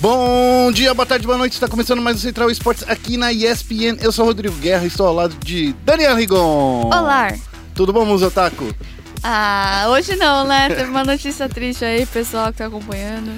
Bom 0.00 0.72
dia, 0.72 0.92
boa 0.94 1.06
tarde, 1.06 1.26
boa 1.26 1.38
noite. 1.38 1.52
Está 1.52 1.68
começando 1.68 2.02
mais 2.02 2.16
o 2.16 2.20
Central 2.20 2.50
Esportes 2.50 2.84
aqui 2.88 3.16
na 3.16 3.32
ESPN. 3.32 3.98
Eu 4.00 4.10
sou 4.10 4.24
o 4.24 4.28
Rodrigo 4.28 4.54
Guerra 4.56 4.84
e 4.84 4.88
estou 4.88 5.06
ao 5.06 5.14
lado 5.14 5.36
de 5.44 5.72
Daniel 5.84 6.16
Rigon. 6.16 6.86
Olá. 6.86 7.32
Tudo 7.74 7.92
bom, 7.92 8.04
Musotaco? 8.04 8.74
Ah, 9.22 9.86
hoje 9.90 10.16
não, 10.16 10.44
né? 10.44 10.68
Teve 10.68 10.90
uma 10.90 11.04
notícia 11.04 11.48
triste 11.48 11.84
aí, 11.84 12.04
pessoal 12.06 12.50
que 12.50 12.58
tá 12.58 12.66
acompanhando. 12.66 13.32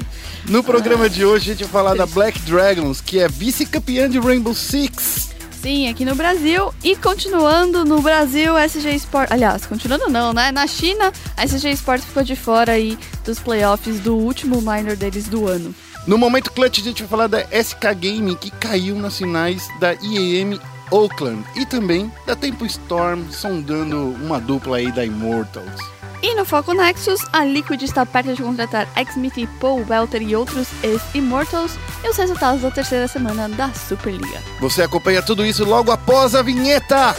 No 0.48 0.64
programa 0.64 1.04
ah, 1.04 1.08
de 1.08 1.24
hoje 1.24 1.50
a 1.50 1.54
gente 1.54 1.64
vai 1.64 1.72
falar 1.72 1.90
triste. 1.90 2.08
da 2.08 2.14
Black 2.14 2.38
Dragons, 2.40 3.00
que 3.02 3.18
é 3.18 3.28
vice-campeã 3.28 4.08
de 4.08 4.18
Rainbow 4.18 4.54
Six. 4.54 5.34
Sim, 5.60 5.88
aqui 5.88 6.04
no 6.04 6.14
Brasil. 6.14 6.72
E 6.82 6.96
continuando 6.96 7.84
no 7.84 8.00
Brasil, 8.00 8.56
SG 8.56 8.94
Sport. 8.96 9.30
Aliás, 9.30 9.66
continuando 9.66 10.08
não, 10.08 10.32
né? 10.32 10.52
Na 10.52 10.66
China, 10.66 11.12
a 11.36 11.44
SG 11.44 11.70
Sport 11.72 12.02
ficou 12.02 12.22
de 12.22 12.36
fora 12.36 12.72
aí 12.72 12.98
dos 13.24 13.38
playoffs 13.38 14.00
do 14.00 14.14
último 14.14 14.60
minor 14.60 14.96
deles 14.96 15.26
do 15.26 15.46
ano. 15.46 15.74
No 16.06 16.18
momento 16.18 16.52
clutch, 16.52 16.80
a 16.80 16.82
gente 16.82 17.02
vai 17.02 17.08
falar 17.08 17.26
da 17.28 17.40
SK 17.44 17.94
Gaming, 17.98 18.34
que 18.34 18.50
caiu 18.50 18.94
nas 18.96 19.16
finais 19.16 19.66
da 19.80 19.94
IEM 19.94 20.60
Oakland. 20.90 21.42
E 21.56 21.64
também 21.64 22.12
da 22.26 22.36
Tempo 22.36 22.66
Storm, 22.66 23.24
sondando 23.30 24.10
uma 24.20 24.38
dupla 24.38 24.76
aí 24.76 24.92
da 24.92 25.02
Immortals. 25.02 25.80
E 26.22 26.34
no 26.34 26.44
Foco 26.44 26.74
Nexus, 26.74 27.22
a 27.32 27.42
Liquid 27.42 27.82
está 27.82 28.04
perto 28.04 28.34
de 28.34 28.42
contratar 28.42 28.86
X-Meet, 28.96 29.48
Paul 29.58 29.84
Welter 29.88 30.20
e 30.22 30.36
outros 30.36 30.68
ex-Immortals 30.82 31.72
e 32.02 32.08
os 32.08 32.16
resultados 32.18 32.60
da 32.60 32.70
terceira 32.70 33.08
semana 33.08 33.48
da 33.48 33.72
Superliga. 33.72 34.42
Você 34.60 34.82
acompanha 34.82 35.22
tudo 35.22 35.44
isso 35.44 35.64
logo 35.64 35.90
após 35.90 36.34
a 36.34 36.42
vinheta! 36.42 37.14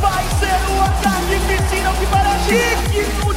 Vai 0.00 0.24
ser 0.40 0.72
o 0.72 0.80
ataque 0.82 1.38
piscina 1.46 1.92
que 1.92 2.06
para 2.06 3.24
um 3.24 3.27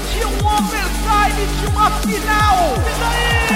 overtime 1.22 1.60
de 1.60 1.66
uma 1.68 1.92
final! 2.02 2.74
E? 3.48 3.52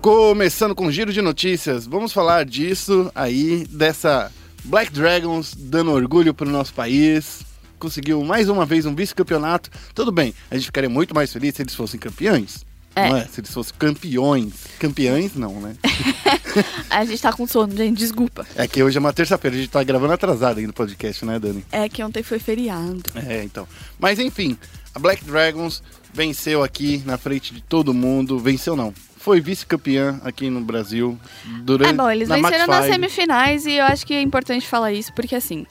Começando 0.00 0.74
com 0.74 0.86
um 0.86 0.92
giro 0.92 1.12
de 1.12 1.20
notícias, 1.20 1.86
vamos 1.86 2.12
falar 2.12 2.44
disso 2.44 3.10
aí, 3.14 3.66
dessa 3.68 4.30
Black 4.64 4.92
Dragons 4.92 5.54
dando 5.56 5.90
orgulho 5.90 6.32
para 6.32 6.46
o 6.46 6.52
nosso 6.52 6.72
país. 6.72 7.44
Conseguiu 7.78 8.24
mais 8.24 8.48
uma 8.48 8.64
vez 8.64 8.86
um 8.86 8.94
vice-campeonato. 8.94 9.68
Tudo 9.94 10.12
bem, 10.12 10.32
a 10.50 10.54
gente 10.54 10.66
ficaria 10.66 10.88
muito 10.88 11.14
mais 11.14 11.32
feliz 11.32 11.54
se 11.54 11.62
eles 11.62 11.74
fossem 11.74 12.00
campeões. 12.00 12.65
É. 12.96 13.10
Não 13.10 13.16
é? 13.18 13.26
Se 13.26 13.40
eles 13.40 13.52
fossem 13.52 13.74
campeões. 13.78 14.54
Campeões, 14.78 15.34
não, 15.34 15.60
né? 15.60 15.76
a 16.88 17.04
gente 17.04 17.20
tá 17.20 17.30
com 17.30 17.46
sono, 17.46 17.76
gente, 17.76 17.98
desculpa. 17.98 18.46
É 18.56 18.66
que 18.66 18.82
hoje 18.82 18.96
é 18.96 19.00
uma 19.00 19.12
terça-feira, 19.12 19.54
a 19.54 19.60
gente 19.60 19.70
tá 19.70 19.84
gravando 19.84 20.14
atrasado 20.14 20.58
aí 20.58 20.66
no 20.66 20.72
podcast, 20.72 21.22
né, 21.26 21.38
Dani? 21.38 21.64
É 21.70 21.90
que 21.90 22.02
ontem 22.02 22.22
foi 22.22 22.38
feriado. 22.38 23.02
É, 23.14 23.44
então. 23.44 23.68
Mas 23.98 24.18
enfim, 24.18 24.56
a 24.94 24.98
Black 24.98 25.22
Dragons 25.26 25.82
venceu 26.10 26.64
aqui 26.64 27.02
na 27.04 27.18
frente 27.18 27.52
de 27.52 27.60
todo 27.60 27.92
mundo. 27.92 28.38
Venceu 28.38 28.74
não, 28.74 28.94
foi 29.18 29.40
vice-campeã 29.40 30.20
aqui 30.24 30.48
no 30.48 30.62
Brasil 30.62 31.18
durante. 31.62 31.90
É 31.90 31.92
bom, 31.92 32.10
eles 32.10 32.28
venceram 32.28 32.66
nas 32.66 32.86
semifinais 32.86 33.66
e 33.66 33.72
eu 33.72 33.84
acho 33.84 34.06
que 34.06 34.14
é 34.14 34.22
importante 34.22 34.66
falar 34.66 34.92
isso 34.92 35.12
porque 35.12 35.34
assim. 35.34 35.66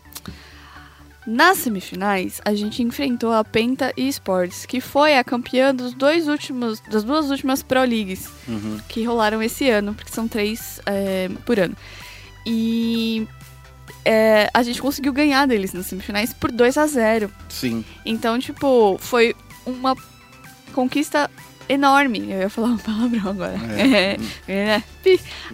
Nas 1.26 1.58
semifinais, 1.58 2.40
a 2.46 2.54
gente 2.54 2.84
enfrentou 2.84 3.32
a 3.32 3.44
Penta 3.44 3.92
Esports, 3.98 4.66
que 4.66 4.80
foi 4.80 5.18
a 5.18 5.24
campeã 5.24 5.74
dos 5.74 5.94
dois 5.94 6.28
últimos, 6.28 6.80
das 6.82 7.04
duas 7.04 7.32
últimas 7.32 7.64
Pro 7.64 7.82
Leagues 7.84 8.30
uhum. 8.48 8.80
que 8.88 9.04
rolaram 9.04 9.42
esse 9.42 9.68
ano, 9.68 9.96
porque 9.96 10.12
são 10.12 10.28
três 10.28 10.80
é, 10.86 11.30
por 11.44 11.60
ano. 11.60 11.76
E 12.46 13.28
é, 14.06 14.50
a 14.54 14.62
gente 14.62 14.80
conseguiu 14.80 15.12
ganhar 15.12 15.48
deles 15.48 15.74
nas 15.74 15.88
semifinais 15.88 16.32
por 16.32 16.52
2 16.52 16.78
a 16.78 16.86
0 16.86 17.32
Sim. 17.50 17.84
Então, 18.06 18.38
tipo, 18.38 18.98
foi 19.00 19.36
uma 19.66 19.98
conquista 20.74 21.30
enorme. 21.68 22.32
Eu 22.32 22.40
ia 22.42 22.50
falar 22.50 22.68
um 22.68 22.78
palavrão 22.78 23.32
agora. 23.32 23.60
É. 23.78 24.18
é. 24.48 24.66
Né? 24.78 24.84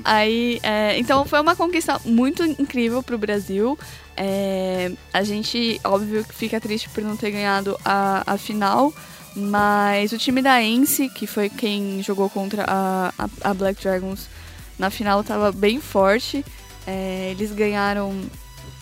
Aí, 0.03 0.59
é, 0.63 0.97
então 0.99 1.25
foi 1.25 1.39
uma 1.39 1.55
conquista 1.55 1.99
muito 2.05 2.43
incrível 2.43 3.01
pro 3.01 3.17
Brasil. 3.17 3.77
É, 4.23 4.91
a 5.11 5.23
gente, 5.23 5.81
óbvio, 5.83 6.23
fica 6.29 6.61
triste 6.61 6.87
por 6.89 7.03
não 7.03 7.17
ter 7.17 7.31
ganhado 7.31 7.75
a, 7.83 8.21
a 8.27 8.37
final. 8.37 8.93
Mas 9.35 10.11
o 10.11 10.17
time 10.17 10.43
da 10.43 10.61
Ence, 10.61 11.09
que 11.09 11.25
foi 11.25 11.49
quem 11.49 12.03
jogou 12.03 12.29
contra 12.29 12.65
a, 12.67 13.13
a, 13.17 13.49
a 13.49 13.53
Black 13.53 13.81
Dragons 13.81 14.29
na 14.77 14.91
final, 14.91 15.21
estava 15.21 15.51
bem 15.51 15.81
forte. 15.81 16.45
É, 16.85 17.29
eles 17.31 17.51
ganharam. 17.51 18.21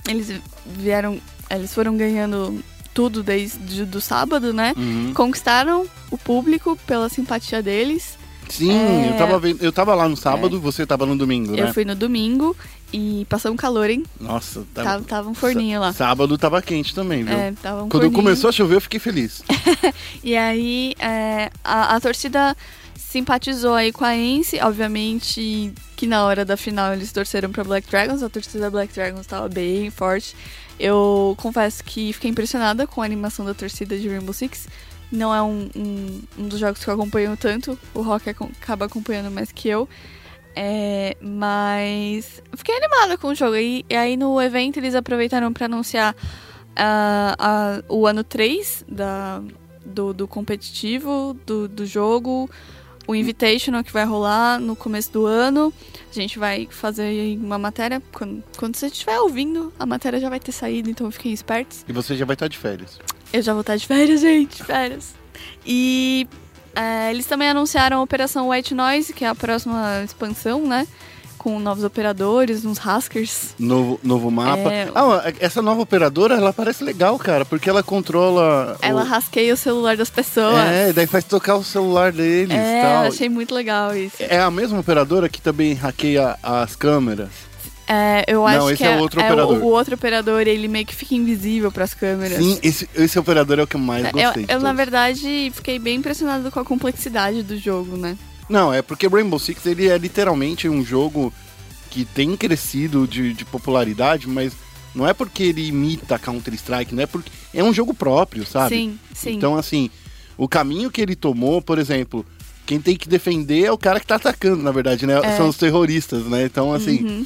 Eles 0.10 0.42
vieram. 0.66 1.22
Eles 1.50 1.74
foram 1.74 1.96
ganhando 1.96 2.62
tudo 2.94 3.24
desde 3.24 3.86
do 3.86 4.02
sábado, 4.02 4.52
né? 4.52 4.74
Uhum. 4.76 5.14
Conquistaram 5.14 5.86
o 6.12 6.18
público 6.18 6.78
pela 6.86 7.08
simpatia 7.08 7.64
deles. 7.64 8.18
Sim, 8.50 8.72
é... 8.72 9.12
eu, 9.12 9.18
tava 9.18 9.40
vendo, 9.40 9.64
eu 9.64 9.72
tava 9.72 9.96
lá 9.96 10.10
no 10.10 10.18
sábado, 10.18 10.58
é. 10.58 10.60
você 10.60 10.86
tava 10.86 11.06
no 11.06 11.16
domingo, 11.16 11.56
né? 11.56 11.62
Eu 11.62 11.74
fui 11.74 11.86
no 11.86 11.96
domingo 11.96 12.58
e 12.92 13.26
passou 13.30 13.52
um 13.52 13.56
calor, 13.56 13.90
hein? 13.90 14.04
Nossa, 14.20 14.66
tava, 14.74 14.90
tava, 14.90 15.04
tava 15.04 15.30
um 15.30 15.34
forninho 15.34 15.80
lá. 15.80 15.94
Sábado 15.94 16.38
tava 16.38 16.62
quente 16.62 16.94
também, 16.94 17.24
viu? 17.24 17.34
É, 17.34 17.52
tava 17.62 17.84
um 17.84 17.90
Quando 17.90 18.04
forninho. 18.04 18.14
começou 18.14 18.50
a 18.50 18.52
chover, 18.52 18.76
eu 18.76 18.82
fiquei 18.82 19.00
feliz. 19.00 19.44
e 20.24 20.36
aí, 20.36 20.96
é, 21.00 21.52
a, 21.64 21.96
a 21.96 22.00
torcida 22.00 22.56
simpatizou 22.96 23.74
aí 23.74 23.92
com 23.92 24.06
a 24.06 24.16
Ence, 24.16 24.60
obviamente 24.62 25.74
que 25.96 26.06
na 26.06 26.24
hora 26.24 26.46
da 26.46 26.56
final 26.56 26.94
eles 26.94 27.12
torceram 27.12 27.52
para 27.52 27.64
Black 27.64 27.90
Dragons, 27.90 28.24
a 28.24 28.30
torcida 28.30 28.60
da 28.60 28.70
Black 28.70 28.94
Dragons 28.94 29.22
estava 29.22 29.50
bem 29.50 29.90
forte. 29.90 30.36
Eu 30.80 31.36
confesso 31.38 31.84
que 31.84 32.14
fiquei 32.14 32.30
impressionada 32.30 32.88
com 32.88 33.02
a 33.02 33.06
animação 33.06 33.46
da 33.46 33.54
torcida 33.54 33.98
de 33.98 34.08
Rainbow 34.08 34.34
Six. 34.34 34.68
Não 35.12 35.34
é 35.34 35.42
um, 35.42 35.70
um, 35.76 36.22
um 36.38 36.48
dos 36.48 36.60
jogos 36.60 36.84
que 36.84 36.90
eu 36.90 36.94
acompanho 36.94 37.36
tanto, 37.36 37.78
o 37.94 38.02
Rock 38.02 38.30
acaba 38.30 38.86
acompanhando 38.86 39.32
mais 39.32 39.52
que 39.52 39.68
eu. 39.68 39.90
É, 40.62 41.16
mas 41.22 42.44
fiquei 42.54 42.76
animada 42.76 43.18
com 43.18 43.30
o 43.30 43.36
jogo. 43.36 43.56
E, 43.56 43.86
e 43.90 43.96
aí 43.96 44.18
no 44.18 44.42
evento 44.42 44.76
eles 44.76 44.94
aproveitaram 44.94 45.54
para 45.54 45.68
anunciar 45.68 46.14
uh, 46.14 47.88
uh, 47.88 47.96
o 47.96 48.06
ano 48.06 48.26
3 48.26 48.84
da, 48.86 49.42
do, 49.86 50.14
do 50.14 50.28
competitivo 50.28 51.34
do, 51.46 51.70
do 51.70 51.86
jogo 51.86 52.50
o 53.08 53.16
Invitational 53.16 53.84
que 53.86 53.92
vai 53.92 54.04
rolar 54.06 54.60
no 54.60 54.76
começo 54.76 55.12
do 55.12 55.26
ano. 55.26 55.74
A 56.12 56.14
gente 56.14 56.38
vai 56.38 56.68
fazer 56.70 57.38
uma 57.38 57.58
matéria. 57.58 58.00
Quando, 58.12 58.44
quando 58.56 58.76
você 58.76 58.86
estiver 58.86 59.18
ouvindo, 59.20 59.74
a 59.80 59.86
matéria 59.86 60.20
já 60.20 60.30
vai 60.30 60.40
ter 60.40 60.52
saído, 60.52 60.92
então 60.92 61.10
fiquem 61.10 61.34
espertos. 61.34 61.84
E 61.88 61.94
você 61.94 62.16
já 62.16 62.24
vai 62.24 62.36
estar 62.36 62.48
de 62.48 62.58
férias. 62.58 63.00
Eu 63.34 63.42
já 63.42 63.54
vou 63.54 63.62
estar 63.62 63.78
de 63.78 63.88
férias, 63.88 64.22
gente. 64.22 64.64
Férias. 64.64 65.16
E 65.66 66.28
é, 66.80 67.12
eles 67.12 67.26
também 67.26 67.50
anunciaram 67.50 67.98
a 67.98 68.02
Operação 68.02 68.50
White 68.50 68.74
Noise, 68.74 69.14
que 69.14 69.26
é 69.26 69.28
a 69.28 69.36
próxima 69.36 70.02
expansão, 70.04 70.66
né? 70.66 70.88
com 71.40 71.58
novos 71.58 71.86
operadores, 71.86 72.66
uns 72.66 72.86
Haskers. 72.86 73.56
Novo, 73.58 74.00
novo 74.04 74.30
mapa. 74.30 74.72
É... 74.72 74.90
Ah, 74.94 75.34
essa 75.40 75.62
nova 75.62 75.82
operadora, 75.82 76.36
ela 76.36 76.52
parece 76.52 76.84
legal, 76.84 77.18
cara, 77.18 77.46
porque 77.46 77.70
ela 77.70 77.82
controla. 77.82 78.78
Ela 78.82 79.02
o... 79.02 79.06
rasqueia 79.06 79.54
o 79.54 79.58
celular 79.58 79.96
das 79.96 80.10
pessoas. 80.10 80.68
É, 80.68 80.92
daí 80.92 81.08
faz 81.08 81.24
tocar 81.24 81.56
o 81.56 81.64
celular 81.64 82.12
deles. 82.12 82.56
É, 82.56 82.82
tal. 82.82 83.06
achei 83.06 83.30
muito 83.30 83.56
legal 83.56 83.96
isso. 83.96 84.18
É 84.20 84.40
a 84.40 84.52
mesma 84.52 84.80
operadora 84.80 85.30
que 85.30 85.42
também 85.42 85.74
hackeia 85.74 86.38
as 86.44 86.76
câmeras. 86.76 87.49
É, 87.92 88.24
eu 88.28 88.46
acho 88.46 88.60
Não, 88.60 88.70
esse 88.70 88.78
que 88.78 88.88
é, 88.88 88.94
é 88.94 88.98
o 88.98 89.00
outro 89.00 89.20
operador. 89.20 89.58
O, 89.58 89.64
o, 89.64 89.68
outro 89.70 89.96
operador, 89.96 90.42
ele 90.42 90.68
meio 90.68 90.86
que 90.86 90.94
fica 90.94 91.16
invisível 91.16 91.72
para 91.72 91.84
as 91.84 91.96
câmeras. 91.96 92.38
Sim, 92.38 92.60
esse, 92.62 92.88
esse 92.94 93.18
operador 93.18 93.58
é 93.58 93.64
o 93.64 93.68
que 93.68 93.76
eu 93.76 93.80
mais 93.80 94.04
gostei. 94.12 94.44
Eu, 94.48 94.58
eu 94.58 94.60
na 94.60 94.74
verdade, 94.74 95.52
fiquei 95.56 95.80
bem 95.80 95.96
impressionado 95.96 96.52
com 96.52 96.60
a 96.60 96.64
complexidade 96.64 97.42
do 97.42 97.58
jogo, 97.58 97.98
né? 97.98 98.16
Não, 98.48 98.72
é 98.72 98.84
porque 98.84 99.08
Rainbow 99.08 99.40
Six 99.40 99.66
ele 99.66 99.90
é 99.90 99.98
literalmente 99.98 100.70
um 100.70 100.86
jogo 100.86 101.34
que 101.90 102.06
tem 102.06 102.38
crescido 102.38 103.08
de, 103.08 103.34
de 103.34 103.44
popularidade, 103.44 104.28
mas 104.28 104.54
não 104.94 105.08
é 105.08 105.14
porque 105.14 105.42
ele 105.42 105.68
imita 105.68 106.20
Counter-Strike, 106.20 106.94
não 106.94 107.02
é 107.02 107.08
porque. 107.08 107.32
É 107.52 107.64
um 107.64 107.74
jogo 107.74 107.96
próprio, 107.96 108.46
sabe? 108.46 108.76
Sim, 108.76 109.00
sim. 109.16 109.32
Então, 109.32 109.56
assim, 109.56 109.90
o 110.38 110.48
caminho 110.48 110.92
que 110.92 111.02
ele 111.02 111.16
tomou, 111.16 111.60
por 111.60 111.80
exemplo, 111.80 112.24
quem 112.68 112.80
tem 112.80 112.96
que 112.96 113.10
defender 113.10 113.66
é 113.66 113.72
o 113.72 113.78
cara 113.80 114.00
que 114.00 114.06
tá 114.06 114.18
atacando, 114.18 114.62
na 114.62 114.72
verdade, 114.72 115.08
né? 115.08 115.20
É. 115.24 115.38
São 115.38 115.50
os 115.50 115.58
terroristas, 115.58 116.26
né? 116.26 116.46
Então, 116.46 116.72
assim. 116.72 117.04
Uhum. 117.04 117.26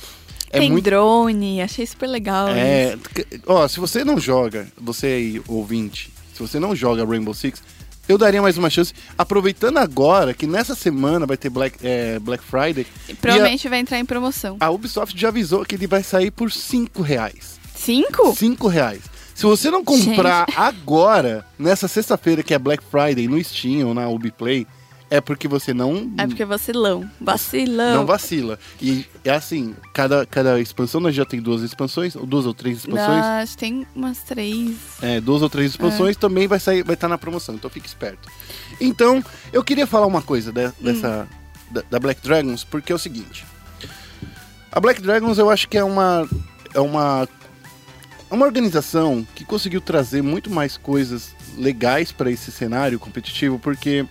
É 0.54 0.60
tem 0.60 0.72
muito... 0.72 0.86
drone, 0.86 1.62
achei 1.62 1.86
super 1.86 2.08
legal. 2.08 2.48
É. 2.50 2.96
Isso. 2.96 3.42
Ó, 3.48 3.68
se 3.68 3.80
você 3.80 4.06
não 4.06 4.20
joga, 4.20 4.68
você 4.80 5.08
aí, 5.08 5.42
ouvinte, 5.48 6.12
se 6.34 6.40
você 6.40 6.60
não 6.60 6.76
joga 6.76 7.04
Rainbow 7.04 7.34
Six, 7.34 7.62
eu 8.08 8.18
daria 8.18 8.42
mais 8.42 8.58
uma 8.58 8.70
chance. 8.70 8.94
Aproveitando 9.18 9.78
agora 9.78 10.34
que 10.34 10.46
nessa 10.46 10.76
semana 10.76 11.26
vai 11.26 11.38
ter 11.38 11.50
Black, 11.50 11.78
é, 11.82 12.20
Black 12.20 12.44
Friday. 12.44 12.86
E 13.10 13.14
provavelmente 13.16 13.66
a, 13.66 13.70
vai 13.70 13.80
entrar 13.80 14.00
em 14.00 14.06
promoção. 14.06 14.58
A 14.60 14.70
Ubisoft 14.70 15.20
já 15.20 15.30
avisou 15.30 15.66
que 15.66 15.76
ele 15.76 15.88
vai 15.88 16.04
sair 16.04 16.30
por 16.30 16.52
5 16.52 17.02
reais. 17.02 17.60
5? 17.76 18.36
5 18.36 18.68
reais. 18.68 19.02
Se 19.34 19.44
você 19.44 19.72
não 19.72 19.84
comprar 19.84 20.46
Gente. 20.48 20.60
agora, 20.60 21.46
nessa 21.58 21.88
sexta-feira 21.88 22.44
que 22.44 22.54
é 22.54 22.60
Black 22.60 22.84
Friday, 22.84 23.28
no 23.28 23.44
Steam 23.44 23.88
ou 23.88 23.94
na 23.94 24.08
Ubiplay, 24.08 24.68
é 25.18 25.22
porque 25.22 25.48
você 25.48 25.74
não 25.74 26.12
É 26.18 26.26
porque 26.26 26.44
vacilão. 26.44 27.10
Vacilão. 27.22 27.94
não 27.98 28.06
vacila. 28.06 28.58
E 28.82 29.06
é 29.24 29.32
assim, 29.32 29.76
cada, 29.94 30.26
cada 30.26 30.60
expansão 30.60 31.00
nós 31.00 31.14
já 31.14 31.24
tem 31.26 31.40
duas 31.42 31.62
expansões, 31.62 32.16
ou 32.16 32.26
duas 32.26 32.46
ou 32.46 32.54
três 32.54 32.80
expansões. 32.80 33.52
Que 33.52 33.58
tem 33.58 33.88
umas 33.96 34.20
três. 34.20 34.76
É, 35.02 35.22
duas 35.22 35.42
ou 35.42 35.50
três 35.50 35.72
expansões 35.72 36.18
também 36.18 36.48
vai 36.48 36.60
sair, 36.60 36.84
vai 36.84 36.96
estar 36.96 37.08
na 37.08 37.18
promoção, 37.18 37.56
então 37.56 37.70
fique 37.70 37.88
esperto. 37.88 38.28
Então, 38.82 39.24
eu 39.52 39.64
queria 39.64 39.86
falar 39.86 40.08
uma 40.08 40.22
coisa 40.22 40.52
de- 40.52 40.72
dessa 40.80 41.28
da, 41.70 41.84
da 41.92 42.00
Black 42.00 42.22
Dragons, 42.22 42.64
porque 42.64 42.92
é 42.92 42.96
o 42.96 43.00
seguinte. 43.00 43.46
A 44.72 44.80
Black 44.80 45.02
Dragons 45.02 45.38
eu 45.38 45.50
acho 45.50 45.68
que 45.70 45.78
é 45.78 45.84
uma 45.84 46.28
é 46.74 46.80
uma 46.80 47.28
é 48.30 48.34
uma 48.34 48.46
organização 48.46 49.26
que 49.36 49.46
conseguiu 49.46 49.80
trazer 49.80 50.24
muito 50.24 50.50
mais 50.50 50.76
coisas 50.76 51.36
legais 51.56 52.12
para 52.12 52.32
esse 52.32 52.52
cenário 52.52 52.98
competitivo, 53.00 53.60
porque 53.60 54.06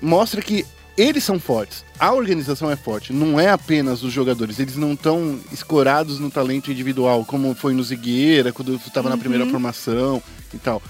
mostra 0.00 0.40
que 0.42 0.64
eles 0.96 1.24
são 1.24 1.38
fortes. 1.38 1.84
A 1.98 2.12
organização 2.12 2.70
é 2.70 2.76
forte, 2.76 3.12
não 3.12 3.38
é 3.38 3.50
apenas 3.50 4.02
os 4.02 4.12
jogadores. 4.12 4.58
Eles 4.58 4.76
não 4.76 4.94
estão 4.94 5.38
escorados 5.52 6.18
no 6.18 6.30
talento 6.30 6.70
individual, 6.70 7.24
como 7.24 7.54
foi 7.54 7.74
no 7.74 7.82
Zigueira, 7.82 8.52
quando 8.52 8.74
estava 8.74 9.10
na 9.10 9.18
primeira 9.18 9.46
formação 9.46 10.22
e 10.54 10.58
tal. 10.58 10.82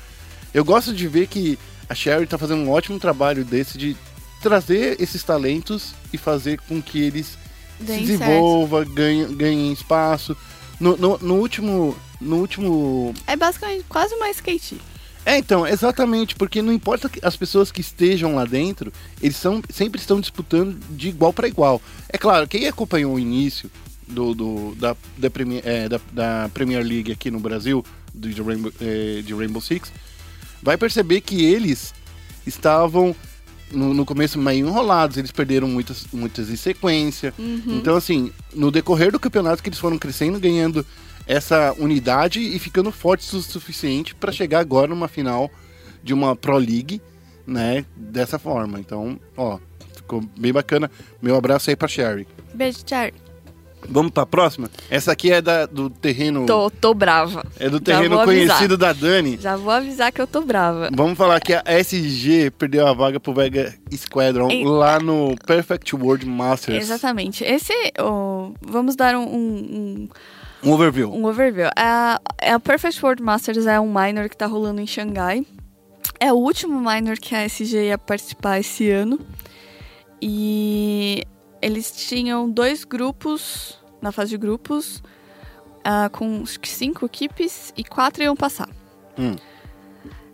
Eu 0.55 0.65
gosto 0.65 0.95
de 0.95 1.09
ver 1.09 1.27
que 1.27 1.59
a 1.89 1.95
Sherry 1.95 2.25
está 2.25 2.39
fazendo 2.39 2.63
um 2.63 2.71
ótimo 2.71 2.99
trabalho 2.99 3.45
desse 3.45 3.77
de 3.77 3.97
trazer 4.41 5.01
esses 5.01 5.23
talentos 5.23 5.95
e 6.13 6.19
fazer 6.19 6.61
com 6.69 6.81
que 6.81 7.03
eles 7.03 7.37
Deem 7.81 8.01
se 8.01 8.17
desenvolvam, 8.17 8.85
ganhem, 8.85 9.35
ganhem 9.35 9.73
espaço. 9.73 10.37
No, 10.79 10.97
no, 10.97 11.19
no 11.19 11.35
último. 11.35 11.97
No 12.19 12.37
último 12.37 13.15
É 13.27 13.37
basicamente 13.37 13.85
quase 13.89 14.15
uma 14.15 14.31
skate. 14.31 14.81
É, 15.27 15.37
então, 15.39 15.67
exatamente, 15.67 16.37
porque 16.37 16.63
não 16.63 16.73
importa 16.73 17.09
que 17.09 17.19
as 17.23 17.37
pessoas 17.37 17.73
que 17.73 17.81
estejam 17.81 18.37
lá 18.37 18.45
dentro, 18.45 18.93
eles 19.21 19.37
são, 19.37 19.61
sempre 19.69 20.01
estão 20.01 20.21
disputando 20.21 20.79
de 20.91 21.09
igual 21.09 21.33
para 21.33 21.49
igual. 21.49 21.83
É 22.09 22.17
claro, 22.17 22.47
quem 22.47 22.67
acompanhou 22.69 23.15
o 23.15 23.19
início 23.19 23.69
do, 24.07 24.35
do- 24.35 24.75
da, 24.77 24.97
da, 25.19 25.29
Premier, 25.29 25.63
é, 25.67 25.89
da, 25.89 26.01
da 26.13 26.49
Premier 26.55 26.83
League 26.87 27.11
aqui 27.11 27.29
no 27.31 27.41
Brasil, 27.41 27.85
do, 28.15 28.29
de, 28.31 28.41
Rainbow, 28.41 28.73
é, 28.81 29.21
de 29.23 29.35
Rainbow 29.35 29.61
Six, 29.61 29.93
vai 30.63 30.77
perceber 30.79 31.21
que 31.21 31.45
eles 31.45 31.93
estavam 32.47 33.15
no, 33.73 33.93
no 33.93 34.05
começo 34.07 34.39
meio 34.39 34.69
enrolados, 34.69 35.17
eles 35.17 35.33
perderam 35.33 35.67
muitas, 35.69 36.07
muitas 36.13 36.49
em 36.49 36.55
sequência. 36.57 37.35
Então, 37.67 37.97
assim, 37.97 38.31
no 38.55 38.71
decorrer 38.71 39.11
do 39.11 39.19
campeonato 39.19 39.61
que 39.61 39.69
eles 39.69 39.79
foram 39.81 39.99
crescendo, 39.99 40.39
ganhando 40.39 40.87
essa 41.27 41.75
unidade 41.79 42.41
e 42.41 42.59
ficando 42.59 42.93
fortes 42.93 43.33
o 43.33 43.43
suficiente 43.43 44.15
para 44.15 44.33
chegar 44.33 44.61
agora 44.61 44.89
numa 44.89 45.09
final 45.09 45.51
de 46.03 46.15
uma 46.15 46.37
Pro 46.37 46.57
League, 46.57 47.03
né? 47.47 47.85
Dessa 47.97 48.39
forma. 48.39 48.79
Então, 48.79 49.19
ó, 49.37 49.59
ficou 49.95 50.23
bem 50.39 50.53
bacana. 50.53 50.91
Meu 51.21 51.37
abraço 51.37 51.71
aí 51.71 51.77
pra 51.77 51.89
Sherry. 51.89 52.27
Beijo, 52.55 52.79
Char. 52.87 53.13
Vamos 53.89 54.11
pra 54.11 54.27
próxima? 54.27 54.69
Essa 54.91 55.13
aqui 55.13 55.31
é 55.31 55.41
da, 55.41 55.67
do 55.67 55.89
terreno. 55.89 56.47
Tô, 56.47 56.71
tô 56.71 56.93
brava. 56.93 57.45
É 57.59 57.69
do 57.69 57.79
terreno 57.79 58.23
conhecido 58.25 58.77
da 58.77 58.93
Dani. 58.93 59.39
Já 59.41 59.57
vou 59.57 59.71
avisar 59.71 60.11
que 60.11 60.21
eu 60.21 60.27
tô 60.27 60.41
brava. 60.41 60.91
Vamos 60.93 61.17
falar 61.17 61.41
que 61.41 61.53
a 61.55 61.63
SG 61.67 62.51
perdeu 62.59 62.87
a 62.87 62.93
vaga 62.93 63.21
pro 63.21 63.33
Vega 63.33 63.75
Squadron 63.95 64.51
Ei. 64.51 64.65
lá 64.65 64.99
no 64.99 65.37
Perfect 65.47 65.95
World 65.95 66.27
Masters. 66.27 66.83
Exatamente. 66.83 67.45
Esse, 67.45 67.73
oh, 68.01 68.53
vamos 68.61 68.97
dar 68.97 69.15
um, 69.15 69.23
um, 69.23 69.29
Um 69.29 70.09
overview. 70.63 71.13
um 71.13 71.25
overview. 71.27 71.69
A, 71.77 72.21
a 72.43 72.61
Perfect 72.61 73.05
World 73.05 73.23
Masters 73.23 73.67
é 73.67 73.79
um 73.79 73.93
minor 73.93 74.29
que 74.29 74.37
tá 74.37 74.47
rolando 74.47 74.81
em 74.81 74.87
Xangai. 74.87 75.47
É 76.19 76.33
o 76.33 76.37
último 76.37 76.81
minor 76.81 77.19
que 77.19 77.35
a 77.35 77.45
SG 77.45 77.89
ia 77.89 77.99
participar 77.99 78.59
esse 78.59 78.91
ano. 78.91 79.19
E 80.21 81.25
eles 81.61 81.91
tinham 81.91 82.51
dois 82.51 82.85
grupos, 82.85 83.79
na 84.01 84.13
fase 84.13 84.31
de 84.31 84.39
grupos, 84.39 85.03
ah, 85.85 86.09
com 86.11 86.45
cinco 86.47 87.07
equipes 87.07 87.73
e 87.77 87.85
quatro 87.85 88.23
iam 88.23 88.35
passar. 88.35 88.69
Hum. 89.19 89.37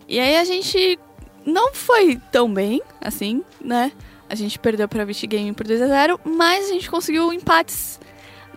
E 0.08 0.18
aí 0.18 0.36
a 0.36 0.44
gente 0.44 0.98
não 1.44 1.74
foi 1.74 2.20
tão 2.30 2.52
bem, 2.52 2.82
assim, 3.00 3.42
né? 3.60 3.92
A 4.28 4.34
gente 4.34 4.58
perdeu 4.58 4.88
pra 4.88 5.04
Vichy 5.04 5.26
Game 5.26 5.52
por 5.52 5.66
2 5.66 5.82
a 5.82 5.88
0 5.88 6.20
mas 6.24 6.70
a 6.70 6.72
gente 6.72 6.90
conseguiu 6.90 7.32
empates. 7.32 8.00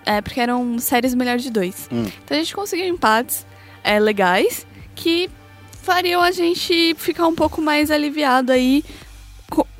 É, 0.05 0.21
porque 0.21 0.39
eram 0.39 0.77
séries 0.79 1.13
melhor 1.15 1.37
de 1.37 1.49
dois. 1.49 1.89
Hum. 1.91 2.05
Então 2.23 2.37
a 2.37 2.39
gente 2.39 2.55
conseguiu 2.55 2.85
empates 2.87 3.45
é, 3.83 3.99
legais 3.99 4.65
que 4.93 5.29
fariam 5.81 6.21
a 6.21 6.31
gente 6.31 6.95
ficar 6.97 7.27
um 7.27 7.35
pouco 7.35 7.61
mais 7.61 7.89
aliviado 7.91 8.51
aí 8.51 8.83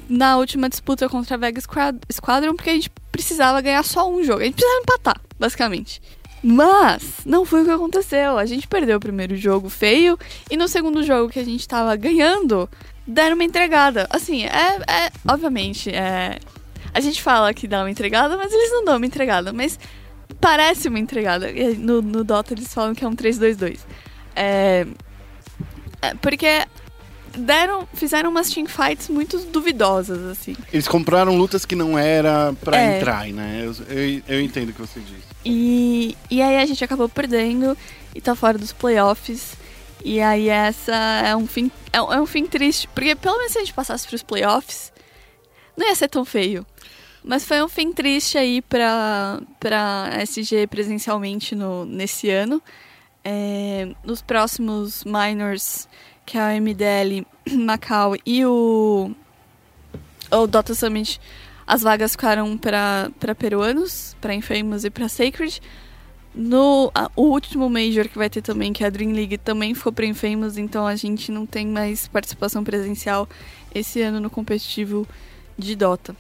na 0.08 0.38
última 0.38 0.70
disputa 0.70 1.10
contra 1.10 1.36
a 1.36 1.38
Vega 1.38 1.60
Squad- 1.60 2.00
Squadron, 2.12 2.56
porque 2.56 2.70
a 2.70 2.74
gente 2.74 2.92
precisava 3.12 3.62
ganhar 3.62 3.84
só 3.84 4.10
um 4.10 4.24
jogo. 4.24 4.42
A 4.42 4.44
gente 4.44 4.56
precisava 4.56 4.82
empatar, 4.82 5.22
basicamente. 5.40 6.02
Mas 6.44 7.02
não 7.26 7.44
foi 7.44 7.64
o 7.64 7.66
que 7.66 7.72
aconteceu. 7.72 8.38
A 8.38 8.46
gente 8.46 8.68
perdeu 8.68 8.98
o 8.98 9.00
primeiro 9.00 9.36
jogo 9.36 9.68
feio 9.68 10.18
e 10.50 10.56
no 10.56 10.68
segundo 10.68 11.02
jogo 11.02 11.32
que 11.32 11.40
a 11.40 11.44
gente 11.44 11.68
tava 11.68 11.96
ganhando, 11.96 12.70
deram 13.08 13.34
uma 13.36 13.44
entregada. 13.44 14.06
Assim, 14.12 14.46
é, 14.46 14.78
é 14.88 15.12
obviamente, 15.28 15.90
é, 15.90 16.38
a 16.94 17.00
gente 17.00 17.24
fala 17.24 17.52
que 17.52 17.68
dá 17.68 17.80
uma 17.80 17.90
entregada, 17.90 18.38
mas 18.38 18.54
eles 18.54 18.72
não 18.72 18.86
dão 18.86 18.98
uma 18.98 19.06
entregada. 19.08 19.52
Mas 19.52 19.80
parece 20.40 20.88
uma 20.88 21.00
entregada. 21.00 21.48
No, 21.78 22.02
no 22.02 22.24
Dota 22.24 22.54
eles 22.54 22.74
falam 22.74 22.94
que 22.96 23.04
é 23.04 23.08
um 23.08 23.16
3-2-2. 23.16 23.80
É, 24.36 24.86
é, 26.02 26.14
porque 26.16 26.66
deram, 27.38 27.88
fizeram 27.94 28.30
umas 28.30 28.50
teamfights 28.50 29.10
muito 29.10 29.38
duvidosas, 29.52 30.24
assim. 30.26 30.56
Eles 30.72 30.88
compraram 30.88 31.38
lutas 31.38 31.66
que 31.66 31.76
não 31.76 31.98
era 31.98 32.54
pra 32.62 32.78
É. 32.78 32.98
entrar, 32.98 33.28
né? 33.28 33.64
Eu, 33.66 33.76
eu, 33.96 34.22
eu 34.28 34.42
entendo 34.42 34.70
o 34.70 34.74
que 34.74 34.82
você 34.82 35.00
diz. 35.00 35.24
E, 35.44 36.18
e 36.30 36.42
aí 36.42 36.58
a 36.58 36.66
gente 36.66 36.84
acabou 36.84 37.08
perdendo 37.08 37.78
e 38.14 38.22
tá 38.22 38.36
fora 38.36 38.58
dos 38.58 38.72
playoffs. 38.74 39.54
E 40.04 40.22
aí 40.22 40.50
essa 40.50 40.94
é 41.26 41.36
um 41.36 41.48
fim, 41.48 41.72
é, 41.92 41.98
é 41.98 42.22
um 42.22 42.26
fim 42.26 42.46
triste. 42.46 42.88
Porque 42.94 43.16
pelo 43.16 43.38
menos 43.38 43.54
se 43.54 43.58
a 43.58 43.62
gente 43.62 43.74
passasse 43.74 44.08
pros 44.08 44.22
playoffs, 44.24 44.92
não 45.76 45.88
ia 45.88 45.96
ser 45.96 46.08
tão 46.08 46.24
feio. 46.24 46.66
Mas 47.28 47.44
foi 47.44 47.64
um 47.64 47.68
fim 47.68 47.92
triste 47.92 48.38
aí 48.38 48.62
pra, 48.62 49.42
pra 49.60 50.10
SG 50.22 50.68
presencialmente 50.68 51.56
no, 51.56 51.84
nesse 51.86 52.30
ano. 52.30 52.62
É, 53.24 53.90
nos 54.04 54.22
próximos 54.22 55.04
minors, 55.04 55.88
que 56.26 56.38
é 56.38 56.42
o 56.42 56.62
MDL, 56.62 57.26
Macau 57.52 58.16
e 58.24 58.46
o, 58.46 59.10
o 60.32 60.46
Dota 60.48 60.76
Summit, 60.76 61.20
as 61.66 61.82
vagas 61.82 62.12
ficaram 62.12 62.56
para 62.56 63.10
peruanos, 63.36 64.16
para 64.22 64.36
Infamous 64.36 64.84
e 64.84 64.92
para 64.92 65.10
Sacred. 65.10 65.60
No 66.36 66.92
a- 66.94 67.10
o 67.16 67.24
último 67.24 67.68
Major 67.68 68.08
que 68.08 68.18
vai 68.20 68.30
ter 68.30 68.44
também, 68.44 68.72
que 68.72 68.84
é 68.84 68.88
a 68.88 68.90
Dream 68.92 69.14
League, 69.14 69.40
também 69.40 69.74
ficou 69.74 69.92
para 69.92 70.06
Infamous, 70.06 70.58
então 70.60 70.86
a 70.86 70.96
gente 70.96 71.32
não 71.32 71.48
tem 71.48 71.66
mais 71.66 72.08
participação 72.08 72.64
presencial 72.64 73.28
esse 73.74 74.00
ano 74.02 74.20
no 74.20 74.30
competitivo 74.30 75.08
de 75.58 75.76
Dota. 75.76 76.16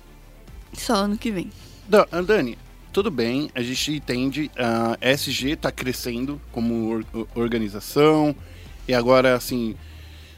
Só 0.77 0.95
ano 0.95 1.17
que 1.17 1.31
vem. 1.31 1.49
Da- 1.87 2.05
Dani, 2.25 2.57
tudo 2.91 3.11
bem, 3.11 3.49
a 3.53 3.61
gente 3.61 3.91
entende, 3.93 4.51
a 4.57 4.97
SG 5.01 5.55
tá 5.55 5.71
crescendo 5.71 6.39
como 6.51 6.89
or- 6.89 7.05
or- 7.13 7.27
organização, 7.35 8.35
e 8.87 8.93
agora, 8.93 9.35
assim, 9.35 9.75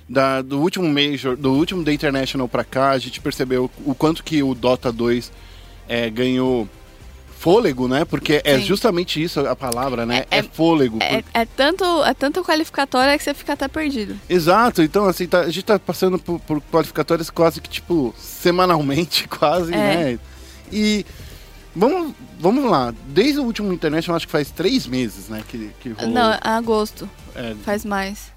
da- 0.10 0.42
do 0.42 0.60
último 0.60 0.88
Major, 0.88 1.36
do 1.36 1.54
último 1.54 1.84
The 1.84 1.94
International 1.94 2.48
pra 2.48 2.64
cá, 2.64 2.92
a 2.92 2.98
gente 2.98 3.20
percebeu 3.22 3.70
o 3.86 3.94
quanto 3.94 4.24
que 4.24 4.42
o 4.44 4.54
Dota 4.56 4.92
2 4.92 5.32
é, 5.88 6.10
ganhou 6.10 6.68
fôlego, 7.40 7.88
né? 7.88 8.04
Porque 8.04 8.42
é 8.44 8.58
Sim. 8.60 8.66
justamente 8.66 9.22
isso 9.22 9.40
a 9.42 9.56
palavra, 9.56 10.06
né? 10.06 10.26
É- 10.32 10.40
É, 10.40 10.44
fôlego. 10.44 10.98
É, 11.02 11.24
é 11.34 11.46
tanto, 11.46 11.84
é 12.04 12.14
tanto 12.14 12.44
qualificatória 12.44 13.18
que 13.18 13.24
você 13.24 13.34
fica 13.34 13.54
até 13.54 13.68
perdido. 13.68 14.20
Exato, 14.30 14.82
então 14.82 15.06
assim, 15.06 15.28
tá- 15.28 15.42
a 15.42 15.50
gente 15.50 15.64
tá 15.64 15.78
passando 15.80 16.18
por, 16.18 16.40
por 16.40 16.62
qualificatórias 16.72 17.30
quase 17.30 17.62
que, 17.62 17.70
tipo, 17.70 18.14
semanalmente, 18.18 19.28
quase, 19.30 19.74
É. 19.74 19.78
né? 19.78 20.20
E 20.72 21.06
vamos, 21.76 22.14
vamos 22.40 22.66
lá, 22.70 22.94
desde 23.08 23.40
o 23.40 23.44
último 23.44 23.72
International, 23.72 24.18
acho 24.18 24.26
que 24.26 24.32
faz 24.32 24.50
três 24.52 24.88
meses, 24.88 25.30
né, 25.30 25.44
que, 25.48 25.70
que 25.80 25.90
rolou. 25.90 26.12
Não, 26.14 26.32
é 26.34 26.40
agosto. 26.44 27.10
É, 27.36 27.54
Faz 27.64 27.86
mais. 27.86 28.34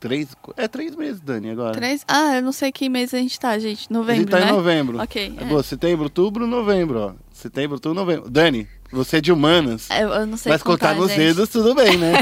três, 0.00 0.28
é 0.56 0.66
três 0.66 0.96
meses, 0.96 1.20
Dani, 1.20 1.50
agora. 1.50 1.72
Três? 1.72 2.04
Ah, 2.08 2.36
eu 2.36 2.42
não 2.42 2.52
sei 2.52 2.72
que 2.72 2.88
mês 2.88 3.14
a 3.14 3.18
gente 3.18 3.38
tá, 3.38 3.56
gente. 3.58 3.66
a 3.66 3.70
gente 3.72 3.90
Novembro, 3.92 4.30
tá 4.30 4.40
né? 4.40 4.48
em 4.48 4.52
novembro. 4.52 5.00
Ok. 5.00 5.34
é. 5.38 5.44
Agosto, 5.44 5.68
setembro, 5.68 6.04
outubro, 6.04 6.46
novembro, 6.46 6.98
ó. 6.98 7.12
Setembro, 7.40 7.76
outubro, 7.76 7.94
novembro. 7.94 8.30
Dani, 8.30 8.68
você 8.92 9.16
é 9.16 9.20
de 9.20 9.32
humanas. 9.32 9.90
É, 9.90 10.04
Eu, 10.04 10.08
eu 10.10 10.26
não 10.26 10.36
sei 10.36 10.52
Mas 10.52 10.62
contar 10.62 10.94
nos 10.94 11.08
gente. 11.08 11.18
dedos, 11.18 11.48
tudo 11.48 11.74
bem, 11.74 11.96
né? 11.96 12.12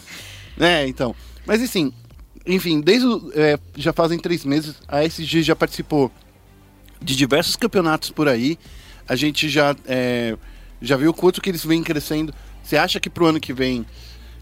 é, 0.60 0.86
então. 0.86 1.14
Mas 1.46 1.62
assim, 1.62 1.92
enfim, 2.46 2.80
desde 2.80 3.06
o, 3.06 3.32
é, 3.34 3.58
já 3.74 3.92
fazem 3.92 4.18
três 4.18 4.44
meses, 4.44 4.74
a 4.86 5.02
SG 5.04 5.42
já 5.42 5.56
participou 5.56 6.12
de 7.00 7.16
diversos 7.16 7.56
campeonatos 7.56 8.10
por 8.10 8.28
aí. 8.28 8.58
A 9.08 9.16
gente 9.16 9.48
já, 9.48 9.74
é, 9.86 10.36
já 10.82 10.96
viu 10.96 11.10
o 11.10 11.14
quanto 11.14 11.40
que 11.40 11.48
eles 11.48 11.64
vêm 11.64 11.82
crescendo. 11.82 12.34
Você 12.62 12.76
acha 12.76 13.00
que 13.00 13.08
pro 13.08 13.26
ano 13.26 13.40
que 13.40 13.54
vem, 13.54 13.86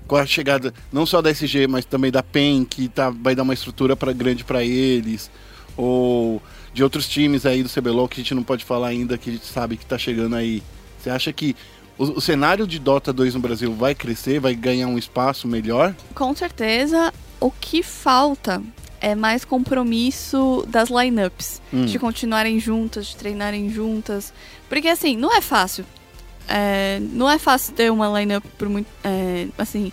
com 0.08 0.16
a 0.16 0.26
chegada 0.26 0.74
não 0.92 1.06
só 1.06 1.22
da 1.22 1.30
SG, 1.30 1.68
mas 1.68 1.84
também 1.84 2.10
da 2.10 2.22
PEN, 2.22 2.64
que 2.64 2.88
tá, 2.88 3.10
vai 3.10 3.36
dar 3.36 3.44
uma 3.44 3.54
estrutura 3.54 3.94
pra, 3.94 4.12
grande 4.12 4.42
para 4.42 4.64
eles, 4.64 5.30
ou 5.76 6.42
de 6.76 6.82
outros 6.84 7.08
times 7.08 7.46
aí 7.46 7.62
do 7.62 7.70
CBLOL 7.70 8.06
que 8.06 8.20
a 8.20 8.22
gente 8.22 8.34
não 8.34 8.42
pode 8.42 8.62
falar 8.62 8.88
ainda, 8.88 9.16
que 9.16 9.30
a 9.30 9.32
gente 9.32 9.46
sabe 9.46 9.78
que 9.78 9.86
tá 9.86 9.96
chegando 9.96 10.36
aí. 10.36 10.62
Você 11.00 11.08
acha 11.08 11.32
que 11.32 11.56
o, 11.96 12.04
o 12.04 12.20
cenário 12.20 12.66
de 12.66 12.78
Dota 12.78 13.14
2 13.14 13.34
no 13.34 13.40
Brasil 13.40 13.72
vai 13.72 13.94
crescer, 13.94 14.38
vai 14.38 14.54
ganhar 14.54 14.86
um 14.86 14.98
espaço 14.98 15.48
melhor? 15.48 15.94
Com 16.14 16.36
certeza, 16.36 17.14
o 17.40 17.50
que 17.50 17.82
falta 17.82 18.62
é 19.00 19.14
mais 19.14 19.42
compromisso 19.42 20.66
das 20.68 20.90
lineups, 20.90 21.62
Hum. 21.72 21.86
de 21.86 21.98
continuarem 21.98 22.60
juntas, 22.60 23.06
de 23.06 23.16
treinarem 23.16 23.70
juntas. 23.70 24.34
Porque 24.68 24.88
assim, 24.88 25.16
não 25.16 25.34
é 25.34 25.40
fácil. 25.40 25.86
É, 26.46 26.98
não 27.00 27.28
é 27.30 27.38
fácil 27.38 27.72
ter 27.72 27.90
uma 27.90 28.20
lineup 28.20 28.44
por 28.58 28.68
muito. 28.68 28.86
é, 29.02 29.46
assim, 29.56 29.90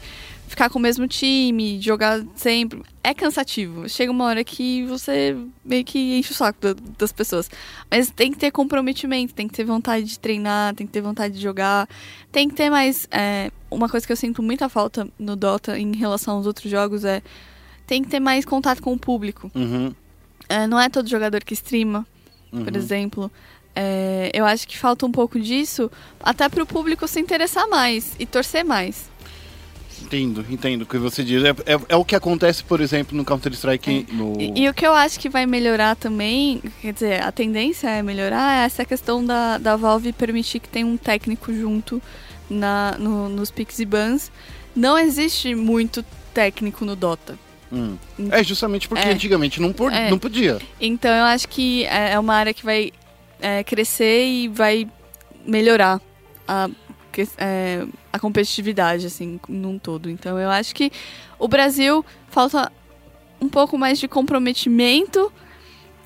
ficar 0.54 0.70
com 0.70 0.78
o 0.78 0.82
mesmo 0.82 1.08
time, 1.08 1.82
jogar 1.82 2.24
sempre. 2.36 2.84
É 3.04 3.12
cansativo. 3.14 3.90
Chega 3.90 4.12
uma 4.12 4.26
hora 4.26 4.44
que 4.44 4.86
você 4.86 5.36
meio 5.66 5.84
que 5.84 6.18
enche 6.20 6.32
o 6.32 6.36
saco 6.36 6.60
da- 6.62 6.76
das 6.98 7.12
pessoas. 7.12 7.50
Mas 7.90 8.12
tem 8.12 8.32
que 8.32 8.38
ter 8.38 8.52
comprometimento, 8.52 9.34
tem 9.34 9.48
que 9.48 9.54
ter 9.56 9.64
vontade 9.64 10.06
de 10.06 10.20
treinar, 10.20 10.76
tem 10.76 10.86
que 10.86 10.94
ter 10.94 11.02
vontade 11.02 11.34
de 11.34 11.42
jogar. 11.42 11.90
Tem 12.32 12.48
que 12.48 12.54
ter 12.56 12.70
mais. 12.70 13.08
é, 13.12 13.52
uma 13.72 13.90
coisa 13.90 14.06
que 14.06 14.12
eu 14.14 14.18
sinto 14.18 14.44
muita 14.44 14.70
falta 14.70 15.08
no 15.18 15.36
Dota 15.36 15.78
em 15.80 15.96
relação 15.96 16.38
aos 16.38 16.46
outros 16.46 16.70
jogos 16.70 17.04
é. 17.04 17.22
Tem 17.88 18.04
que 18.04 18.10
ter 18.10 18.20
mais 18.20 18.46
contato 18.46 18.82
com 18.82 18.94
o 18.94 18.98
público. 18.98 19.52
Uhum, 19.56 19.94
É, 20.48 20.68
não 20.68 20.80
é 20.80 20.88
todo 20.88 21.10
jogador 21.10 21.44
que 21.44 21.54
streama, 21.56 22.06
uhum. 22.52 22.64
por 22.64 22.76
exemplo. 22.76 23.32
É, 23.76 24.30
eu 24.34 24.46
acho 24.46 24.68
que 24.68 24.78
falta 24.78 25.04
um 25.06 25.12
pouco 25.12 25.40
disso, 25.40 25.90
até 26.22 26.48
para 26.48 26.62
o 26.62 26.66
público 26.66 27.08
se 27.08 27.20
interessar 27.20 27.68
mais 27.68 28.16
e 28.20 28.26
torcer 28.26 28.64
mais. 28.64 29.10
Entendo, 30.14 30.46
entendo 30.50 30.82
o 30.84 30.86
que 30.86 30.98
você 30.98 31.24
diz. 31.24 31.44
É, 31.44 31.50
é, 31.50 31.80
é 31.90 31.96
o 31.96 32.06
que 32.06 32.16
acontece, 32.16 32.64
por 32.64 32.80
exemplo, 32.80 33.18
no 33.18 33.26
Counter-Strike. 33.26 34.08
No... 34.12 34.40
E, 34.40 34.62
e 34.64 34.70
o 34.70 34.74
que 34.74 34.86
eu 34.86 34.94
acho 34.94 35.20
que 35.20 35.28
vai 35.28 35.46
melhorar 35.48 35.96
também, 35.96 36.62
quer 36.82 36.94
dizer, 36.94 37.24
a 37.24 37.32
tendência 37.32 37.90
é 37.90 38.04
melhorar, 38.04 38.62
é 38.62 38.66
essa 38.66 38.86
questão 38.86 39.26
da, 39.26 39.58
da 39.58 39.76
Valve 39.76 40.14
permitir 40.14 40.60
que 40.60 40.70
tenha 40.70 40.86
um 40.86 40.98
técnico 40.98 41.52
junto 41.54 42.02
na, 42.50 42.96
no- 43.00 43.28
nos 43.30 43.50
picks 43.50 43.80
e 43.80 43.86
bans. 43.86 44.32
Não 44.76 44.98
existe 45.00 45.56
muito 45.56 46.06
técnico 46.34 46.86
no 46.86 46.96
Dota. 46.96 47.38
Hum. 47.72 47.98
É 48.30 48.44
justamente 48.44 48.88
porque 48.88 49.08
É. 49.08 49.12
antigamente 49.12 49.60
não, 49.60 49.74
por- 49.74 49.92
É. 49.92 50.12
não 50.12 50.20
podia. 50.20 50.60
Então 50.80 51.12
eu 51.12 51.24
acho 51.24 51.48
que 51.50 51.86
é 51.86 52.12
é 52.12 52.20
uma 52.20 52.36
área 52.36 52.54
que 52.54 52.64
vai 52.64 52.92
é, 53.42 53.64
crescer 53.64 54.28
e 54.28 54.48
vai 54.48 54.88
melhorar 55.46 56.00
a, 56.48 56.70
que- 57.14 57.28
é, 57.38 57.86
a 58.12 58.20
competitividade, 58.20 59.06
assim, 59.06 59.40
num 59.48 59.78
todo. 59.80 60.10
Então 60.10 60.38
eu 60.38 60.50
acho 60.50 60.76
que 60.76 60.92
o 61.40 61.48
Brasil 61.48 62.04
falta 62.30 62.70
um 63.40 63.48
pouco 63.48 63.78
mais 63.78 64.00
de 64.00 64.08
comprometimento 64.08 65.32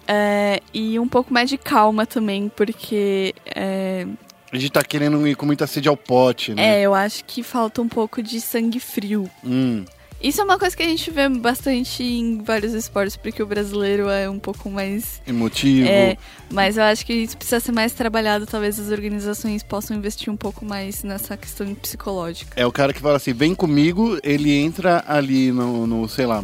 é, 0.08 0.62
e 0.74 1.00
um 1.00 1.08
pouco 1.08 1.34
mais 1.34 1.50
de 1.50 1.58
calma 1.58 2.06
também, 2.06 2.50
porque 2.56 3.34
é, 3.56 4.06
A 4.52 4.58
gente 4.58 4.72
tá 4.72 4.84
querendo 4.84 5.28
ir 5.28 5.36
com 5.36 5.46
muita 5.46 5.66
sede 5.68 5.90
ao 5.90 5.98
pote, 5.98 6.54
né? 6.54 6.80
é, 6.80 6.82
eu 6.82 6.94
acho 6.94 7.26
que 7.26 7.44
falta 7.44 7.82
um 7.82 7.88
pouco 7.90 8.22
de 8.24 8.40
sangue 8.40 8.80
frio. 8.80 9.30
Hum. 9.44 9.84
Isso 10.22 10.42
é 10.42 10.44
uma 10.44 10.58
coisa 10.58 10.76
que 10.76 10.84
a 10.84 10.88
gente 10.88 11.12
vê 11.12 11.30
bastante 11.30 12.04
em 12.04 12.42
vários 12.42 12.74
esportes, 12.74 13.16
porque 13.16 13.42
o 13.42 13.46
brasileiro 13.46 14.10
é 14.10 14.30
um 14.30 14.40
pouco 14.40 14.70
mais 14.70 15.22
Emotivo. 15.28 15.88
É, 15.88 16.18
mas 16.50 16.78
eu 16.78 16.84
acho 16.84 17.06
que 17.06 17.14
isso 17.14 17.38
precisa 17.38 17.60
ser 17.60 17.72
mais 17.72 17.94
trabalhado. 17.94 18.46
Talvez 18.46 18.80
as 18.80 18.90
organizações 18.90 19.62
possam 19.64 19.96
investir 19.96 20.32
um 20.32 20.38
pouco 20.38 20.66
mais 20.66 21.04
nessa 21.04 21.38
questão 21.38 21.74
psicológica. 21.76 22.60
É 22.60 22.66
o 22.66 22.72
cara 22.72 22.94
que 22.94 23.00
fala 23.00 23.18
assim, 23.18 23.34
vem 23.34 23.54
comigo, 23.54 24.18
ele 24.24 24.52
entra 24.52 25.04
ali 25.08 25.52
no, 25.52 25.86
no, 25.86 26.10
sei 26.10 26.26
lá, 26.26 26.44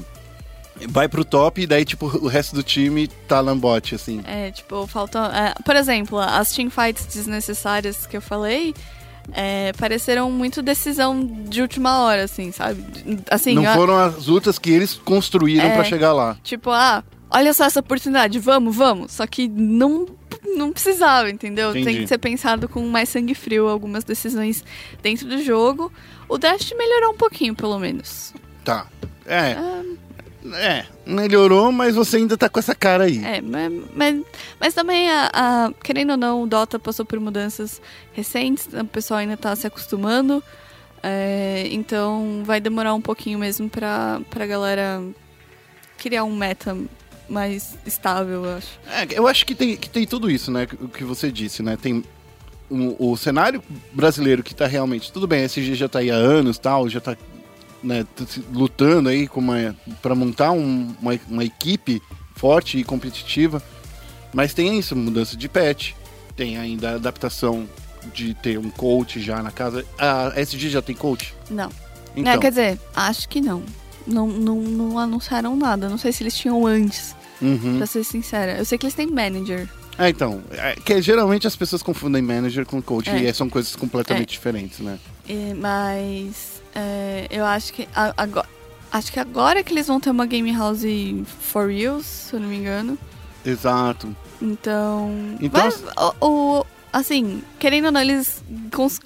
vai 0.88 1.08
pro 1.08 1.26
top 1.26 1.62
e 1.62 1.68
daí, 1.68 1.86
tipo, 1.86 2.06
o 2.06 2.28
resto 2.28 2.56
do 2.56 2.64
time 2.64 3.08
tá 3.08 3.40
lambote, 3.40 3.96
assim. 3.96 4.22
É, 4.26 4.52
tipo, 4.52 4.86
falta. 4.88 5.20
é, 5.34 5.64
por 5.64 5.76
exemplo, 5.76 6.20
as 6.20 6.52
teamfights 6.52 7.06
desnecessárias 7.06 8.06
que 8.06 8.18
eu 8.18 8.22
falei. 8.22 8.74
É, 9.32 9.72
pareceram 9.74 10.30
muito 10.32 10.62
decisão 10.62 11.24
de 11.48 11.62
última 11.62 12.00
hora, 12.00 12.24
assim, 12.24 12.52
sabe? 12.52 12.84
Assim, 13.32 13.56
não 13.56 13.64
ó, 13.64 13.74
foram 13.74 13.98
as 13.98 14.28
lutas 14.28 14.60
que 14.60 14.70
eles 14.70 14.94
construíram 14.94 15.66
É. 15.66 15.74
pra 15.74 15.84
chegar 15.84 16.14
lá. 16.14 16.38
tipo, 16.44 16.70
ah, 16.70 17.04
olha 17.30 17.54
só 17.54 17.66
essa 17.66 17.80
oportunidade, 17.80 18.38
vamos, 18.40 18.76
vamos. 18.76 19.12
Só 19.14 19.26
que 19.26 19.48
não, 19.48 20.06
não 20.56 20.72
precisava, 20.72 21.30
entendeu? 21.30 21.72
Tem 21.74 21.82
Entendi. 21.84 22.00
que 22.02 22.08
ser 22.08 22.18
pensado 22.18 22.68
com 22.68 22.86
mais 22.88 23.10
sangue 23.10 23.34
frio 23.34 23.68
algumas 23.68 24.04
decisões 24.04 24.64
dentro 25.02 25.28
do 25.28 25.42
jogo. 25.42 25.92
O 26.28 26.38
draft 26.38 26.72
melhorou 26.78 27.12
um 27.14 27.18
pouquinho, 27.18 27.56
pelo 27.56 27.80
menos. 27.80 28.34
Tá. 28.64 28.88
É. 29.26 29.54
Ah, 29.54 29.84
É, 30.56 30.86
melhorou, 31.06 31.72
mas 31.72 31.96
você 31.96 32.18
ainda 32.18 32.38
tá 32.38 32.50
com 32.50 32.60
essa 32.60 32.76
cara 32.76 33.06
aí. 33.06 33.24
É, 33.24 33.40
mas, 33.42 33.72
mas, 33.96 34.22
mas 34.60 34.74
também, 34.74 35.10
a, 35.10 35.30
a- 35.34 35.72
querendo 35.84 36.12
ou 36.12 36.18
não, 36.18 36.44
o 36.44 36.48
Dota 36.48 36.78
passou 36.78 37.06
por 37.06 37.20
mudanças 37.20 37.82
recentes, 38.12 38.68
o 38.74 38.84
pessoal 38.86 39.20
ainda 39.20 39.38
tá 39.38 39.56
se 39.56 39.66
acostumando. 39.66 40.44
é, 41.02 41.68
então 41.72 42.44
vai 42.46 42.60
demorar 42.60 42.94
um 42.94 43.02
pouquinho 43.02 43.40
mesmo 43.40 43.70
pra, 43.70 44.20
pra 44.30 44.46
galera 44.46 45.02
criar 45.98 46.24
um 46.26 46.36
meta 46.36 46.76
mais 47.30 47.78
estável, 47.86 48.44
eu 48.46 48.58
acho. 48.58 48.80
É, 48.88 49.08
eu 49.18 49.28
acho 49.28 49.46
que 49.46 49.56
tem, 49.56 49.78
que 49.78 49.90
tem 49.90 50.06
tudo 50.06 50.30
isso, 50.30 50.52
né? 50.52 50.68
O 50.82 50.90
que 50.90 51.04
você 51.06 51.32
disse, 51.32 51.64
né? 51.64 51.78
Tem 51.82 52.04
o, 52.70 53.12
o 53.12 53.16
cenário 53.18 53.64
brasileiro 53.94 54.44
que 54.44 54.54
tá 54.54 54.68
realmente. 54.68 55.12
Tudo 55.12 55.26
bem, 55.26 55.42
a 55.44 55.46
SG 55.46 55.74
já 55.76 55.88
tá 55.88 56.00
aí 56.00 56.12
há 56.12 56.16
anos 56.16 56.58
tal, 56.58 56.90
já 56.90 57.00
tá 57.00 57.16
né, 57.84 58.06
lutando 58.52 59.10
aí 59.10 59.28
com 59.28 59.40
uma, 59.40 59.76
pra 60.02 60.16
montar 60.16 60.52
um- 60.52 60.96
uma, 61.02 61.20
uma 61.30 61.44
equipe 61.44 62.02
forte 62.36 62.78
e 62.78 62.84
competitiva. 62.84 63.62
Mas 64.34 64.54
tem 64.54 64.80
isso, 64.80 64.96
mudança 64.96 65.36
de 65.38 65.48
patch. 65.48 65.92
Tem 66.36 66.58
ainda 66.58 66.92
a 66.92 66.96
adaptação 66.96 67.68
de 68.14 68.34
ter 68.36 68.58
um 68.58 68.70
coach 68.70 69.20
já 69.22 69.44
na 69.44 69.52
casa. 69.52 69.86
A 70.00 70.34
SG 70.40 70.70
já 70.70 70.82
tem 70.82 70.96
coach? 70.96 71.34
Não. 71.50 71.70
Então, 72.16 72.34
Não, 72.34 72.40
quer 72.40 72.50
dizer, 72.50 72.80
acho 72.96 73.28
que 73.30 73.40
não. 73.42 73.64
Não, 74.06 74.28
não. 74.28 74.56
não 74.62 75.00
anunciaram 75.00 75.56
nada. 75.56 75.88
Não 75.90 75.98
sei 75.98 76.12
se 76.12 76.24
eles 76.24 76.36
tinham 76.36 76.66
antes, 76.66 77.16
uhum. 77.42 77.78
pra 77.78 77.86
ser 77.86 78.04
sincera. 78.04 78.58
Eu 78.58 78.66
sei 78.66 78.78
que 78.78 78.86
eles 78.86 78.96
têm 78.96 79.08
manager. 79.08 79.70
É, 79.98 80.10
então, 80.10 80.42
é, 80.52 80.74
que 80.76 81.00
geralmente 81.04 81.46
as 81.46 81.56
pessoas 81.56 81.84
confundem 81.84 82.22
manager 82.22 82.66
com 82.66 82.82
coach 82.82 83.10
É. 83.12 83.30
e 83.30 83.34
são 83.34 83.48
coisas 83.48 83.76
completamente 83.76 84.30
É. 84.30 84.32
diferentes, 84.32 84.80
né? 84.80 84.98
É, 85.30 85.54
mas 85.54 86.53
é, 86.76 87.28
eu 87.30 87.46
acho 87.46 87.74
que 87.74 87.88
agora, 88.18 88.48
acho 88.92 89.12
que 89.12 89.20
agora 89.20 89.64
que 89.64 89.74
eles 89.74 89.88
vão 89.88 90.00
ter 90.00 90.10
uma 90.10 90.26
game 90.26 90.52
house 90.56 90.84
for 91.26 91.68
reals, 91.70 92.06
se 92.06 92.36
eu 92.36 92.40
não 92.40 92.48
me 92.48 92.58
engano. 92.58 92.98
Exato. 93.46 94.16
Então, 94.42 95.36
Então, 95.40 95.62
mas, 95.64 95.84
o, 96.22 96.26
o- 96.60 96.66
assim, 96.92 97.42
querendo 97.60 97.86
ou 97.86 97.92
não, 97.92 98.02
eles 98.02 98.44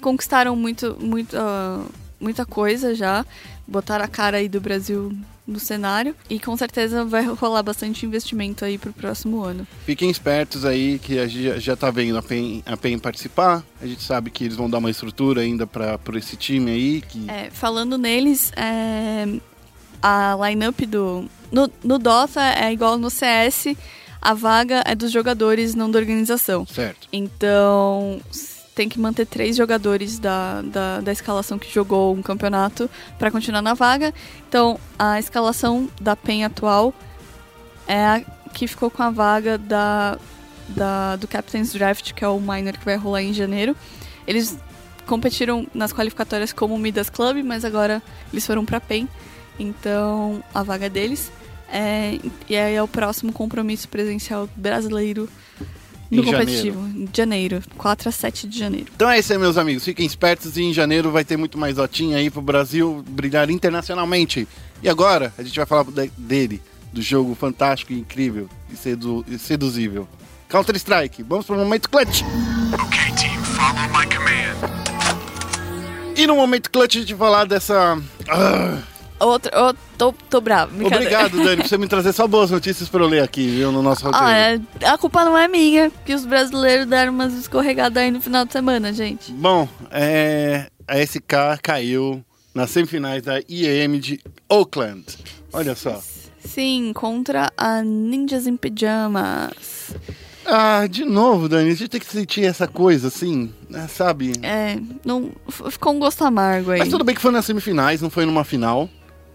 conquistaram 0.00 0.54
muito, 0.56 0.96
muito, 1.00 1.36
ah, 1.36 1.84
muita 2.20 2.44
coisa 2.46 2.94
já, 2.94 3.24
botaram 3.66 4.04
a 4.04 4.08
cara 4.08 4.38
aí 4.38 4.48
do 4.48 4.60
Brasil 4.60 5.12
no 5.48 5.58
cenário 5.58 6.14
e 6.28 6.38
com 6.38 6.54
certeza 6.56 7.04
vai 7.06 7.24
rolar 7.24 7.62
bastante 7.62 8.04
investimento 8.04 8.64
aí 8.66 8.76
pro 8.76 8.92
próximo 8.92 9.42
ano. 9.42 9.66
Fiquem 9.86 10.10
espertos 10.10 10.64
aí 10.66 10.98
que 10.98 11.18
a 11.18 11.26
gente 11.26 11.58
já- 11.60 11.74
tá 11.74 11.90
vendo 11.90 12.18
a 12.18 12.22
PEN, 12.22 12.62
a 12.66 12.76
PEN 12.76 12.98
participar. 12.98 13.64
A 13.80 13.86
gente 13.86 14.02
sabe 14.02 14.30
que 14.30 14.44
eles 14.44 14.56
vão 14.56 14.68
dar 14.68 14.76
uma 14.78 14.90
estrutura 14.90 15.40
ainda 15.40 15.66
para 15.66 15.98
esse 16.16 16.36
time 16.36 16.70
aí. 16.70 17.00
Que... 17.00 17.24
É, 17.30 17.48
falando 17.50 17.96
neles, 17.96 18.52
é, 18.54 19.26
a 20.02 20.36
lineup 20.48 20.80
do. 20.82 21.24
No, 21.50 21.70
no 21.82 21.98
Dota 21.98 22.42
é 22.42 22.70
igual 22.72 22.98
no 22.98 23.08
CS, 23.08 23.74
a 24.20 24.34
vaga 24.34 24.82
é 24.84 24.94
dos 24.94 25.10
jogadores, 25.10 25.74
não 25.74 25.90
da 25.90 25.98
organização. 25.98 26.66
Certo. 26.66 27.08
Então 27.10 28.20
tem 28.78 28.88
que 28.88 29.00
manter 29.00 29.26
três 29.26 29.56
jogadores 29.56 30.20
da, 30.20 30.62
da, 30.62 31.00
da 31.00 31.10
escalação 31.10 31.58
que 31.58 31.68
jogou 31.68 32.14
um 32.14 32.22
campeonato 32.22 32.88
para 33.18 33.28
continuar 33.28 33.60
na 33.60 33.74
vaga. 33.74 34.14
Então 34.48 34.78
a 34.96 35.18
escalação 35.18 35.90
da 36.00 36.14
PEN 36.14 36.44
atual 36.44 36.94
é 37.88 38.06
a 38.06 38.20
que 38.54 38.68
ficou 38.68 38.88
com 38.88 39.02
a 39.02 39.10
vaga 39.10 39.58
da, 39.58 40.16
da, 40.68 41.16
do 41.16 41.26
Captain's 41.26 41.72
Draft, 41.72 42.12
que 42.12 42.24
é 42.24 42.28
o 42.28 42.38
minor 42.38 42.74
que 42.74 42.84
vai 42.84 42.94
rolar 42.94 43.20
em 43.20 43.34
janeiro. 43.34 43.74
Eles 44.24 44.56
competiram 45.08 45.66
nas 45.74 45.92
qualificatórias 45.92 46.52
como 46.52 46.78
Midas 46.78 47.10
Club, 47.10 47.42
mas 47.44 47.64
agora 47.64 48.00
eles 48.32 48.46
foram 48.46 48.64
para 48.64 48.80
PEN. 48.80 49.08
Então 49.58 50.40
a 50.54 50.62
vaga 50.62 50.86
é 50.86 50.88
deles. 50.88 51.32
É, 51.68 52.16
e 52.48 52.56
aí 52.56 52.76
é 52.76 52.82
o 52.82 52.86
próximo 52.86 53.32
compromisso 53.32 53.88
presencial 53.88 54.48
brasileiro 54.54 55.28
no 56.10 56.22
Em 56.22 56.24
competitivo, 56.24 56.80
em 56.88 57.08
janeiro, 57.14 57.62
4 57.76 58.08
a 58.08 58.12
7 58.12 58.48
de 58.48 58.58
janeiro. 58.58 58.86
Então 58.94 59.10
é 59.10 59.18
isso 59.18 59.32
aí, 59.32 59.38
meus 59.38 59.56
amigos. 59.58 59.84
Fiquem 59.84 60.06
espertos 60.06 60.56
e 60.56 60.62
em 60.62 60.72
janeiro 60.72 61.10
vai 61.10 61.24
ter 61.24 61.36
muito 61.36 61.58
mais 61.58 61.76
Dotinha 61.76 62.16
aí 62.18 62.30
pro 62.30 62.40
Brasil 62.42 63.04
brilhar 63.08 63.50
internacionalmente. 63.50 64.46
E 64.82 64.88
agora 64.88 65.32
a 65.36 65.42
gente 65.42 65.56
vai 65.56 65.66
falar 65.66 65.84
de- 65.84 66.10
dele, 66.16 66.62
do 66.92 67.02
jogo 67.02 67.34
fantástico 67.34 67.92
e 67.92 67.98
incrível 67.98 68.48
e, 68.72 68.76
sedu 68.76 69.24
e 69.28 69.38
seduzível. 69.38 70.08
Counter-Strike. 70.48 71.22
Vamos 71.24 71.44
pro 71.44 71.56
momento 71.56 71.90
clutch. 71.90 72.22
Okay, 72.72 73.12
team, 73.16 73.42
follow 73.44 73.88
my 73.88 74.06
command. 74.06 74.56
E 76.16 76.26
no 76.26 76.34
momento 76.36 76.70
clutch 76.70 76.96
a 76.96 77.00
gente 77.00 77.14
falar 77.14 77.44
dessa. 77.46 78.00
ah, 78.28 78.78
Outro, 79.20 79.50
eu 79.52 79.74
tô, 79.96 80.12
tô 80.30 80.40
bravo. 80.40 80.74
Obrigado, 80.86 81.42
Dani, 81.42 81.62
por 81.62 81.68
você 81.68 81.78
me 81.78 81.88
trazer 81.88 82.12
só 82.12 82.26
boas 82.26 82.50
notícias 82.50 82.88
pra 82.88 83.02
eu 83.02 83.08
ler 83.08 83.22
aqui, 83.22 83.48
viu, 83.48 83.72
no 83.72 83.82
nosso 83.82 84.04
roteiro. 84.04 84.26
Ah, 84.26 84.36
é, 84.36 84.60
a 84.86 84.96
culpa 84.96 85.24
não 85.24 85.36
é 85.36 85.48
minha, 85.48 85.90
que 86.04 86.14
os 86.14 86.24
brasileiros 86.24 86.86
deram 86.86 87.12
umas 87.12 87.34
escorregadas 87.34 88.00
aí 88.02 88.10
no 88.10 88.20
final 88.20 88.44
de 88.44 88.52
semana, 88.52 88.92
gente. 88.92 89.32
Bom, 89.32 89.68
é, 89.90 90.68
a 90.86 91.04
SK 91.04 91.60
caiu 91.62 92.24
nas 92.54 92.70
semifinais 92.70 93.22
da 93.22 93.40
IEM 93.48 93.98
de 93.98 94.20
Oakland. 94.48 95.04
Olha 95.52 95.74
só. 95.74 96.00
Sim, 96.44 96.92
contra 96.94 97.52
a 97.56 97.82
Ninjas 97.82 98.46
em 98.46 98.56
Pijamas. 98.56 99.92
Ah, 100.46 100.86
de 100.86 101.04
novo, 101.04 101.46
Dani, 101.46 101.70
a 101.70 101.74
gente 101.74 101.88
tem 101.88 102.00
que 102.00 102.06
sentir 102.06 102.44
essa 102.44 102.66
coisa 102.66 103.08
assim, 103.08 103.52
né, 103.68 103.86
sabe? 103.86 104.32
É, 104.42 104.78
não, 105.04 105.30
ficou 105.70 105.92
um 105.92 105.98
gosto 105.98 106.24
amargo 106.24 106.70
aí. 106.70 106.78
Mas 106.78 106.88
tudo 106.88 107.04
bem 107.04 107.14
que 107.14 107.20
foi 107.20 107.30
nas 107.30 107.44
semifinais, 107.44 108.00
não 108.00 108.08
foi 108.08 108.24
numa 108.24 108.44
final. 108.44 108.88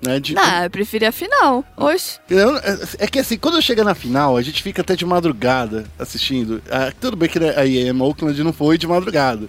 Né, 0.05 0.19
de, 0.19 0.33
Não, 0.35 0.63
eu 0.63 0.69
preferi 0.69 1.05
a 1.05 1.11
final. 1.11 1.63
Oxe. 1.77 2.19
Eu- 2.29 2.57
é 2.99 3.07
que 3.07 3.19
assim, 3.19 3.37
quando 3.37 3.61
chega 3.61 3.83
na 3.83 3.95
final, 3.95 4.35
a 4.35 4.41
gente 4.41 4.61
fica 4.61 4.81
até 4.81 4.95
de 4.95 5.05
madrugada 5.05 5.85
assistindo. 5.97 6.61
Ah, 6.69 6.91
tudo 6.99 7.15
bem 7.15 7.29
que 7.29 7.39
a 7.39 7.65
IEM 7.65 8.01
Oakland 8.01 8.43
não 8.43 8.51
foi 8.51 8.77
de 8.77 8.85
madrugada. 8.85 9.47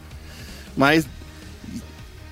Mas 0.76 1.06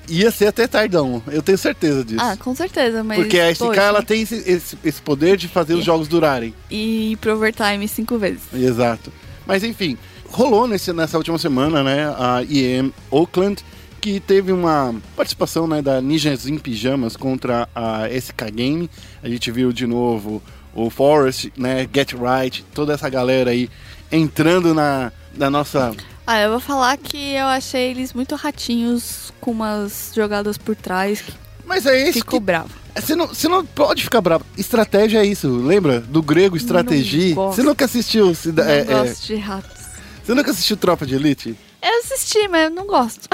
ia 0.09 0.31
ser 0.31 0.47
até 0.49 0.67
tardão, 0.67 1.23
eu 1.29 1.43
tenho 1.43 1.57
certeza 1.59 2.05
disso. 2.05 2.23
Ah, 2.23 2.37
com 2.37 2.55
certeza, 2.55 3.03
mas. 3.03 3.19
Porque 3.19 3.39
a 3.39 3.51
SK 3.51 3.59
poxa, 3.67 3.81
ela 3.83 4.03
tem 4.03 4.23
esse, 4.23 4.35
esse- 4.47 4.79
esse 4.85 5.01
poder 5.03 5.37
de 5.37 5.49
fazer 5.49 5.75
os 5.75 5.85
jogos 5.85 6.09
durarem. 6.09 6.55
E 6.71 7.17
pro 7.21 7.35
overtime 7.35 7.87
cinco 7.89 8.19
vezes. 8.19 8.43
Exato. 8.53 9.13
Mas 9.47 9.65
enfim, 9.65 9.97
rolou 10.29 10.67
nesse, 10.67 10.93
nessa 10.93 11.17
última 11.17 11.39
semana, 11.39 11.83
né, 11.83 12.05
a 12.19 12.43
IEM 12.43 12.93
Oakland, 13.11 13.65
que 14.03 14.19
teve 14.19 14.51
uma 14.51 14.93
participação 15.15 15.69
né, 15.69 15.81
da 15.81 16.01
Ninjas 16.01 16.49
em 16.49 16.59
Pijamas 16.59 17.17
contra 17.17 17.69
a 17.73 18.09
SK 18.09 18.51
Game. 18.53 18.91
A 19.23 19.29
gente 19.29 19.49
viu 19.53 19.73
de 19.73 19.87
novo 19.87 20.43
o 20.75 20.91
Forest, 20.91 21.53
né, 21.57 21.89
Get 21.95 22.13
Right, 22.13 22.65
toda 22.75 22.95
essa 22.95 23.09
galera 23.09 23.53
aí 23.53 23.71
entrando 24.11 24.75
na, 24.75 25.13
na 25.37 25.49
nossa. 25.49 25.95
Ah, 26.27 26.41
eu 26.41 26.51
vou 26.51 26.59
falar 26.59 26.97
que 26.97 27.35
eu 27.35 27.47
achei 27.47 27.93
eles 27.93 28.13
muito 28.13 28.35
ratinhos 28.35 29.33
com 29.41 29.53
umas 29.53 30.11
jogadas 30.13 30.59
por 30.59 30.75
trás. 30.75 31.21
que 31.21 31.33
Mas 31.65 31.87
é 31.87 32.09
isso 32.09 32.19
Ficou 32.19 32.41
que. 32.41 32.47
bravo. 32.47 32.71
Você 32.97 33.15
não, 33.15 33.29
você 33.29 33.47
não 33.47 33.65
pode 33.65 34.03
ficar 34.03 34.21
bravo. 34.21 34.45
Estratégia 34.59 35.21
é 35.21 35.25
isso, 35.25 35.49
lembra? 35.49 36.01
Do 36.01 36.21
grego 36.21 36.57
estratégia. 36.57 37.37
Você 37.37 37.63
nunca 37.63 37.85
assistiu. 37.85 38.37
Não 38.53 38.65
é, 38.65 38.81
é, 38.81 38.85
gosto 38.85 39.27
de 39.27 39.37
ratos. 39.37 39.81
você 40.25 40.35
nunca 40.35 40.51
assistiu 40.51 40.77
Tropa 40.77 41.07
de 41.07 41.15
Elite? 41.15 41.57
Eu 41.83 41.99
assisti, 41.99 42.47
mas 42.49 42.65
eu 42.65 42.71
não 42.71 42.87
gosto. 42.87 43.29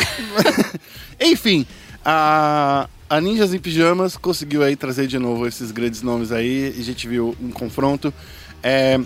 Enfim, 1.21 1.67
a, 2.05 2.89
a 3.11 3.21
Ninjas 3.21 3.53
em 3.53 3.59
Pijamas 3.59 4.17
conseguiu 4.17 4.63
aí 4.63 4.75
trazer 4.75 5.07
de 5.07 5.19
novo 5.19 5.47
esses 5.47 5.71
grandes 5.71 6.01
nomes 6.03 6.33
aí. 6.33 6.75
E 6.77 6.81
a 6.81 6.85
gente 6.85 7.07
viu 7.07 7.37
um 7.41 7.51
confronto. 7.51 8.13
É, 8.63 8.99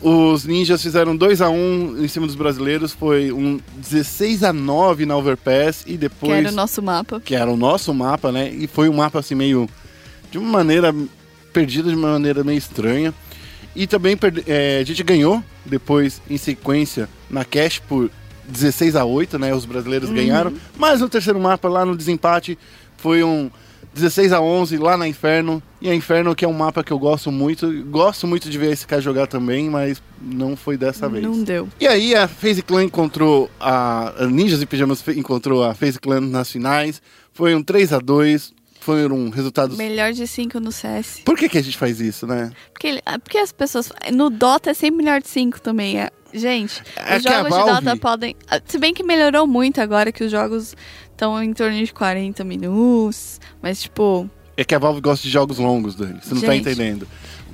os 0.00 0.44
ninjas 0.44 0.82
fizeram 0.82 1.16
2 1.16 1.40
a 1.40 1.48
1 1.48 2.04
em 2.04 2.08
cima 2.08 2.26
dos 2.26 2.36
brasileiros. 2.36 2.92
Foi 2.92 3.32
um 3.32 3.58
16 3.78 4.44
a 4.44 4.52
9 4.52 5.06
na 5.06 5.16
Overpass. 5.16 5.82
E 5.82 5.92
Que 5.92 5.96
depois. 5.98 6.32
era 6.32 6.48
o 6.50 6.52
nosso 6.52 6.80
mapa. 6.82 7.20
que 7.20 7.34
era 7.34 7.50
o 7.50 7.56
nosso 7.56 7.92
mapa, 7.92 8.30
né? 8.30 8.48
E 8.50 8.66
foi 8.66 8.88
um 8.88 8.94
mapa 8.94 9.18
assim 9.18 9.34
meio. 9.34 9.68
De 10.30 10.38
uma 10.38 10.48
maneira. 10.50 10.94
Perdida 11.52 11.88
de 11.88 11.96
uma 11.96 12.12
maneira 12.12 12.44
meio 12.44 12.58
estranha. 12.58 13.12
E 13.74 13.86
também 13.86 14.16
é, 14.46 14.78
a 14.80 14.84
gente 14.84 15.02
ganhou 15.02 15.42
depois 15.64 16.20
em 16.30 16.36
sequência 16.36 17.08
na 17.28 17.44
Cash 17.44 17.78
por 17.78 18.10
16 18.48 18.96
a 18.96 19.04
8, 19.04 19.38
né? 19.38 19.54
Os 19.54 19.64
brasileiros 19.64 20.10
ganharam. 20.10 20.52
Mas 20.76 21.00
no 21.00 21.08
terceiro 21.08 21.38
mapa, 21.40 21.68
lá 21.68 21.84
no 21.84 21.96
desempate, 21.96 22.58
foi 22.96 23.22
um 23.22 23.50
16 23.94 24.32
a 24.32 24.40
11 24.40 24.76
lá 24.76 24.96
na 24.96 25.08
Inferno. 25.08 25.62
E 25.80 25.88
a 25.88 25.94
Inferno, 25.94 26.34
que 26.34 26.44
é 26.44 26.48
um 26.48 26.52
mapa 26.52 26.84
que 26.84 26.92
eu 26.92 26.98
gosto 26.98 27.32
muito. 27.32 27.84
Gosto 27.84 28.26
muito 28.26 28.50
de 28.50 28.58
ver 28.58 28.72
esse 28.72 28.86
cara 28.86 29.00
jogar 29.00 29.26
também, 29.26 29.70
mas 29.70 30.02
não 30.20 30.56
foi 30.56 30.76
dessa 30.76 31.08
vez. 31.08 31.24
Não 31.24 31.42
deu. 31.42 31.68
E 31.80 31.86
aí 31.86 32.14
a 32.14 32.28
FaZe 32.28 32.62
Clan 32.62 32.84
encontrou 32.84 33.50
a, 33.58 34.24
a 34.24 34.26
Ninjas 34.26 34.60
e 34.60 34.66
Pijamas 34.66 35.02
encontrou 35.08 35.64
a 35.64 35.74
FaZe 35.74 35.98
Clan 35.98 36.20
nas 36.20 36.50
finais. 36.50 37.00
Foi 37.32 37.54
um 37.54 37.62
3 37.62 37.94
a 37.94 37.98
2 37.98 38.54
foram 38.86 39.30
resultados. 39.30 39.76
Melhor 39.76 40.12
de 40.12 40.28
cinco 40.28 40.60
no 40.60 40.70
CS. 40.70 41.22
Por 41.24 41.36
que, 41.36 41.48
que 41.48 41.58
a 41.58 41.62
gente 41.62 41.76
faz 41.76 42.00
isso, 42.00 42.24
né? 42.24 42.52
Porque, 42.72 43.02
ah, 43.04 43.18
porque 43.18 43.38
as 43.38 43.50
pessoas. 43.50 43.90
No 44.12 44.30
Dota 44.30 44.70
é 44.70 44.74
sempre 44.74 44.98
melhor 44.98 45.20
de 45.20 45.28
5 45.28 45.60
também. 45.60 45.98
É. 45.98 46.10
Gente, 46.36 46.82
É 46.96 47.16
os 47.16 47.22
jogos 47.22 47.44
de 47.44 47.50
Valve- 47.50 47.84
Dota 47.86 47.96
podem. 47.96 48.36
ah, 48.50 48.60
Se 48.64 48.78
bem 48.78 48.92
que 48.92 49.02
melhorou 49.02 49.46
muito 49.46 49.80
agora 49.80 50.12
que 50.12 50.22
os 50.22 50.30
jogos 50.30 50.74
estão 51.10 51.42
em 51.42 51.52
torno 51.52 51.76
de 51.82 51.92
40 51.92 52.44
minutos. 52.44 53.40
Mas, 53.62 53.80
tipo, 53.82 54.28
É 54.56 54.64
que 54.64 54.74
a 54.74 54.78
Valve 54.78 55.00
gosta 55.00 55.22
de 55.22 55.30
jogos 55.30 55.58
longos, 55.58 55.94
Dani. 55.94 56.18
Você 56.22 56.34
não 56.34 56.40
tá 56.42 56.52
Gente. 56.52 56.60
entendendo. 56.68 57.06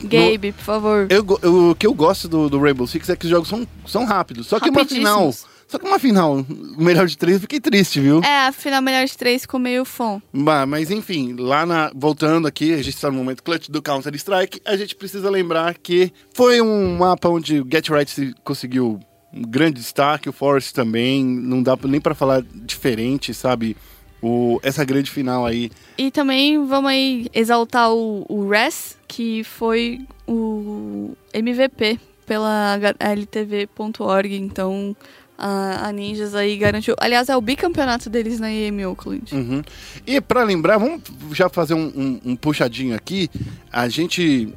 Gabe, 0.04 0.52
por 0.52 0.62
favor. 0.64 1.06
Eu, 1.10 1.24
eu- 1.42 1.70
o 1.70 1.74
que 1.76 1.86
eu 1.86 1.94
gosto 1.94 2.26
do, 2.28 2.48
do 2.50 2.58
Rainbow 2.60 2.86
Six 2.88 3.08
é 3.08 3.14
que 3.16 3.24
os 3.26 3.30
jogos 3.30 3.48
são, 3.48 3.66
são 3.86 4.04
rápidos. 4.04 4.48
Só 4.48 4.58
que 4.58 4.68
uma 4.68 4.84
final. 4.84 5.32
Só 5.72 5.78
que 5.78 5.86
uma 5.86 5.98
final, 5.98 6.44
melhor 6.76 7.06
de 7.06 7.16
três, 7.16 7.36
eu 7.36 7.40
fiquei 7.40 7.58
triste, 7.58 7.98
viu? 7.98 8.20
É, 8.22 8.46
a 8.46 8.52
final 8.52 8.82
melhor 8.82 9.06
de 9.06 9.16
3 9.16 9.40
ficou 9.40 9.58
meio 9.58 9.86
fom. 9.86 10.20
Bah, 10.30 10.66
mas 10.66 10.90
enfim, 10.90 11.34
lá 11.38 11.64
na. 11.64 11.90
Voltando 11.94 12.46
aqui, 12.46 12.74
a 12.74 12.82
gente 12.82 12.94
está 12.94 13.10
no 13.10 13.16
momento 13.16 13.42
clutch 13.42 13.70
do 13.70 13.80
Counter-Strike, 13.80 14.60
a 14.66 14.76
gente 14.76 14.94
precisa 14.94 15.30
lembrar 15.30 15.78
que 15.78 16.12
foi 16.34 16.60
um 16.60 16.98
mapa 16.98 17.26
onde 17.30 17.58
o 17.60 17.66
Get 17.72 17.88
Right 17.88 18.10
se- 18.10 18.34
conseguiu 18.44 19.00
um 19.32 19.40
grande 19.40 19.80
destaque, 19.80 20.28
o 20.28 20.32
Forest 20.32 20.74
também, 20.74 21.24
não 21.24 21.62
dá 21.62 21.74
nem 21.84 22.02
pra 22.02 22.14
falar 22.14 22.42
diferente, 22.42 23.32
sabe? 23.32 23.74
O, 24.20 24.60
essa 24.62 24.84
grande 24.84 25.10
final 25.10 25.46
aí. 25.46 25.70
E 25.96 26.10
também 26.10 26.66
vamos 26.66 26.90
aí 26.90 27.28
exaltar 27.32 27.90
o, 27.90 28.26
o 28.28 28.46
Res, 28.46 28.98
que 29.08 29.42
foi 29.42 30.00
o 30.28 31.12
MVP 31.32 31.98
pela 32.26 32.78
LTV.org. 33.00 34.36
Então 34.36 34.94
a, 35.42 35.88
a 35.88 35.92
Ninjas 35.92 36.34
aí 36.34 36.56
garantiu. 36.56 36.94
Aliás, 36.98 37.28
é 37.28 37.36
o 37.36 37.40
bicampeonato 37.40 38.08
deles 38.08 38.38
na 38.38 38.50
EM 38.52 38.86
Oakland. 38.86 39.34
Uhum. 39.34 39.62
E 40.06 40.20
pra 40.20 40.44
lembrar, 40.44 40.78
vamos 40.78 41.02
já 41.32 41.48
fazer 41.48 41.74
um, 41.74 41.86
um- 41.94 42.20
um 42.24 42.36
puxadinho 42.36 42.94
aqui. 42.94 43.28
A 43.72 43.88
gente 43.88 44.54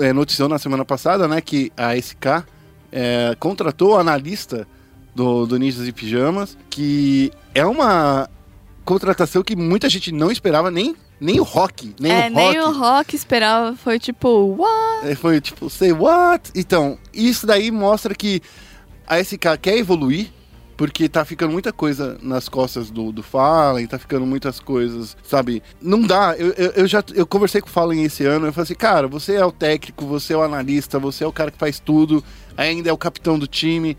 é, 0.00 0.12
noticiou 0.12 0.48
na 0.48 0.58
semana 0.58 0.84
passada, 0.84 1.28
né, 1.28 1.40
que 1.40 1.70
a 1.76 1.94
SK 1.96 2.44
é, 2.92 3.36
contratou 3.38 3.92
o 3.92 3.96
analista 3.96 4.66
do, 5.14 5.46
do 5.46 5.58
Ninjas 5.58 5.86
e 5.86 5.92
Pijamas, 5.92 6.56
que 6.68 7.30
é 7.54 7.64
uma 7.64 8.28
contratação 8.84 9.42
que 9.42 9.56
muita 9.56 9.88
gente 9.88 10.12
não 10.12 10.30
esperava, 10.30 10.70
nem, 10.70 10.94
nem 11.20 11.40
o 11.40 11.42
Rock, 11.42 11.94
nem 11.98 12.12
é, 12.12 12.26
o 12.28 12.30
nem 12.30 12.56
Rock. 12.56 12.58
o 12.58 12.78
Rock 12.78 13.16
esperava. 13.16 13.76
Foi 13.76 13.98
tipo, 13.98 14.54
what? 14.56 15.08
É, 15.08 15.14
Foi 15.14 15.40
tipo, 15.40 15.68
say 15.68 15.92
what? 15.92 16.50
Então, 16.54 16.96
isso 17.12 17.46
daí 17.46 17.70
mostra 17.70 18.14
que 18.14 18.40
a 19.06 19.22
SK 19.22 19.58
quer 19.60 19.76
evoluir, 19.78 20.30
porque 20.76 21.08
tá 21.08 21.24
ficando 21.24 21.52
muita 21.52 21.72
coisa 21.72 22.18
nas 22.22 22.48
costas 22.48 22.90
do, 22.90 23.10
do 23.10 23.22
Fallen, 23.22 23.86
tá 23.86 23.98
ficando 23.98 24.26
muitas 24.26 24.60
coisas, 24.60 25.16
sabe? 25.22 25.62
Não 25.80 26.02
dá. 26.02 26.34
Eu, 26.36 26.48
eu, 26.52 26.70
eu 26.72 26.86
já 26.86 27.02
eu 27.14 27.26
conversei 27.26 27.60
com 27.60 27.68
o 27.68 27.70
Fallen 27.70 28.04
esse 28.04 28.24
ano, 28.24 28.46
eu 28.46 28.52
falei 28.52 28.64
assim, 28.64 28.74
cara, 28.74 29.08
você 29.08 29.34
é 29.34 29.44
o 29.44 29.52
técnico, 29.52 30.04
você 30.04 30.34
é 30.34 30.36
o 30.36 30.42
analista, 30.42 30.98
você 30.98 31.24
é 31.24 31.26
o 31.26 31.32
cara 31.32 31.50
que 31.50 31.58
faz 31.58 31.80
tudo, 31.80 32.22
ainda 32.56 32.90
é 32.90 32.92
o 32.92 32.98
capitão 32.98 33.38
do 33.38 33.46
time. 33.46 33.96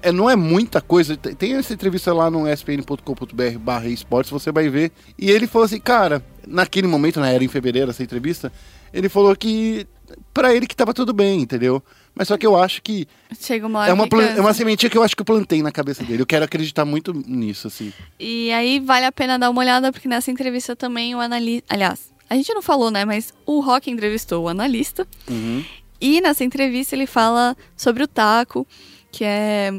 É, 0.00 0.10
não 0.10 0.30
é 0.30 0.34
muita 0.34 0.80
coisa. 0.80 1.14
Tem- 1.14 1.52
essa 1.52 1.74
entrevista 1.74 2.10
lá 2.14 2.30
no 2.30 2.48
spn.com.br 2.48 3.58
barra 3.60 3.86
esportes, 3.88 4.30
você 4.30 4.50
vai 4.50 4.70
ver. 4.70 4.92
E 5.18 5.30
ele 5.30 5.46
falou 5.46 5.66
assim, 5.66 5.78
cara, 5.78 6.24
naquele 6.46 6.86
momento, 6.86 7.20
né, 7.20 7.34
era 7.34 7.44
em 7.44 7.48
fevereiro 7.48 7.90
essa 7.90 8.02
entrevista, 8.02 8.50
ele 8.94 9.10
falou 9.10 9.36
que 9.36 9.86
pra 10.32 10.54
ele 10.54 10.66
que 10.66 10.76
tava 10.76 10.94
tudo 10.94 11.12
bem, 11.12 11.40
entendeu? 11.42 11.82
Mas 12.14 12.28
só 12.28 12.36
que 12.36 12.46
eu 12.46 12.56
acho 12.56 12.80
que 12.82 13.08
Chega 13.40 13.66
uma 13.66 13.80
hora 13.80 13.90
é 13.90 13.92
uma, 13.92 14.06
é 14.06 14.40
uma 14.40 14.54
sementinha 14.54 14.88
que 14.88 14.96
eu 14.96 15.02
acho 15.02 15.16
que 15.16 15.22
eu 15.22 15.26
plantei 15.26 15.62
na 15.62 15.72
cabeça 15.72 16.04
dele. 16.04 16.22
Eu 16.22 16.26
quero 16.26 16.44
acreditar 16.44 16.84
muito 16.84 17.12
nisso, 17.12 17.66
assim. 17.66 17.92
E 18.20 18.52
aí 18.52 18.78
vale 18.78 19.04
a 19.06 19.12
pena 19.12 19.38
dar 19.38 19.50
uma 19.50 19.60
olhada, 19.60 19.90
porque 19.90 20.06
nessa 20.08 20.30
entrevista 20.30 20.76
também 20.76 21.14
o 21.14 21.20
analista. 21.20 21.64
Aliás, 21.74 22.12
a 22.30 22.34
gente 22.36 22.52
não 22.54 22.62
falou, 22.62 22.90
né? 22.90 23.04
Mas 23.04 23.34
o 23.44 23.60
Rock 23.60 23.90
entrevistou 23.90 24.44
o 24.44 24.48
analista. 24.48 25.06
Uhum. 25.28 25.64
E 26.00 26.20
nessa 26.20 26.44
entrevista 26.44 26.94
ele 26.94 27.06
fala 27.06 27.56
sobre 27.76 28.02
o 28.02 28.06
taco, 28.08 28.66
que 29.10 29.24
é 29.24 29.72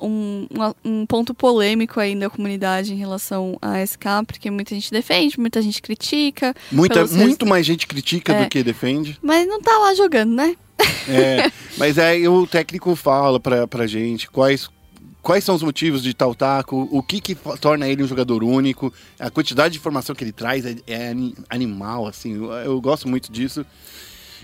um, 0.00 0.46
um 0.84 1.06
ponto 1.06 1.32
polêmico 1.34 2.00
aí 2.00 2.14
da 2.16 2.28
comunidade 2.28 2.92
em 2.92 2.96
relação 2.96 3.56
à 3.62 3.82
SK, 3.84 4.04
porque 4.26 4.50
muita 4.50 4.74
gente 4.74 4.90
defende, 4.90 5.38
muita 5.38 5.62
gente 5.62 5.80
critica, 5.80 6.54
Muita, 6.70 7.06
muito 7.06 7.46
mais 7.46 7.64
gente 7.64 7.86
critica 7.86 8.32
É. 8.32 8.42
do 8.44 8.48
que 8.50 8.62
defende. 8.62 9.18
mas 9.22 9.46
não 9.46 9.60
tá 9.60 9.76
lá 9.78 9.94
jogando, 9.94 10.34
né? 10.34 10.56
É, 11.08 11.50
mas 11.76 11.98
aí 11.98 12.26
o 12.28 12.46
técnico 12.46 12.94
fala 12.94 13.40
pra, 13.40 13.66
pra 13.66 13.86
gente 13.86 14.30
quais, 14.30 14.68
quais 15.20 15.42
são 15.44 15.54
os 15.54 15.62
motivos 15.62 16.02
de 16.02 16.14
tal 16.14 16.34
taco, 16.34 16.88
o 16.90 17.02
que, 17.02 17.20
que 17.20 17.34
torna 17.60 17.88
ele 17.88 18.02
um 18.02 18.06
jogador 18.08 18.42
único, 18.44 18.92
a 19.18 19.30
quantidade 19.30 19.72
de 19.72 19.78
informação 19.78 20.14
que 20.14 20.22
ele 20.24 20.32
traz 20.32 20.64
é, 20.64 20.76
é 20.86 21.08
ani- 21.10 21.34
animal, 21.50 22.06
assim, 22.06 22.36
eu, 22.36 22.52
eu 22.52 22.80
gosto 22.80 23.08
muito 23.08 23.32
disso. 23.32 23.64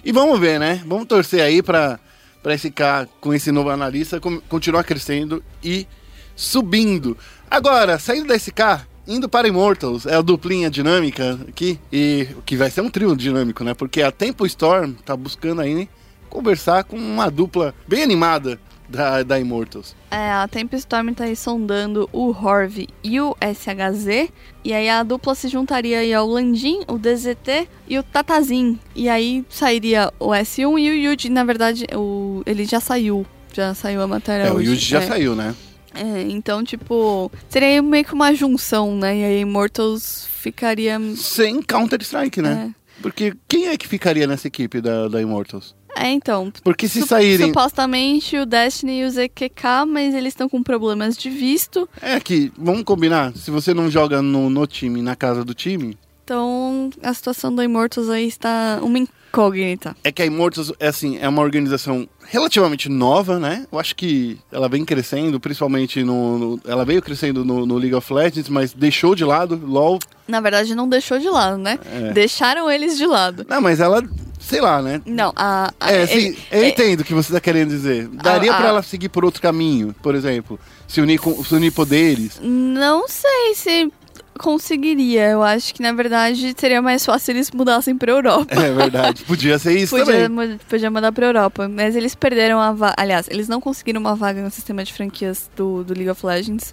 E 0.04 0.12
vamos 0.12 0.38
ver, 0.38 0.58
né? 0.60 0.82
Vamos 0.86 1.06
torcer 1.06 1.40
aí 1.42 1.62
pra 1.62 1.98
esse 2.46 2.70
cara, 2.70 3.08
com 3.20 3.34
esse 3.34 3.52
novo 3.52 3.68
analista, 3.70 4.20
continuar 4.48 4.82
crescendo 4.84 5.42
e 5.62 5.86
subindo. 6.34 7.16
Agora, 7.50 7.98
saindo 7.98 8.28
da 8.28 8.38
SK 8.38 8.86
indo 9.06 9.28
para 9.28 9.48
Immortals, 9.48 10.06
é 10.06 10.14
a 10.14 10.20
duplinha 10.20 10.70
dinâmica 10.70 11.38
aqui, 11.48 11.78
e 11.90 12.28
que 12.44 12.56
vai 12.56 12.70
ser 12.70 12.82
um 12.82 12.90
trio 12.90 13.16
dinâmico, 13.16 13.64
né? 13.64 13.72
Porque 13.74 14.02
a 14.02 14.12
Tempo 14.12 14.44
Storm 14.46 14.92
tá 15.04 15.16
buscando 15.16 15.62
aí 15.62 15.88
conversar 16.28 16.84
com 16.84 16.96
uma 16.96 17.30
dupla 17.30 17.74
bem 17.86 18.02
animada 18.02 18.60
da, 18.88 19.22
da 19.22 19.38
Immortals. 19.38 19.94
É, 20.10 20.30
a 20.30 20.48
Tempestorm 20.48 21.12
tá 21.12 21.24
aí 21.24 21.36
sondando 21.36 22.08
o 22.12 22.30
Horv 22.30 22.86
e 23.04 23.20
o 23.20 23.36
SHZ. 23.42 24.30
E 24.64 24.72
aí 24.72 24.88
a 24.88 25.02
dupla 25.02 25.34
se 25.34 25.48
juntaria 25.48 25.98
aí 25.98 26.14
ao 26.14 26.26
Landin, 26.26 26.80
o 26.88 26.98
DZT 26.98 27.68
e 27.86 27.98
o 27.98 28.02
Tatazin. 28.02 28.78
E 28.94 29.08
aí 29.08 29.44
sairia 29.50 30.10
o 30.18 30.28
S1 30.30 30.60
e 30.60 30.90
o 30.90 30.94
Yuji. 31.12 31.28
Na 31.28 31.44
verdade, 31.44 31.84
o, 31.94 32.42
ele 32.46 32.64
já 32.64 32.80
saiu. 32.80 33.26
Já 33.52 33.74
saiu 33.74 34.00
a 34.02 34.06
matéria 34.06 34.44
É, 34.44 34.52
o 34.52 34.56
hoje. 34.56 34.70
Yuji 34.70 34.86
já 34.90 35.00
É. 35.02 35.06
saiu, 35.06 35.34
né? 35.36 35.54
É, 35.94 36.22
então, 36.30 36.62
tipo, 36.62 37.30
seria 37.48 37.82
meio 37.82 38.04
que 38.04 38.14
uma 38.14 38.32
junção, 38.34 38.94
né? 38.96 39.16
E 39.18 39.24
aí 39.24 39.40
Immortals 39.40 40.26
ficaria. 40.30 40.98
Sem 41.16 41.60
Counter-Strike, 41.62 42.40
né? 42.40 42.74
Porque 43.02 43.34
quem 43.48 43.68
é 43.68 43.76
que 43.76 43.86
ficaria 43.86 44.26
nessa 44.26 44.48
equipe 44.48 44.80
da, 44.80 45.08
da 45.08 45.20
Immortals? 45.20 45.74
É, 45.96 46.08
então. 46.10 46.52
Porque 46.62 46.86
se 46.88 47.02
saírem. 47.06 47.48
Supostamente 47.48 48.36
o 48.36 48.46
Destiny 48.46 49.00
e 49.00 49.04
o 49.04 49.10
ZQK, 49.10 49.84
mas 49.86 50.14
eles 50.14 50.32
estão 50.32 50.48
com 50.48 50.62
problemas 50.62 51.16
de 51.16 51.28
visto. 51.30 51.88
É 52.00 52.18
que, 52.20 52.52
vamos 52.56 52.82
combinar, 52.84 53.32
se 53.36 53.50
você 53.50 53.74
não 53.74 53.90
joga 53.90 54.22
no, 54.22 54.48
no 54.48 54.66
time, 54.66 55.02
na 55.02 55.16
casa 55.16 55.44
do 55.44 55.54
time, 55.54 55.98
Então 56.24 56.90
a 57.02 57.12
situação 57.14 57.54
da 57.54 57.64
Immortals 57.64 58.08
aí 58.10 58.28
está 58.28 58.78
uma 58.82 58.98
incógnita. 58.98 59.96
é 60.04 60.12
que 60.12 60.22
a 60.22 60.26
Immortals 60.26 60.72
é 60.78 60.88
assim, 60.88 61.18
é 61.18 61.28
uma 61.28 61.42
organização 61.42 62.08
relativamente 62.26 62.88
nova, 62.88 63.38
né? 63.38 63.66
Eu 63.72 63.78
acho 63.78 63.96
que 63.96 64.38
ela 64.52 64.68
vem 64.68 64.84
crescendo, 64.84 65.40
principalmente 65.40 66.04
no. 66.04 66.38
no- 66.38 66.60
ela 66.66 66.84
veio 66.84 67.00
crescendo 67.02 67.44
no, 67.44 67.64
no 67.66 67.76
League 67.76 67.94
of 67.94 68.12
Legends, 68.12 68.48
mas 68.48 68.72
deixou 68.72 69.14
de 69.14 69.24
lado, 69.24 69.60
LOL. 69.66 69.98
Na 70.28 70.40
verdade, 70.40 70.74
não 70.74 70.86
deixou 70.88 71.18
de 71.18 71.28
lado, 71.28 71.56
né? 71.58 71.78
É. 71.90 72.12
Deixaram 72.12 72.70
eles 72.70 72.96
de 72.98 73.06
lado. 73.06 73.46
Não, 73.48 73.60
mas 73.62 73.80
ela, 73.80 74.02
sei 74.48 74.60
lá, 74.60 74.80
né? 74.82 75.00
Não, 75.06 75.32
a. 75.36 75.72
a- 75.78 75.92
É, 75.92 76.06
sim, 76.06 76.36
eu 76.50 76.62
é- 76.62 76.68
entendo 76.68 77.00
o 77.00 77.04
que 77.04 77.14
você 77.14 77.32
tá 77.32 77.40
querendo 77.40 77.68
dizer. 77.70 78.08
Daria 78.08 78.52
A- 78.52 78.56
pra 78.56 78.66
a- 78.66 78.68
ela 78.70 78.82
seguir 78.82 79.08
por 79.10 79.24
outro 79.24 79.42
caminho, 79.42 79.94
por 80.02 80.14
exemplo, 80.14 80.58
se 80.86 81.00
unir 81.00 81.18
com 81.18 81.44
se 81.44 81.54
unir 81.54 81.70
poderes. 81.72 82.40
Não 82.42 83.06
sei 83.08 83.54
se 83.54 83.92
conseguiria. 84.38 85.30
Eu 85.30 85.42
acho 85.42 85.74
que, 85.74 85.82
na 85.82 85.92
verdade, 85.92 86.54
seria 86.56 86.80
mais 86.80 87.04
fácil 87.04 87.32
eles 87.32 87.50
mudassem 87.50 87.96
pra 87.96 88.12
Europa. 88.12 88.54
É 88.54 88.72
verdade. 88.72 89.24
Podia 89.24 89.58
ser 89.58 89.76
isso 89.76 89.96
Podia, 89.96 90.28
também. 90.28 90.58
podia 90.68 90.90
mandar 90.90 91.12
pra 91.12 91.26
Europa. 91.26 91.68
Mas 91.68 91.96
eles 91.96 92.14
perderam 92.14 92.60
a 92.60 92.72
vaga. 92.72 92.94
Aliás, 92.96 93.26
eles 93.30 93.48
não 93.48 93.60
conseguiram 93.60 94.00
uma 94.00 94.14
vaga 94.14 94.40
no 94.42 94.50
sistema 94.50 94.84
de 94.84 94.92
franquias 94.92 95.50
do, 95.56 95.82
do 95.84 95.92
League 95.92 96.08
of 96.10 96.24
Legends, 96.24 96.72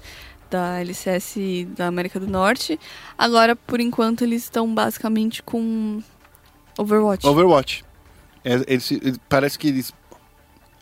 da 0.50 0.80
LCS 0.80 1.68
da 1.76 1.88
América 1.88 2.20
do 2.20 2.28
Norte. 2.28 2.80
Agora, 3.18 3.56
por 3.56 3.80
enquanto, 3.82 4.24
eles 4.24 4.44
estão 4.44 4.72
basicamente 4.74 5.42
com 5.42 6.02
Overwatch. 6.78 7.26
Overwatch. 7.26 7.86
É, 8.44 8.54
eles- 8.68 9.20
parece 9.30 9.58
que 9.58 9.68
eles. 9.68 9.92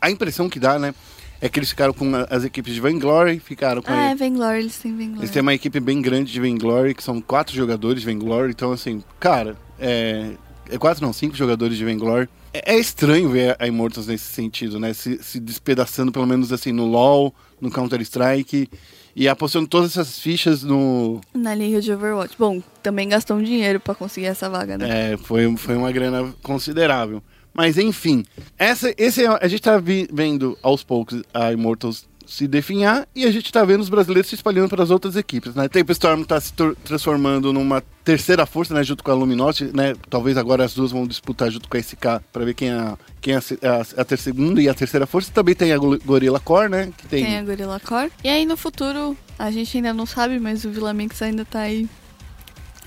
A 0.02 0.10
impressão 0.12 0.50
que 0.50 0.60
dá, 0.60 0.78
né? 0.78 0.94
É 1.40 1.50
que 1.50 1.60
eles 1.60 1.70
ficaram 1.70 1.94
com 1.94 2.10
as 2.30 2.44
equipes 2.46 2.74
de 2.74 2.80
Vainglory, 2.80 3.40
ficaram 3.40 3.82
com. 3.82 3.92
ah, 3.92 3.96
a- 4.08 4.10
é 4.12 4.16
Vainglory, 4.16 4.60
eles 4.60 4.78
têm 4.78 4.96
Vainglory. 4.96 5.20
Eles 5.20 5.32
têm 5.32 5.42
uma 5.42 5.54
equipe 5.54 5.80
bem 5.80 6.02
grande 6.02 6.32
de 6.32 6.40
Vainglory, 6.40 6.94
que 6.96 7.04
são 7.04 7.20
quatro 7.22 7.54
jogadores 7.56 8.02
de 8.02 8.06
Vainglory. 8.06 8.52
Então, 8.52 8.72
assim, 8.72 9.04
cara, 9.20 9.58
é. 9.80 10.32
é 10.70 10.78
quatro, 10.78 11.06
não, 11.06 11.12
cinco 11.12 11.36
jogadores 11.36 11.78
de 11.78 11.84
Vainglory. 11.84 12.30
É, 12.54 12.76
é 12.76 12.80
estranho 12.80 13.30
ver 13.30 13.56
a 13.60 13.68
Immortals 13.68 14.08
nesse 14.08 14.32
sentido, 14.32 14.80
né? 14.80 14.94
Se, 14.94 15.22
se 15.22 15.40
despedaçando, 15.40 16.12
pelo 16.12 16.26
menos 16.28 16.52
assim, 16.54 16.72
no 16.72 16.86
LoL, 16.86 17.34
no 17.60 17.70
Counter-Strike. 17.72 18.70
E 19.16 19.28
apostando 19.30 19.68
todas 19.68 19.92
essas 19.92 20.18
fichas 20.20 20.64
no. 20.64 21.22
Na 21.34 21.54
liga 21.54 21.80
de 21.80 21.92
Overwatch. 21.92 22.36
Bom, 22.38 22.62
também 22.82 23.08
gastou 23.10 23.38
um 23.38 23.44
dinheiro 23.44 23.80
pra 23.80 23.94
conseguir 23.94 24.26
essa 24.28 24.50
vaga, 24.50 24.78
né? 24.78 25.14
É, 25.14 25.18
foi, 25.18 25.56
foi 25.58 25.76
uma 25.78 25.92
grana 25.92 26.34
considerável. 26.42 27.22
Mas 27.54 27.78
enfim, 27.78 28.26
essa, 28.58 28.92
esse 28.98 29.24
é- 29.24 29.38
a 29.40 29.48
gente 29.48 29.62
tá 29.62 29.78
vi- 29.78 30.08
vendo 30.12 30.58
aos 30.64 30.84
poucos 30.84 31.22
a 31.32 31.54
Immortals 31.54 32.06
se 32.28 32.48
definhar 32.48 33.08
e 33.16 33.26
a 33.26 33.32
gente 33.32 33.52
tá 33.52 33.64
vendo 33.66 33.82
os 33.82 33.90
brasileiros 33.90 34.30
se 34.30 34.36
espalhando 34.36 34.70
para 34.70 34.84
as 34.84 34.90
outras 34.90 35.16
equipes, 35.16 35.54
né? 35.56 35.68
Tempo 35.68 35.92
Storm 35.92 36.24
tá 36.24 36.40
se 36.40 36.54
transformando 36.84 37.52
numa 37.54 37.82
terceira 38.04 38.46
força, 38.46 38.74
né, 38.74 38.84
junto 38.84 39.04
com 39.04 39.12
a 39.12 39.14
Luminosity, 39.14 39.76
né? 39.76 39.94
Talvez 40.10 40.38
agora 40.38 40.64
as 40.66 40.74
duas 40.74 40.92
vão 40.92 41.08
disputar 41.08 41.50
junto 41.52 41.70
com 41.70 41.78
a 41.78 41.80
SK 41.82 42.22
para 42.32 42.46
ver 42.46 42.54
quem 42.54 42.70
é 42.70 42.74
a, 42.74 42.98
quem 43.22 43.34
é 43.34 43.38
a, 43.38 43.42
a, 44.02 44.14
a 44.14 44.18
segunda 44.18 44.62
e 44.62 44.68
a 44.68 44.74
terceira 44.74 45.06
força. 45.08 45.32
Também 45.32 45.56
tem 45.56 45.72
a 45.72 45.78
Go- 45.78 46.00
Gorilla 46.06 46.40
Core, 46.40 46.70
né? 46.70 46.92
Que 46.98 47.08
tem, 47.08 47.24
Tem 47.26 47.38
a 47.38 47.44
Gorilla 47.44 47.80
Core. 47.80 48.12
E 48.24 48.30
aí 48.30 48.46
no 48.46 48.58
futuro, 48.58 49.18
a 49.40 49.50
gente 49.52 49.76
ainda 49.78 49.94
não 49.94 50.06
sabe, 50.06 50.40
mas 50.40 50.66
o 50.66 50.70
Villa 50.70 50.94
Mix 50.94 51.22
ainda 51.22 51.46
tá 51.46 51.60
aí. 51.60 51.88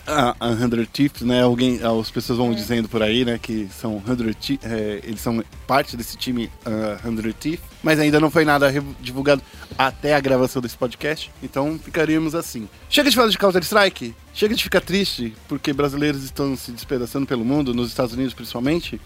A, 0.07 0.37
a 0.39 0.57
100 0.57 0.85
Thieves, 0.93 1.23
né? 1.23 1.43
Alguém, 1.43 1.81
as 1.83 2.11
pessoas 2.11 2.39
É. 2.39 2.43
vão 2.43 2.53
dizendo 2.55 2.89
por 2.89 3.03
aí, 3.03 3.25
né? 3.25 3.39
Que 3.41 3.69
são 3.81 4.03
100 4.07 4.33
Thie- 4.35 4.61
é, 4.63 5.01
eles 5.05 5.21
são 5.21 5.43
parte 5.67 5.97
desse 5.97 6.17
time 6.17 6.51
uh, 6.67 7.03
100 7.03 7.33
Thieves, 7.33 7.61
mas 7.83 7.99
ainda 7.99 8.21
não 8.21 8.31
foi 8.31 8.45
nada 8.45 8.73
divulgado 9.01 9.43
até 9.77 10.15
a 10.15 10.21
gravação 10.21 10.63
desse 10.63 10.77
podcast, 10.77 11.31
então 11.43 11.79
ficaríamos 11.83 12.35
assim. 12.35 12.69
Chega 12.89 13.11
de 13.11 13.17
falar 13.17 13.29
de 13.29 13.39
Counter-Strike, 13.39 14.15
chega 14.33 14.55
de 14.55 14.63
ficar 14.63 14.81
triste 14.81 15.35
porque 15.49 15.73
brasileiros 15.73 16.23
estão 16.25 16.57
se 16.57 16.71
despedaçando 16.73 17.27
pelo 17.27 17.45
mundo, 17.45 17.75
nos 17.75 17.89
Estados 17.89 18.15
Unidos 18.15 18.33
principalmente. 18.35 19.01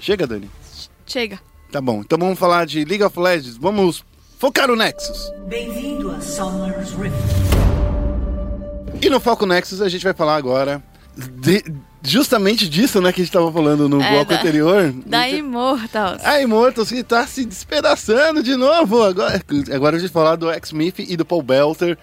Chega, 0.00 0.26
Dani. 0.26 0.50
Chega. 1.06 1.38
Tá 1.70 1.80
bom, 1.80 2.00
então 2.00 2.18
vamos 2.18 2.38
falar 2.38 2.64
de 2.66 2.84
League 2.84 3.04
of 3.04 3.18
Legends, 3.18 3.56
vamos 3.56 4.02
focar 4.38 4.66
no 4.66 4.74
Nexus. 4.74 5.30
Bem-vindo 5.46 6.10
a 6.10 6.20
Summer's 6.20 6.90
Rift. 6.94 7.79
E 9.02 9.08
no 9.10 9.20
Foco 9.20 9.46
Nexus 9.46 9.80
a 9.80 9.88
gente 9.88 10.04
vai 10.04 10.12
falar 10.14 10.36
agora 10.36 10.82
de- 11.16 11.64
justamente 12.02 12.68
disso, 12.68 13.00
né, 13.00 13.12
que 13.12 13.20
a 13.20 13.24
gente 13.24 13.32
tava 13.32 13.50
falando 13.52 13.88
no 13.88 14.00
É, 14.02 14.10
bloco 14.10 14.30
da- 14.30 14.36
anterior. 14.38 14.92
Da 15.06 15.28
Immortals. 15.28 16.24
A 16.24 16.40
Immortals 16.40 16.88
que 16.90 17.02
tá 17.02 17.26
se 17.26 17.44
despedaçando 17.44 18.42
de 18.42 18.56
novo. 18.56 19.02
Agora, 19.02 19.40
agora 19.74 19.96
a 19.96 20.00
gente 20.00 20.12
falar 20.12 20.36
do 20.36 20.50
X-Smith 20.50 20.98
e 20.98 21.16
do 21.16 21.24
Paul 21.24 21.42
Belter. 21.42 21.96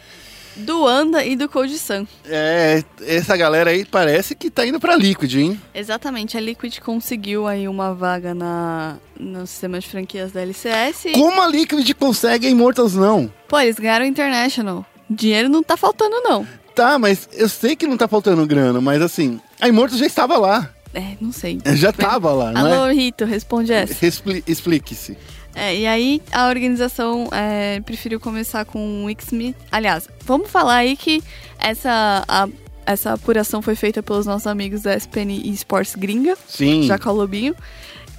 Do 0.55 0.87
Anda 0.87 1.23
e 1.23 1.35
do 1.35 1.47
Cold 1.47 1.77
Sun. 1.77 2.07
É, 2.25 2.83
essa 3.05 3.37
galera 3.37 3.69
aí 3.69 3.85
parece 3.85 4.33
que 4.33 4.49
tá 4.49 4.65
indo 4.65 4.79
pra 4.79 4.95
Liquid, 4.95 5.31
hein? 5.35 5.61
Exatamente, 5.73 6.35
a 6.35 6.39
Liquid 6.41 6.79
conseguiu 6.79 7.45
aí 7.45 7.67
uma 7.67 7.93
vaga 7.93 8.33
na, 8.33 8.97
no 9.19 9.45
sistema 9.45 9.79
de 9.79 9.87
franquias 9.87 10.31
da 10.31 10.41
LCS. 10.41 11.11
Como 11.13 11.39
a 11.43 11.47
Liquid 11.47 11.87
consegue 11.93 12.47
a 12.47 12.49
Immortals 12.49 12.95
não? 12.95 13.31
Pô, 13.47 13.59
eles 13.59 13.75
ganharam 13.77 14.03
o 14.05 14.07
International. 14.07 14.83
Dinheiro 15.07 15.47
não 15.47 15.61
tá 15.61 15.77
faltando, 15.77 16.19
não. 16.21 16.45
Tá, 16.77 16.97
mas 16.99 17.27
eu 17.33 17.49
sei 17.49 17.75
que 17.75 17.87
não 17.87 17.97
tá 17.97 18.07
faltando 18.07 18.45
grana, 18.45 18.79
mas 18.79 19.01
assim, 19.01 19.41
a 19.59 19.67
Immortals 19.67 19.99
já 19.99 20.05
estava 20.05 20.37
lá. 20.37 20.69
É, 20.93 21.17
não 21.19 21.31
sei. 21.31 21.59
Já 21.75 21.91
tava 21.91 22.31
lá, 22.31 22.51
não 22.51 22.61
Alô, 22.73 22.85
é? 22.87 22.93
Rito, 22.93 23.25
responde 23.25 23.73
essa. 23.73 24.05
Expli- 24.05 24.43
Explique-se. 24.47 25.17
É, 25.55 25.75
e 25.75 25.87
aí 25.87 26.21
a 26.31 26.47
organização 26.49 27.27
é, 27.31 27.79
preferiu 27.81 28.19
começar 28.19 28.63
com 28.63 29.05
o 29.05 29.09
X-Smith. 29.09 29.55
Aliás, 29.71 30.07
vamos 30.23 30.49
falar 30.51 30.75
aí 30.75 30.95
que 30.95 31.23
essa, 31.57 32.23
a- 32.27 32.47
essa 32.85 33.13
apuração 33.13 33.59
foi 33.61 33.75
feita 33.75 34.03
pelos 34.03 34.27
nossos 34.27 34.45
amigos 34.45 34.83
da 34.83 34.93
SPN 34.95 35.33
Esports 35.51 35.95
Gringa, 35.95 36.37
Sim. 36.47 36.87
o 36.91 37.11
Lobinho. 37.11 37.55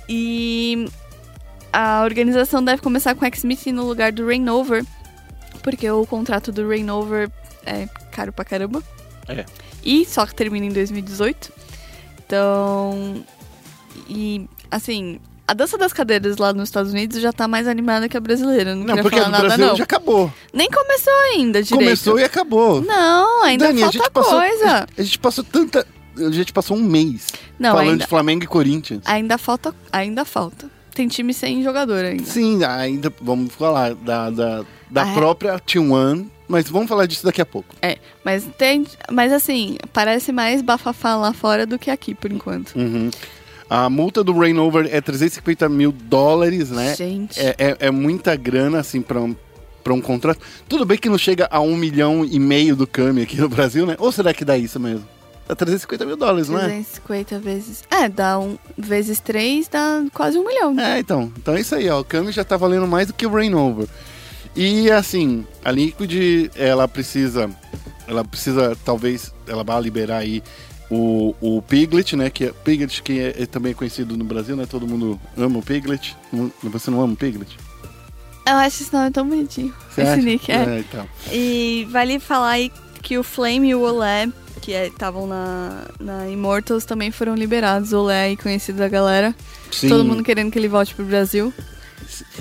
E 0.08 0.88
a 1.72 2.02
organização 2.02 2.62
deve 2.64 2.82
começar 2.82 3.14
com 3.14 3.24
o 3.24 3.26
X-Smith 3.28 3.66
no 3.66 3.84
lugar 3.84 4.10
do 4.10 4.26
Rainover, 4.26 4.84
porque 5.62 5.88
o 5.90 6.04
contrato 6.06 6.50
do 6.50 6.68
Rainover 6.68 7.30
é 7.64 7.86
caro 8.18 8.32
pra 8.32 8.44
caramba. 8.44 8.82
É. 9.28 9.44
E 9.84 10.04
só 10.06 10.26
que 10.26 10.34
termina 10.34 10.66
em 10.66 10.70
2018. 10.72 11.52
Então. 12.26 13.24
E, 14.08 14.48
assim, 14.70 15.18
a 15.46 15.54
dança 15.54 15.76
das 15.78 15.92
cadeiras 15.92 16.36
lá 16.36 16.52
nos 16.52 16.68
Estados 16.68 16.92
Unidos 16.92 17.20
já 17.20 17.32
tá 17.32 17.46
mais 17.46 17.66
animada 17.68 18.08
que 18.08 18.16
a 18.16 18.20
brasileira. 18.20 18.74
Não, 18.74 18.80
Não, 18.84 18.86
queria 18.96 19.02
porque 19.02 19.16
falar 19.18 19.26
no 19.28 19.32
nada, 19.32 19.46
Brasil 19.48 19.66
não. 19.66 19.76
já 19.76 19.84
acabou. 19.84 20.32
Nem 20.52 20.68
começou 20.70 21.12
ainda 21.32 21.62
direito. 21.62 21.84
Começou 21.84 22.18
e 22.18 22.24
acabou. 22.24 22.80
Não, 22.82 23.44
ainda 23.44 23.66
Dani, 23.66 23.82
a 23.82 23.84
falta 23.86 23.98
gente 23.98 24.10
passou, 24.10 24.38
coisa. 24.40 24.86
A 24.96 25.02
gente 25.02 25.18
passou 25.18 25.44
tanta. 25.44 25.86
A 26.16 26.30
gente 26.32 26.52
passou 26.52 26.76
um 26.76 26.82
mês 26.82 27.28
Não, 27.58 27.70
falando 27.70 27.90
ainda, 27.90 28.04
de 28.04 28.10
Flamengo 28.10 28.42
e 28.42 28.46
Corinthians. 28.48 29.02
ainda 29.06 29.38
falta. 29.38 29.72
Ainda 29.92 30.24
falta. 30.24 30.68
Tem 30.92 31.06
time 31.06 31.32
sem 31.32 31.62
jogador 31.62 32.04
ainda. 32.04 32.24
Sim, 32.24 32.64
ainda 32.64 33.12
vamos 33.20 33.54
falar 33.54 33.94
da, 33.94 34.28
da, 34.30 34.64
da 34.90 35.02
Ah, 35.04 35.08
é? 35.10 35.14
própria 35.14 35.60
T1, 35.60 36.26
mas 36.48 36.68
vamos 36.68 36.88
falar 36.88 37.06
disso 37.06 37.24
daqui 37.24 37.42
a 37.42 37.46
pouco. 37.46 37.74
É, 37.82 37.98
mas 38.24 38.48
tem. 38.56 38.86
Mas 39.12 39.32
assim, 39.32 39.76
parece 39.92 40.32
mais 40.32 40.62
bafafá 40.62 41.14
lá 41.14 41.32
fora 41.32 41.66
do 41.66 41.78
que 41.78 41.90
aqui, 41.90 42.14
por 42.14 42.32
enquanto. 42.32 42.74
Uhum. 42.74 43.10
A 43.70 43.90
multa 43.90 44.24
do 44.24 44.32
Rainover 44.32 44.88
é 44.90 45.00
350 45.00 45.68
mil 45.68 45.92
dólares, 45.92 46.70
né? 46.70 46.96
Gente. 46.96 47.38
É, 47.38 47.54
é, 47.58 47.76
é 47.80 47.90
muita 47.90 48.34
grana, 48.34 48.80
assim, 48.80 49.02
pra 49.02 49.20
um, 49.20 49.36
pra 49.84 49.92
um 49.92 50.00
contrato. 50.00 50.40
Tudo 50.66 50.86
bem 50.86 50.96
que 50.96 51.10
não 51.10 51.18
chega 51.18 51.46
a 51.50 51.60
um 51.60 51.76
milhão 51.76 52.24
e 52.24 52.38
meio 52.38 52.74
do 52.74 52.86
Kami 52.86 53.22
aqui 53.22 53.38
no 53.38 53.48
Brasil, 53.48 53.84
né? 53.84 53.94
Ou 53.98 54.10
será 54.10 54.32
que 54.32 54.44
dá 54.44 54.56
isso 54.56 54.80
mesmo? 54.80 55.06
Dá 55.46 55.54
350 55.54 56.06
mil 56.06 56.16
dólares, 56.16 56.48
não 56.48 56.58
é? 56.58 56.64
350 56.64 57.38
vezes. 57.40 57.84
É, 57.90 58.08
dá 58.08 58.38
um. 58.38 58.56
Vezes 58.76 59.20
3 59.20 59.68
dá 59.68 60.02
quase 60.14 60.38
um 60.38 60.46
milhão. 60.46 60.78
É, 60.80 60.98
então. 60.98 61.30
Então 61.36 61.54
é 61.54 61.60
isso 61.60 61.74
aí, 61.74 61.90
ó. 61.90 62.00
O 62.00 62.04
Kami 62.04 62.32
já 62.32 62.44
tá 62.44 62.56
valendo 62.56 62.86
mais 62.86 63.06
do 63.06 63.12
que 63.12 63.26
o 63.26 63.30
Rainover. 63.30 63.86
E 64.60 64.90
assim, 64.90 65.46
a 65.64 65.70
Liquid, 65.70 66.50
ela 66.56 66.88
precisa 66.88 67.48
ela 68.08 68.24
precisa, 68.24 68.76
talvez, 68.84 69.32
ela 69.46 69.62
vai 69.62 69.80
liberar 69.82 70.18
aí 70.18 70.42
o, 70.90 71.34
o 71.40 71.62
Piglet, 71.62 72.16
né? 72.16 72.30
Que 72.30 72.46
é, 72.46 72.52
Piglet 72.52 73.02
que 73.02 73.20
é, 73.20 73.42
é 73.42 73.46
também 73.46 73.74
conhecido 73.74 74.16
no 74.16 74.24
Brasil, 74.24 74.56
né? 74.56 74.66
Todo 74.66 74.88
mundo 74.88 75.20
ama 75.36 75.58
o 75.58 75.62
Piglet. 75.62 76.16
Você 76.62 76.90
não 76.90 77.02
ama 77.02 77.12
o 77.12 77.16
Piglet? 77.16 77.56
Eu 78.46 78.54
acho 78.54 78.82
esse 78.82 78.92
nome 78.92 79.10
tão 79.10 79.28
bonitinho. 79.28 79.72
Você 79.90 80.00
esse 80.00 80.10
acha? 80.10 80.22
nick, 80.22 80.50
é. 80.50 80.78
então. 80.80 81.06
E 81.30 81.86
vale 81.90 82.18
falar 82.18 82.48
aí 82.48 82.72
que 83.02 83.18
o 83.18 83.22
Flame 83.22 83.68
e 83.68 83.74
o 83.74 83.82
Olé, 83.82 84.28
que 84.62 84.72
estavam 84.72 85.26
na, 85.26 85.84
na 86.00 86.28
Immortals, 86.28 86.86
também 86.86 87.10
foram 87.10 87.34
liberados. 87.34 87.92
O 87.92 88.00
Olé 88.00 88.22
aí 88.22 88.36
conhecido 88.38 88.78
da 88.78 88.88
galera. 88.88 89.36
Sim. 89.70 89.90
Todo 89.90 90.04
mundo 90.04 90.24
querendo 90.24 90.50
que 90.50 90.58
ele 90.58 90.68
volte 90.68 90.94
pro 90.94 91.04
Brasil. 91.04 91.52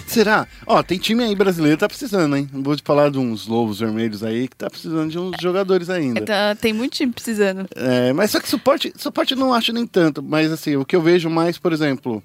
Será? 0.08 0.47
Ó, 0.65 0.82
tem 0.82 0.97
time 0.97 1.23
aí 1.23 1.36
brasileiro 1.36 1.77
que 1.77 1.82
tá 1.82 1.88
precisando, 1.88 2.36
hein? 2.36 2.49
Vou 2.51 2.75
te 2.75 2.84
falar 2.84 3.12
de 3.12 3.17
uns 3.19 3.47
lobos 3.47 3.80
vermelhos 3.80 4.23
aí 4.23 4.47
que 4.47 4.56
tá 4.56 4.69
precisando 4.69 5.10
de 5.12 5.19
uns 5.19 5.36
jogadores 5.41 5.89
ainda. 5.89 6.21
Tá- 6.21 6.56
tem 6.56 6.73
muito 6.73 6.93
time 6.93 7.12
precisando. 7.12 7.67
É, 7.75 8.13
mas 8.13 8.32
só 8.32 8.39
que 8.39 8.47
suporte, 8.49 8.93
suporte 8.97 9.36
não 9.36 9.53
acho 9.53 9.71
nem 9.73 9.86
tanto. 9.86 10.23
Mas 10.23 10.51
assim, 10.51 10.75
o 10.75 10.86
que 10.86 10.95
eu 10.95 11.01
vejo 11.01 11.30
mais, 11.30 11.58
por 11.58 11.73
exemplo, 11.73 12.23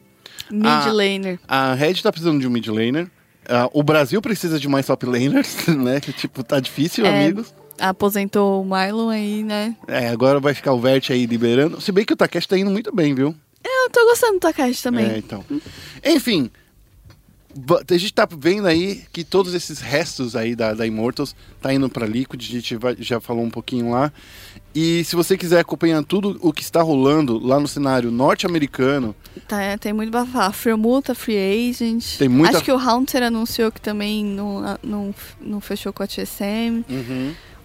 Mid 0.50 0.86
laner. 0.92 1.38
a 1.48 1.74
Red 1.74 1.94
tá 1.94 2.10
precisando 2.12 2.40
de 2.40 2.46
um 2.46 2.50
mid 2.50 2.66
laner. 2.68 3.08
ah, 3.48 3.68
o 3.72 3.82
Brasil 3.82 4.20
precisa 4.22 4.58
de 4.58 4.68
mais 4.68 4.86
top 4.86 5.04
laners, 5.06 5.66
né? 5.68 6.00
Que 6.00 6.12
tipo, 6.12 6.42
tá 6.44 6.60
difícil, 6.60 7.04
É. 7.06 7.24
amigos. 7.24 7.52
Aposentou 7.80 8.62
o 8.62 8.64
Marlon 8.64 9.08
aí, 9.08 9.42
né? 9.42 9.74
É, 9.88 10.08
agora 10.08 10.38
vai 10.38 10.54
ficar 10.54 10.72
o 10.72 10.80
Vert 10.80 11.10
aí 11.10 11.26
liberando. 11.26 11.80
Se 11.80 11.90
bem 11.90 12.04
que 12.04 12.12
o 12.12 12.16
Takeshi 12.16 12.46
tá 12.46 12.56
indo 12.56 12.70
muito 12.70 12.94
bem, 12.94 13.14
viu? 13.14 13.34
Eu 13.64 13.90
tô 13.90 14.04
gostando 14.04 14.34
do 14.34 14.38
Takashi 14.40 14.82
também. 14.82 15.06
É, 15.06 15.18
então. 15.18 15.44
Enfim, 16.04 16.50
a 17.90 17.96
gente 17.98 18.12
tá 18.14 18.26
vendo 18.30 18.66
aí 18.66 19.02
que 19.12 19.22
todos 19.24 19.52
esses 19.54 19.80
restos 19.80 20.34
aí 20.34 20.54
da, 20.56 20.72
da 20.74 20.86
Immortals 20.86 21.34
tá 21.60 21.72
indo 21.72 21.88
pra 21.88 22.06
Liquid, 22.06 22.40
a 22.42 22.52
gente 22.52 22.76
vai- 22.76 22.96
já 22.98 23.20
falou 23.20 23.44
um 23.44 23.50
pouquinho 23.50 23.90
lá. 23.90 24.12
E 24.74 25.04
se 25.04 25.14
você 25.14 25.36
quiser 25.36 25.60
acompanhar 25.60 26.02
tudo 26.02 26.38
o 26.40 26.50
que 26.52 26.62
está 26.62 26.80
rolando 26.80 27.38
lá 27.38 27.60
no 27.60 27.68
cenário 27.68 28.10
norte-americano, 28.10 29.14
Tá, 29.46 29.76
tem 29.78 29.92
muito 29.92 30.10
bafá. 30.10 30.50
Fremuta, 30.52 31.08
tá 31.08 31.14
Free 31.14 31.68
Agent. 31.70 32.16
Tem 32.18 32.28
muita- 32.28 32.56
Acho 32.56 32.64
que 32.64 32.72
o 32.72 32.78
Haunter 32.78 33.22
anunciou 33.22 33.70
que 33.70 33.80
também 33.80 34.24
não, 34.24 34.78
não, 34.82 35.14
não 35.40 35.60
fechou 35.60 35.92
com 35.92 36.02
a 36.02 36.06
TSM. 36.06 36.84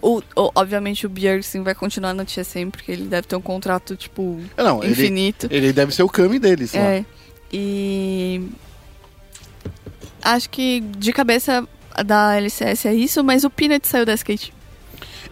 O, 0.02 0.18
o- 0.36 0.52
obviamente 0.54 1.06
o 1.06 1.10
Bjergsen 1.10 1.64
vai 1.64 1.74
continuar 1.74 2.14
na 2.14 2.24
TSM, 2.26 2.70
porque 2.70 2.92
ele 2.92 3.06
deve 3.06 3.26
ter 3.28 3.36
um 3.36 3.42
contrato, 3.42 3.96
tipo, 3.96 4.40
não, 4.58 4.84
ele, 4.84 4.92
infinito. 4.92 5.48
ele 5.50 5.72
deve 5.74 5.94
ser 5.96 6.04
o 6.04 6.10
Kami 6.10 6.38
deles 6.40 6.74
lá. 6.74 6.82
É. 6.82 7.06
E. 7.52 8.42
Acho 10.28 10.50
que 10.50 10.82
de 10.82 11.14
cabeça 11.14 11.66
da 12.06 12.36
LCS 12.36 12.86
é 12.86 12.94
isso, 12.94 13.24
mas 13.24 13.46
o 13.46 13.50
Peanut 13.50 13.88
saiu 13.88 14.06
da 14.06 14.14
skate. 14.14 14.54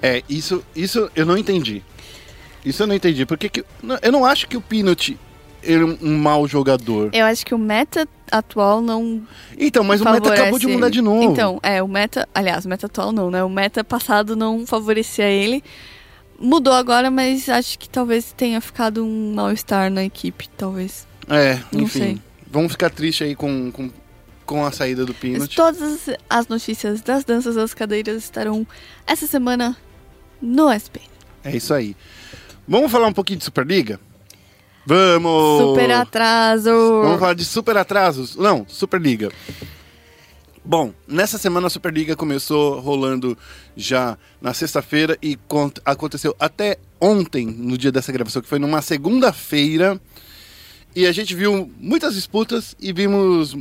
É, 0.01 0.23
isso, 0.29 0.63
isso 0.73 1.11
eu 1.13 1.25
não 1.25 1.37
entendi. 1.37 1.83
Isso 2.63 2.81
eu 2.83 2.87
não 2.87 2.95
entendi. 2.95 3.25
Porque 3.25 3.49
que, 3.49 3.65
eu 4.01 4.11
não 4.11 4.23
acho 4.23 4.47
que 4.47 4.55
o 4.55 4.61
Peanut 4.61 5.17
ele 5.61 5.83
é 5.83 5.97
um, 6.01 6.17
mau 6.17 6.47
jogador. 6.47 7.09
Eu 7.11 7.25
acho 7.25 7.45
que 7.45 7.53
o 7.53 7.57
meta 7.57 8.07
atual 8.31 8.81
não 8.81 9.21
Então, 9.57 9.83
mas 9.83 9.99
o 9.99 10.05
meta 10.05 10.33
acabou 10.33 10.59
de 10.59 10.67
mudar 10.67 10.87
ele. 10.87 10.93
de 10.93 11.01
novo. 11.01 11.23
Então, 11.23 11.59
é, 11.61 11.83
o 11.83 11.87
meta. 11.89 12.25
Aliás, 12.33 12.65
o 12.65 12.69
meta 12.69 12.85
atual 12.85 13.11
não, 13.11 13.29
né? 13.29 13.43
O 13.43 13.49
meta 13.49 13.83
passado 13.83 14.33
não 14.33 14.65
favorecia 14.65 15.27
ele. 15.27 15.61
Mudou 16.39 16.73
agora, 16.73 17.11
mas 17.11 17.49
acho 17.49 17.77
que 17.77 17.89
talvez 17.89 18.31
tenha 18.31 18.61
ficado 18.61 19.03
um 19.03 19.33
mal-estar 19.33 19.91
na 19.91 20.05
equipe, 20.05 20.47
talvez. 20.49 21.05
É, 21.27 21.59
Não 21.71 21.81
enfim. 21.81 21.99
sei. 21.99 22.21
Vamos 22.49 22.71
ficar 22.73 22.89
triste 22.89 23.23
aí 23.23 23.35
com, 23.35 23.71
com, 23.71 23.89
com 24.45 24.65
a 24.65 24.71
saída 24.71 25.05
do 25.05 25.13
Peanut. 25.13 25.55
todas 25.55 26.09
as 26.29 26.47
notícias 26.47 27.01
das 27.01 27.23
danças 27.23 27.55
das 27.55 27.73
cadeiras 27.73 28.17
estarão 28.23 28.65
essa 29.07 29.25
semana 29.27 29.75
no 30.41 30.69
SP. 30.71 31.01
É 31.43 31.55
isso 31.55 31.73
aí. 31.73 31.95
Vamos 32.67 32.91
falar 32.91 33.07
um 33.07 33.13
pouquinho 33.13 33.39
de 33.39 33.45
Superliga? 33.45 33.99
Vamos! 34.85 35.61
Super 35.71 35.91
atraso! 35.91 36.69
Vamos 37.03 37.19
falar 37.19 37.33
de 37.33 37.43
super 37.45 37.75
atrasos? 37.77 38.35
Não, 38.35 38.65
Superliga. 38.67 39.31
Bom, 40.63 40.93
nessa 41.07 41.37
semana 41.37 41.67
a 41.67 41.69
Superliga 41.69 42.15
começou 42.15 42.79
rolando 42.79 43.37
já 43.75 44.17
na 44.41 44.53
sexta-feira 44.53 45.17
e 45.21 45.35
con- 45.47 45.71
aconteceu 45.83 46.35
até 46.39 46.77
ontem, 46.99 47.45
no 47.45 47.77
dia 47.77 47.91
dessa 47.91 48.11
gravação, 48.11 48.41
que 48.41 48.47
foi 48.47 48.57
numa 48.57 48.81
segunda-feira. 48.81 49.99
E 50.95 51.05
a 51.05 51.11
gente 51.11 51.35
viu 51.35 51.71
muitas 51.79 52.15
disputas 52.15 52.75
e 52.79 52.91
vimos 52.93 53.55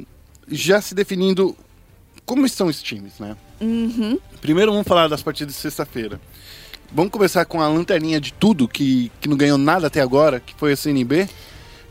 já 0.51 0.81
se 0.81 0.95
definindo 0.95 1.57
como 2.25 2.45
estão 2.47 2.67
os 2.69 2.83
times, 2.83 3.19
né? 3.19 3.37
Uhum. 3.61 4.19
Primeiro 4.41 4.73
vamos 4.73 4.87
falar 4.87 5.09
das 5.09 5.23
partidas 5.23 5.55
de 5.55 5.61
sexta-feira. 5.61 6.21
Vamos 6.93 7.11
começar 7.11 7.45
com 7.45 7.61
a 7.61 7.69
lanterninha 7.69 8.21
de 8.21 8.33
tudo, 8.33 8.69
que, 8.69 9.11
que 9.21 9.29
não 9.29 9.37
ganhou 9.37 9.59
nada 9.59 9.87
até 9.89 10.01
agora, 10.01 10.39
que 10.41 10.55
foi 10.55 10.73
a 10.73 10.77
CNB. 10.77 11.29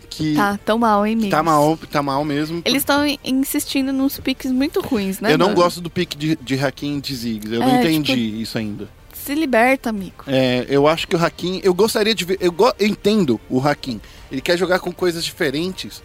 Que 0.09 0.35
Tá, 0.35 0.59
tão 0.63 0.77
mal, 0.77 1.05
hein, 1.05 1.13
amigos? 1.13 1.31
tá 1.31 1.41
mal, 1.43 1.77
tá 1.91 2.03
mal 2.03 2.23
mesmo. 2.23 2.61
Eles 2.65 2.83
estão 2.83 3.03
insistindo 3.23 3.91
nos 3.91 4.19
piques 4.19 4.51
muito 4.51 4.79
ruins, 4.79 5.19
né? 5.19 5.33
eu 5.33 5.37
não 5.37 5.47
mano? 5.47 5.59
gosto 5.61 5.81
do 5.81 5.89
pique 5.89 6.15
de, 6.15 6.35
de 6.35 6.59
Hakim 6.63 6.99
de 6.99 7.15
Ziggs. 7.15 7.51
Eu 7.51 7.59
não 7.61 7.67
É, 7.77 7.79
entendi 7.81 8.41
isso 8.41 8.57
ainda. 8.57 8.87
Se 9.11 9.33
liberta, 9.33 9.89
amigo. 9.89 10.23
É, 10.27 10.65
eu 10.69 10.87
acho 10.87 11.07
que 11.07 11.15
o 11.15 11.19
Hakim. 11.25 11.59
Eu 11.63 11.73
gostaria 11.73 12.13
de 12.13 12.25
ver. 12.25 12.37
Eu, 12.39 12.51
go- 12.51 12.73
eu 12.77 12.85
entendo 12.87 13.39
o 13.49 13.59
Hakim. 13.59 13.99
Ele 14.31 14.41
quer 14.41 14.57
jogar 14.57 14.79
com 14.79 14.91
coisas 14.91 15.23
diferentes. 15.25 16.03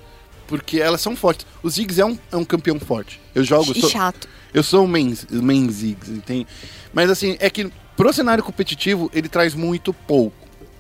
Porque 0.48 0.80
elas 0.80 1.00
são 1.00 1.14
fortes. 1.14 1.46
O 1.62 1.70
Ziggs 1.70 2.00
é 2.00 2.04
um, 2.04 2.18
é 2.32 2.36
um 2.36 2.44
campeão 2.44 2.80
forte. 2.80 3.20
Eu 3.34 3.44
jogo. 3.44 3.70
E 3.76 3.80
sou- 3.80 3.90
chato. 3.90 4.28
Eu 4.52 4.62
sou 4.64 4.84
o 4.84 4.88
main, 4.88 5.14
main 5.30 5.70
Ziggs, 5.70 6.10
entende? 6.10 6.46
Mas 6.92 7.10
assim, 7.10 7.36
é 7.38 7.48
que 7.50 7.70
pro 7.96 8.12
cenário 8.12 8.42
competitivo, 8.42 9.10
ele 9.14 9.28
traz 9.28 9.54
muito 9.54 9.92
pouco, 9.92 10.34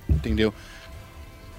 entendeu? 0.08 0.52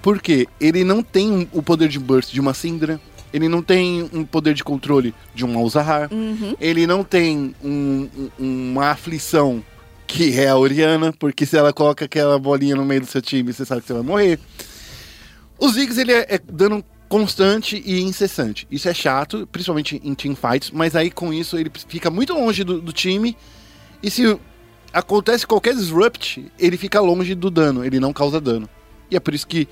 Porque 0.02 0.48
ele 0.60 0.82
não 0.82 1.02
tem 1.02 1.30
um- 1.30 1.46
o 1.52 1.62
poder 1.62 1.88
de 1.88 1.98
burst 1.98 2.32
de 2.32 2.40
uma 2.40 2.52
Syndra, 2.54 3.00
ele 3.32 3.48
não 3.48 3.62
tem 3.62 4.08
um 4.12 4.24
poder 4.24 4.54
de 4.54 4.64
controle 4.64 5.14
de 5.34 5.44
um 5.44 5.52
Malzahar, 5.52 6.12
Uhum. 6.12 6.56
ele 6.60 6.86
não 6.86 7.04
tem 7.04 7.54
um- 7.62 8.08
um- 8.38 8.70
uma 8.72 8.86
aflição 8.90 9.62
que 10.06 10.36
é 10.40 10.48
a 10.48 10.56
Oriana, 10.56 11.12
porque 11.16 11.46
se 11.46 11.56
ela 11.56 11.72
coloca 11.72 12.04
aquela 12.06 12.36
bolinha 12.40 12.74
no 12.74 12.84
meio 12.84 13.02
do 13.02 13.06
seu 13.06 13.22
time, 13.22 13.52
você 13.52 13.64
sabe 13.64 13.82
que 13.82 13.86
você 13.86 13.92
vai 13.92 14.02
morrer. 14.02 14.40
O 15.58 15.68
Ziggs, 15.68 16.00
ele 16.00 16.12
é, 16.12 16.26
é 16.28 16.40
dano 16.52 16.82
constante 17.10 17.82
e 17.84 18.00
incessante. 18.00 18.68
Isso 18.70 18.88
é 18.88 18.94
chato, 18.94 19.46
principalmente 19.50 20.00
em 20.02 20.14
teamfights, 20.14 20.70
mas 20.70 20.94
aí 20.94 21.10
com 21.10 21.32
isso 21.34 21.58
ele 21.58 21.70
fica 21.88 22.08
muito 22.08 22.32
longe 22.32 22.62
do, 22.62 22.80
do 22.80 22.92
time. 22.92 23.36
E 24.00 24.08
se 24.08 24.38
acontece 24.92 25.44
qualquer 25.44 25.74
disrupt, 25.74 26.50
ele 26.56 26.76
fica 26.76 27.00
longe 27.00 27.34
do 27.34 27.50
dano, 27.50 27.84
ele 27.84 27.98
não 27.98 28.12
causa 28.12 28.40
dano. 28.40 28.68
E 29.10 29.16
é 29.16 29.20
por 29.20 29.34
isso 29.34 29.44
que 29.44 29.66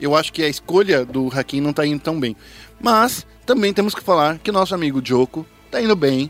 eu 0.00 0.16
acho 0.16 0.32
que 0.32 0.42
a 0.42 0.48
escolha 0.48 1.04
do 1.04 1.28
Hakim 1.32 1.60
não 1.60 1.72
tá 1.72 1.86
indo 1.86 2.00
tão 2.00 2.18
bem. 2.18 2.36
Mas 2.80 3.24
também 3.46 3.72
temos 3.72 3.94
que 3.94 4.02
falar 4.02 4.38
que 4.38 4.50
nosso 4.50 4.74
amigo 4.74 5.00
Joko 5.04 5.46
tá 5.70 5.80
indo 5.80 5.94
bem. 5.94 6.28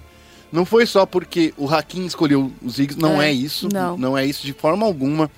Não 0.53 0.67
foi 0.67 0.85
só 0.85 1.07
porque 1.07 1.55
o 1.57 1.73
Hakim 1.73 2.05
escolheu 2.05 2.53
os 2.61 2.75
Ziggs, 2.75 3.01
não 3.01 3.23
é, 3.23 3.31
É, 3.31 3.33
isso. 3.33 3.67
não. 3.97 4.19
é 4.19 4.27
isso 4.27 4.45
de 4.45 4.53
forma 4.53 4.85
alguma. 4.85 5.31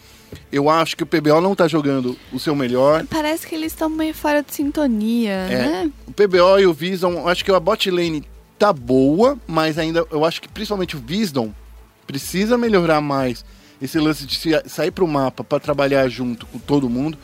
Eu 0.51 0.69
acho 0.69 0.97
que 0.97 1.03
o 1.03 1.07
PBO 1.07 1.41
não 1.41 1.55
tá 1.55 1.67
jogando 1.69 2.17
o 2.33 2.39
seu 2.39 2.55
melhor. 2.55 3.05
Parece 3.09 3.47
que 3.47 3.55
eles 3.55 3.73
estão 3.73 3.89
meio 3.89 4.15
fora 4.15 4.43
de 4.43 4.53
sintonia, 4.55 5.31
É. 5.33 5.49
né? 5.85 5.91
O 6.07 6.13
PBO 6.13 6.59
e 6.61 6.67
o 6.67 6.73
Visdom, 6.73 7.27
acho 7.29 7.45
que 7.45 7.51
a 7.51 7.61
bot 7.61 7.91
lane 7.91 8.25
tá 8.59 8.73
boa, 8.73 9.39
mas 9.47 9.79
ainda 9.79 10.07
eu 10.11 10.25
acho 10.25 10.41
que 10.43 10.49
principalmente 10.49 10.97
o 10.97 11.01
Visdom 11.01 11.53
precisa 12.07 12.57
melhorar 12.59 13.01
mais 13.01 13.45
esse 13.81 13.99
lance 13.99 14.27
de 14.27 14.39
sair 14.69 14.91
pro 14.91 15.07
mapa 15.09 15.43
pra 15.43 15.59
trabalhar 15.59 16.09
junto 16.09 16.47
com 16.47 16.59
todo 16.59 16.89
mundo. 16.89 17.19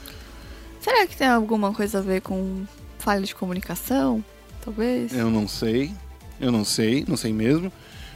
Será 0.81 1.07
que 1.07 1.17
tem 1.17 1.29
alguma 1.29 1.73
coisa 1.73 1.99
a 1.99 2.03
ver 2.03 2.21
com 2.23 2.65
falha 2.99 3.23
de 3.23 3.35
comunicação? 3.35 4.25
Talvez. 4.65 5.13
Eu 5.17 5.31
não 5.31 5.47
sei, 5.47 5.93
eu 6.41 6.51
não 6.51 6.65
sei, 6.65 7.05
não 7.07 7.17
sei 7.17 7.33
mesmo. 7.33 7.71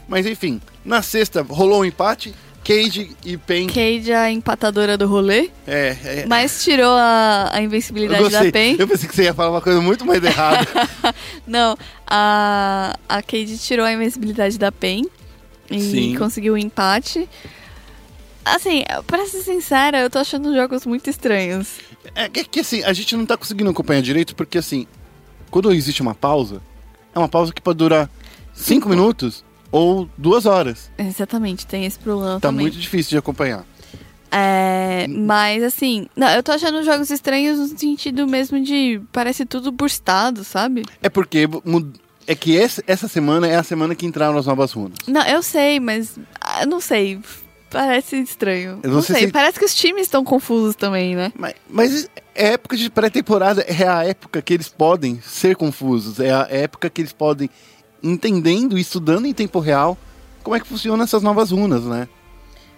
Mas 0.08 0.26
enfim, 0.26 0.60
na 0.84 1.00
sexta 1.02 1.42
rolou 1.42 1.82
um 1.82 1.84
empate, 1.84 2.34
Cage 2.64 3.16
e 3.24 3.36
Pen. 3.36 3.66
Cade 3.66 4.12
é 4.12 4.16
a 4.16 4.30
empatadora 4.30 4.96
do 4.96 5.06
rolê, 5.06 5.50
É, 5.66 5.96
é, 6.04 6.26
mas 6.26 6.62
tirou 6.62 6.92
a, 6.92 7.50
a 7.52 7.60
invencibilidade 7.60 8.30
da 8.30 8.50
PEN. 8.50 8.76
Eu 8.78 8.86
pensei 8.86 9.08
que 9.08 9.14
você 9.14 9.24
ia 9.24 9.34
falar 9.34 9.50
uma 9.50 9.60
coisa 9.60 9.80
muito 9.80 10.04
mais 10.04 10.22
errada. 10.22 10.66
Não, 11.46 11.76
a, 12.06 12.96
a 13.08 13.22
Cade 13.22 13.58
tirou 13.58 13.84
a 13.84 13.92
invencibilidade 13.92 14.58
da 14.58 14.70
PEN 14.70 15.06
e 15.70 15.80
Sim. 15.80 16.16
conseguiu 16.16 16.54
o 16.54 16.58
empate. 16.58 17.28
Assim, 18.44 18.84
pra 19.06 19.26
ser 19.26 19.42
sincera, 19.42 20.00
eu 20.00 20.10
tô 20.10 20.18
achando 20.18 20.48
os 20.48 20.54
jogos 20.54 20.86
muito 20.86 21.08
estranhos. 21.08 21.78
É 22.14 22.28
que, 22.28 22.44
que, 22.44 22.60
assim, 22.60 22.82
a 22.82 22.92
gente 22.92 23.16
não 23.16 23.24
tá 23.24 23.36
conseguindo 23.36 23.70
acompanhar 23.70 24.02
direito, 24.02 24.34
porque 24.34 24.58
assim, 24.58 24.86
quando 25.50 25.72
existe 25.72 26.02
uma 26.02 26.14
pausa, 26.14 26.60
é 27.14 27.18
uma 27.18 27.28
pausa 27.28 27.52
que 27.52 27.60
pode 27.60 27.78
durar 27.78 28.10
cinco 28.52 28.88
minutos 28.88 29.44
ou 29.72 30.08
duas 30.16 30.46
horas. 30.46 30.90
Exatamente, 30.96 31.66
tem 31.66 31.84
esse 31.84 31.98
problema 31.98 32.34
Tá 32.34 32.48
também. 32.48 32.66
muito 32.66 32.78
difícil 32.78 33.10
de 33.10 33.16
acompanhar. 33.18 33.64
É, 34.30 35.06
mas 35.08 35.62
assim, 35.62 36.06
não, 36.16 36.28
eu 36.30 36.42
tô 36.42 36.52
achando 36.52 36.78
os 36.78 36.86
jogos 36.86 37.10
estranhos 37.10 37.58
no 37.58 37.78
sentido 37.78 38.26
mesmo 38.26 38.62
de 38.62 39.00
parece 39.12 39.44
tudo 39.44 39.70
burstado, 39.70 40.42
sabe? 40.42 40.84
É 41.02 41.10
porque 41.10 41.46
é 42.26 42.34
que 42.34 42.52
esse- 42.54 42.82
essa 42.86 43.08
semana 43.08 43.46
é 43.46 43.56
a 43.56 43.62
semana 43.62 43.94
que 43.94 44.06
entraram 44.06 44.38
as 44.38 44.46
novas 44.46 44.72
runas. 44.72 44.96
Não, 45.06 45.22
eu 45.26 45.42
sei, 45.42 45.78
mas 45.80 46.18
ah, 46.40 46.62
eu 46.62 46.66
não 46.68 46.80
sei. 46.80 47.18
Parece 47.68 48.16
estranho. 48.20 48.80
Eu 48.82 48.88
Não, 48.90 48.96
não 48.96 49.02
sei 49.02 49.16
sei, 49.16 49.26
se- 49.26 49.32
parece 49.32 49.58
que 49.58 49.64
os 49.64 49.74
times 49.74 50.02
estão 50.02 50.22
confusos 50.22 50.74
também, 50.76 51.16
né? 51.16 51.32
Mas, 51.38 51.54
mas 51.68 52.10
é 52.34 52.52
época 52.52 52.76
de 52.76 52.90
pré-temporada 52.90 53.62
é 53.62 53.86
a 53.88 54.04
época 54.04 54.40
que 54.42 54.52
eles 54.52 54.68
podem 54.68 55.20
ser 55.22 55.56
confusos, 55.56 56.20
é 56.20 56.30
a 56.30 56.46
época 56.50 56.88
que 56.90 57.00
eles 57.00 57.14
podem, 57.14 57.48
entendendo 58.02 58.76
e 58.76 58.80
estudando 58.80 59.26
em 59.26 59.32
tempo 59.32 59.58
real, 59.60 59.96
como 60.42 60.56
é 60.56 60.60
que 60.60 60.66
funcionam 60.66 61.04
essas 61.04 61.22
novas 61.22 61.50
runas, 61.50 61.84
né? 61.84 62.08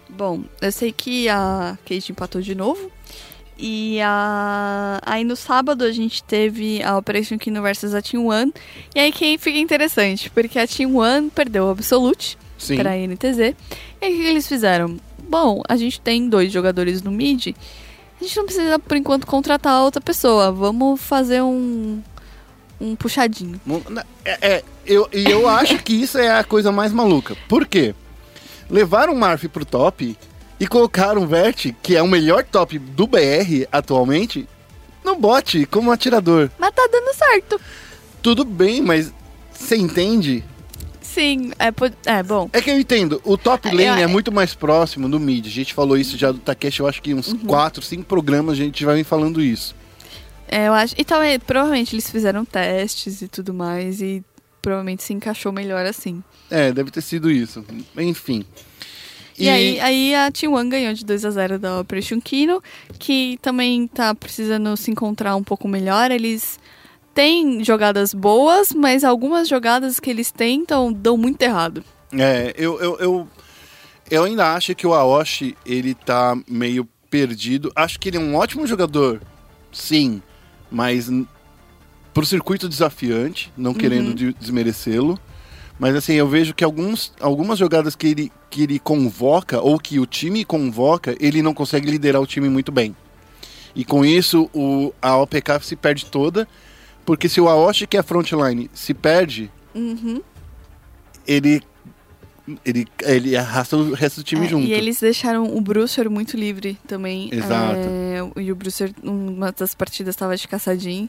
Bom, 0.08 0.42
eu 0.60 0.70
sei 0.70 0.92
que 0.92 1.28
a 1.28 1.78
Kate 1.84 2.12
empatou 2.12 2.40
de 2.40 2.54
novo. 2.54 2.90
E 3.56 4.00
a... 4.00 5.00
aí 5.04 5.24
no 5.24 5.37
sábado 5.37 5.84
a 5.84 5.92
gente 5.92 6.22
teve 6.24 6.82
a 6.82 6.96
Operation 6.96 7.38
Kino 7.38 7.62
versus 7.62 7.94
a 7.94 8.02
Team 8.02 8.26
One. 8.26 8.52
E 8.94 9.00
aí 9.00 9.12
que 9.12 9.38
fica 9.38 9.58
interessante, 9.58 10.30
porque 10.30 10.58
a 10.58 10.66
Team 10.66 10.96
One 10.96 11.30
perdeu 11.30 11.66
o 11.66 11.70
Absolute 11.70 12.37
Sim. 12.58 12.76
para 12.76 12.90
a 12.92 12.96
NTZ. 12.96 13.38
E 13.38 14.04
aí 14.04 14.14
o 14.14 14.16
que 14.16 14.26
eles 14.26 14.46
fizeram? 14.46 14.98
Bom, 15.28 15.62
a 15.68 15.76
gente 15.76 16.00
tem 16.00 16.28
dois 16.28 16.52
jogadores 16.52 17.02
no 17.02 17.10
mid. 17.10 17.54
A 18.20 18.24
gente 18.24 18.37
não 18.37 18.44
precisa, 18.44 18.78
por 18.78 18.96
enquanto, 18.96 19.26
contratar 19.26 19.82
outra 19.82 20.00
pessoa. 20.00 20.52
Vamos 20.52 21.00
fazer 21.00 21.42
um, 21.42 22.00
um 22.80 22.94
puxadinho. 22.94 23.60
É, 24.24 24.56
é, 24.56 24.64
eu, 24.87 25.09
e 25.12 25.25
eu 25.31 25.49
acho 25.49 25.79
que 25.83 25.92
isso 25.94 26.18
é 26.18 26.38
a 26.38 26.44
coisa 26.44 26.70
mais 26.73 26.92
maluca. 26.92 27.37
Por 27.49 27.66
quê? 27.66 27.94
Levaram 28.70 29.12
o 29.12 29.16
Marf 29.16 29.44
pro 29.49 29.64
top 29.64 30.16
e 30.59 30.66
colocaram 30.66 31.23
o 31.23 31.27
Vert, 31.27 31.73
que 31.83 31.97
é 31.97 32.03
o 32.03 32.09
melhor 32.09 32.44
top 32.44 32.79
do 32.79 33.07
BR 33.07 33.66
atualmente, 33.70 34.49
no 35.05 35.16
bot 35.16 35.66
como 35.66 35.90
atirador. 35.92 36.51
Mas 36.59 36.70
tá 36.75 36.88
dando 36.90 37.14
certo. 37.14 37.61
Tudo 38.23 38.44
bem, 38.44 38.81
mas 38.81 39.12
você 39.53 39.77
entende? 39.77 40.42
Sim, 41.03 41.53
é, 41.59 41.68
é 42.11 42.23
bom. 42.23 42.49
É 42.53 42.61
que 42.61 42.70
eu 42.70 42.79
entendo, 42.81 43.20
o 43.25 43.37
top 43.37 43.68
É, 43.68 43.70
lane 43.70 44.01
eu- 44.01 44.05
é 44.05 44.07
muito 44.07 44.33
mais 44.33 44.55
próximo 44.55 45.09
do 45.09 45.20
mid. 45.20 45.47
A 45.47 45.51
gente 45.51 45.75
falou 45.75 45.97
isso 45.97 46.16
já 46.16 46.33
do 46.33 46.38
Takeshi, 46.38 46.81
eu 46.81 46.87
acho 46.88 47.03
que 47.03 47.12
uns 47.14 47.29
Uhum. 47.29 47.38
4, 47.40 47.83
5 47.83 48.05
programas 48.05 48.55
a 48.55 48.57
gente 48.57 48.85
vai 48.85 48.97
vir 48.97 49.05
falando 49.05 49.40
isso. 49.42 49.75
É, 50.49 50.68
eu 50.68 50.73
acho. 50.73 50.94
E 50.99 51.05
também, 51.05 51.38
provavelmente 51.38 51.94
eles 51.94 52.11
fizeram 52.11 52.44
testes 52.44 53.20
e 53.23 53.29
tudo 53.29 53.53
mais 53.55 54.01
e 54.01 54.25
provavelmente 54.64 55.03
se 55.03 55.12
encaixou 55.12 55.53
melhor 55.53 55.85
assim. 55.85 56.24
É, 56.50 56.72
deve 56.72 56.90
ter 56.90 57.03
sido 57.03 57.31
isso. 57.31 57.62
Enfim. 57.98 58.42
E, 59.38 59.48
aí, 59.48 59.79
aí 59.81 60.14
a 60.14 60.31
T1 60.31 60.68
ganhou 60.70 60.94
de 60.94 61.05
2 61.05 61.24
a 61.24 61.31
0 61.31 61.59
da 61.59 61.81
Operation 61.81 62.18
Kino, 62.20 62.62
que 62.98 63.38
também 63.42 63.87
tá 63.87 64.14
precisando 64.14 64.74
se 64.77 64.90
encontrar 64.90 65.37
um 65.37 65.42
pouco 65.42 65.68
melhor. 65.68 66.11
Eles 66.11 66.59
têm 67.12 67.62
jogadas 67.62 68.14
boas, 68.14 68.72
mas 68.72 69.05
algumas 69.05 69.48
jogadas 69.48 70.00
que 70.00 70.09
eles 70.09 70.31
tentam 70.31 70.90
dão 70.90 71.18
muito 71.18 71.42
errado. 71.42 71.85
É, 72.12 72.55
eu, 72.57 72.81
eu, 72.81 72.96
eu, 72.98 73.29
eu 74.11 74.24
ainda 74.24 74.55
acho 74.55 74.74
que 74.74 74.87
o 74.87 74.94
Aoshi, 74.94 75.57
ele 75.66 75.94
tá 75.94 76.38
meio 76.48 76.88
perdido. 77.11 77.70
Acho 77.77 78.00
que 78.00 78.09
ele 78.09 78.16
é 78.16 78.20
um 78.20 78.37
ótimo 78.37 78.66
jogador, 78.66 79.20
sim, 79.72 80.22
mas 80.70 81.11
pro 82.14 82.24
circuito 82.24 82.68
desafiante, 82.68 83.53
não 83.57 83.74
querendo 83.74 84.14
de- 84.14 84.33
desmerecê-lo. 84.35 85.18
Mas 85.79 85.96
assim, 85.96 86.12
eu 86.14 86.29
vejo 86.29 86.55
que 86.55 86.62
alguns, 86.62 87.12
algumas 87.20 87.59
jogadas 87.59 87.96
que 87.96 88.07
ele, 88.07 88.33
que 88.48 88.62
ele 88.62 88.79
convoca, 88.79 89.61
ou 89.61 89.77
que 89.79 89.98
o 89.98 90.07
time 90.07 90.44
convoca, 90.44 91.16
ele 91.18 91.42
não 91.42 91.53
consegue 91.53 91.90
liderar 91.90 92.22
o 92.22 92.27
time 92.27 92.48
muito 92.48 92.70
bem. 92.70 92.94
E 93.74 93.85
com 93.85 94.05
isso, 94.05 94.48
o, 94.55 94.94
a 95.03 95.16
OPK 95.16 95.59
se 95.62 95.74
perde 95.74 96.07
toda, 96.07 96.46
porque 97.05 97.29
se 97.29 97.40
o 97.40 97.48
Aoshi, 97.48 97.88
que 97.88 97.96
é 97.96 98.03
frontline, 98.05 98.70
se 98.72 98.94
perde, 98.94 99.50
Uhum. 99.74 100.22
ele 101.27 101.61
ele, 102.64 102.87
ele 103.03 103.35
arrasta 103.37 103.74
o 103.74 103.94
resto 103.94 104.20
do 104.20 104.22
time 104.24 104.44
É, 104.44 104.48
junto. 104.48 104.66
E 104.66 104.72
eles 104.74 105.00
deixaram 105.00 105.57
o 105.57 105.61
Brucer 105.62 106.11
muito 106.11 106.37
livre 106.37 106.79
também. 106.87 107.31
Exato. 107.33 107.79
É, 107.81 108.20
e 108.42 108.53
o 108.53 108.55
Brucer, 108.55 108.92
uma 109.03 109.50
das 109.50 109.74
partidas, 109.74 110.12
estava 110.14 110.37
de 110.37 110.46
caçadinho, 110.46 111.09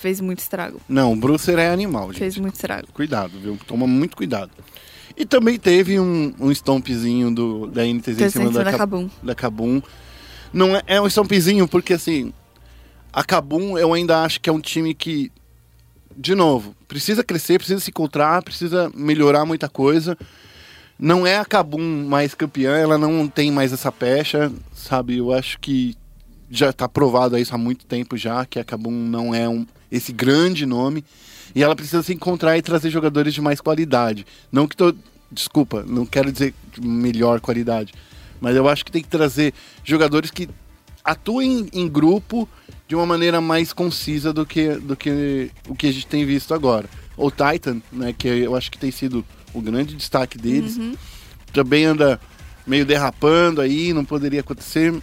fez 0.00 0.20
muito 0.20 0.38
estrago. 0.38 0.80
Não, 0.88 1.12
o 1.12 1.16
Brucer 1.16 1.58
é 1.58 1.68
animal, 1.68 2.08
gente. 2.08 2.20
Fez 2.20 2.38
muito 2.38 2.54
estrago. 2.54 2.88
Cuidado, 2.92 3.38
viu? 3.38 3.58
Toma 3.66 3.86
muito 3.86 4.16
cuidado. 4.16 4.50
E 5.14 5.26
também 5.26 5.58
teve 5.58 6.00
um, 6.00 6.32
um 6.40 6.50
stompzinho 6.50 7.30
do, 7.34 7.66
da 7.66 7.84
NTZ 7.84 8.20
em 8.20 8.30
cima 8.30 8.50
da, 8.50 8.62
da 8.62 8.78
Kabum. 8.78 9.10
da 9.22 9.34
Kabum. 9.34 9.82
Não 10.52 10.74
é, 10.74 10.82
é 10.86 11.00
um 11.00 11.06
stompzinho 11.06 11.68
porque, 11.68 11.92
assim, 11.92 12.32
a 13.12 13.22
Kabum 13.22 13.76
eu 13.76 13.92
ainda 13.92 14.22
acho 14.22 14.40
que 14.40 14.48
é 14.48 14.52
um 14.52 14.60
time 14.60 14.94
que, 14.94 15.30
de 16.16 16.34
novo, 16.34 16.74
precisa 16.88 17.22
crescer, 17.22 17.58
precisa 17.58 17.80
se 17.80 17.90
encontrar, 17.90 18.42
precisa 18.42 18.90
melhorar 18.94 19.44
muita 19.44 19.68
coisa. 19.68 20.16
Não 20.98 21.26
é 21.26 21.36
a 21.36 21.44
Kabum 21.44 22.06
mais 22.08 22.34
campeã, 22.34 22.76
ela 22.76 22.96
não 22.96 23.28
tem 23.28 23.52
mais 23.52 23.70
essa 23.70 23.92
pecha, 23.92 24.50
sabe? 24.74 25.18
Eu 25.18 25.30
acho 25.30 25.58
que 25.58 25.94
já 26.50 26.72
tá 26.72 26.88
provado 26.88 27.36
isso 27.36 27.54
há 27.54 27.58
muito 27.58 27.84
tempo 27.84 28.16
já, 28.16 28.46
que 28.46 28.58
a 28.58 28.64
Kabum 28.64 28.90
não 28.90 29.34
é 29.34 29.46
um, 29.46 29.66
esse 29.90 30.12
grande 30.12 30.66
nome. 30.66 31.04
E 31.54 31.62
ela 31.62 31.74
precisa 31.74 32.02
se 32.02 32.12
encontrar 32.12 32.56
e 32.56 32.62
trazer 32.62 32.90
jogadores 32.90 33.34
de 33.34 33.40
mais 33.40 33.60
qualidade. 33.60 34.26
Não 34.50 34.66
que 34.66 34.76
tô. 34.76 34.94
Desculpa, 35.32 35.84
não 35.86 36.04
quero 36.04 36.32
dizer 36.32 36.54
melhor 36.80 37.40
qualidade. 37.40 37.92
Mas 38.40 38.56
eu 38.56 38.68
acho 38.68 38.84
que 38.84 38.90
tem 38.90 39.02
que 39.02 39.08
trazer 39.08 39.54
jogadores 39.84 40.30
que 40.30 40.48
atuem 41.04 41.68
em 41.72 41.88
grupo 41.88 42.48
de 42.88 42.94
uma 42.96 43.06
maneira 43.06 43.40
mais 43.40 43.72
concisa 43.72 44.32
do 44.32 44.44
que, 44.44 44.74
do 44.74 44.96
que 44.96 45.50
o 45.68 45.74
que 45.74 45.86
a 45.86 45.92
gente 45.92 46.06
tem 46.06 46.24
visto 46.24 46.52
agora. 46.52 46.88
O 47.16 47.30
Titan, 47.30 47.80
né, 47.92 48.12
que 48.16 48.26
eu 48.26 48.56
acho 48.56 48.70
que 48.70 48.78
tem 48.78 48.90
sido 48.90 49.24
o 49.54 49.60
grande 49.60 49.94
destaque 49.94 50.38
deles, 50.38 50.78
também 51.52 51.84
anda 51.84 52.20
meio 52.66 52.84
derrapando 52.84 53.60
aí, 53.60 53.92
não 53.92 54.04
poderia 54.04 54.40
acontecer. 54.40 54.94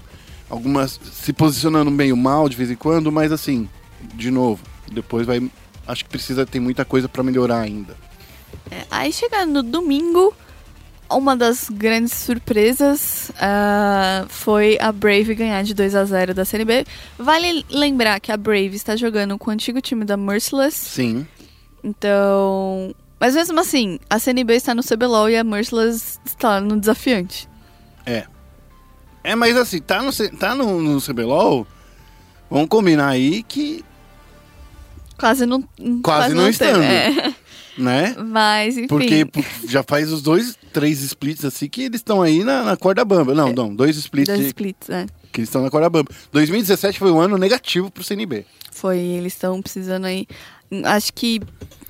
Algumas 0.50 1.00
se 1.12 1.32
posicionando 1.34 1.92
meio 1.92 2.16
mal 2.16 2.50
de 2.50 2.56
vez 2.56 2.72
em 2.72 2.76
quando, 2.76 3.12
mas 3.12 3.32
assim, 3.32 3.70
de 4.16 4.32
novo, 4.32 4.64
depois 4.92 5.26
vai. 5.26 5.50
Acho 5.88 6.04
que 6.04 6.10
precisa 6.10 6.46
ter 6.46 6.60
muita 6.60 6.84
coisa 6.84 7.08
para 7.08 7.24
melhorar 7.24 7.60
ainda. 7.60 7.96
É, 8.70 8.86
aí 8.92 9.12
chega 9.12 9.46
no 9.46 9.64
domingo, 9.64 10.34
uma 11.10 11.36
das 11.36 11.70
grandes 11.70 12.14
surpresas 12.14 13.32
ah, 13.40 14.26
foi 14.28 14.78
a 14.80 14.92
Brave 14.92 15.36
ganhar 15.36 15.64
de 15.64 15.74
2 15.74 15.96
a 15.96 16.04
0 16.04 16.34
da 16.34 16.44
CNB. 16.44 16.86
Vale 17.18 17.66
lembrar 17.70 18.20
que 18.20 18.32
a 18.32 18.38
Brave 18.38 18.76
está 18.76 18.96
jogando 18.96 19.38
com 19.38 19.50
o 19.50 19.54
antigo 19.54 19.82
time 19.82 20.04
da 20.04 20.18
Merciless, 20.18 20.76
Sim. 20.76 21.26
então. 21.84 22.94
Mas 23.20 23.34
mesmo 23.36 23.60
assim, 23.60 24.00
a 24.10 24.20
CNB 24.20 24.54
está 24.56 24.76
no 24.76 24.84
CBLOL 24.84 25.30
e 25.30 25.38
a 25.38 25.44
Merciless 25.44 26.20
está 26.24 26.62
no 26.62 26.80
desafiante. 26.80 27.50
É. 28.06 28.26
É, 29.24 29.36
mas 29.36 29.58
assim, 29.58 29.82
tá 29.82 30.02
no, 30.02 30.12
tá 30.38 30.56
no, 30.56 30.82
no 30.82 31.02
CBLOL, 31.02 31.68
vamos 32.50 32.70
combinar 32.70 33.10
aí 33.10 33.44
que, 33.44 33.84
Quase 35.18 35.46
não. 35.46 35.62
Quase 36.04 36.34
não 36.34 36.44
teve, 36.44 36.50
estando. 36.52 36.84
é. 36.84 37.34
né? 37.78 38.16
Mas, 38.26 38.78
enfim. 38.78 38.88
Porque 38.88 39.28
já 39.68 39.84
faz 39.84 40.12
os 40.12 40.22
dois, 40.22 40.58
três 40.74 41.02
splits 41.02 41.46
assim 41.46 41.68
que 41.68 41.84
eles 41.84 42.00
estão 42.00 42.22
aí 42.22 42.44
na, 42.44 42.64
na 42.64 42.78
corda 42.78 43.04
bamba. 43.06 43.34
Não, 43.34 43.52
não, 43.54 43.74
dois 43.76 43.96
splits 43.98 44.28
Dois 44.28 44.40
de- 44.42 44.48
splits, 44.48 44.90
é. 44.90 45.06
que 45.32 45.40
eles 45.42 45.50
estão 45.50 45.62
na 45.62 45.70
corda 45.70 45.90
bamba. 45.90 46.10
2017 46.32 47.00
foi 47.00 47.12
um 47.12 47.20
ano 47.20 47.38
negativo 47.38 47.90
pro 47.92 48.04
CNB. 48.04 48.46
Foi, 48.72 48.98
eles 49.00 49.34
estão 49.34 49.62
precisando 49.62 50.06
aí. 50.06 50.28
Acho 50.84 51.14
que. 51.14 51.40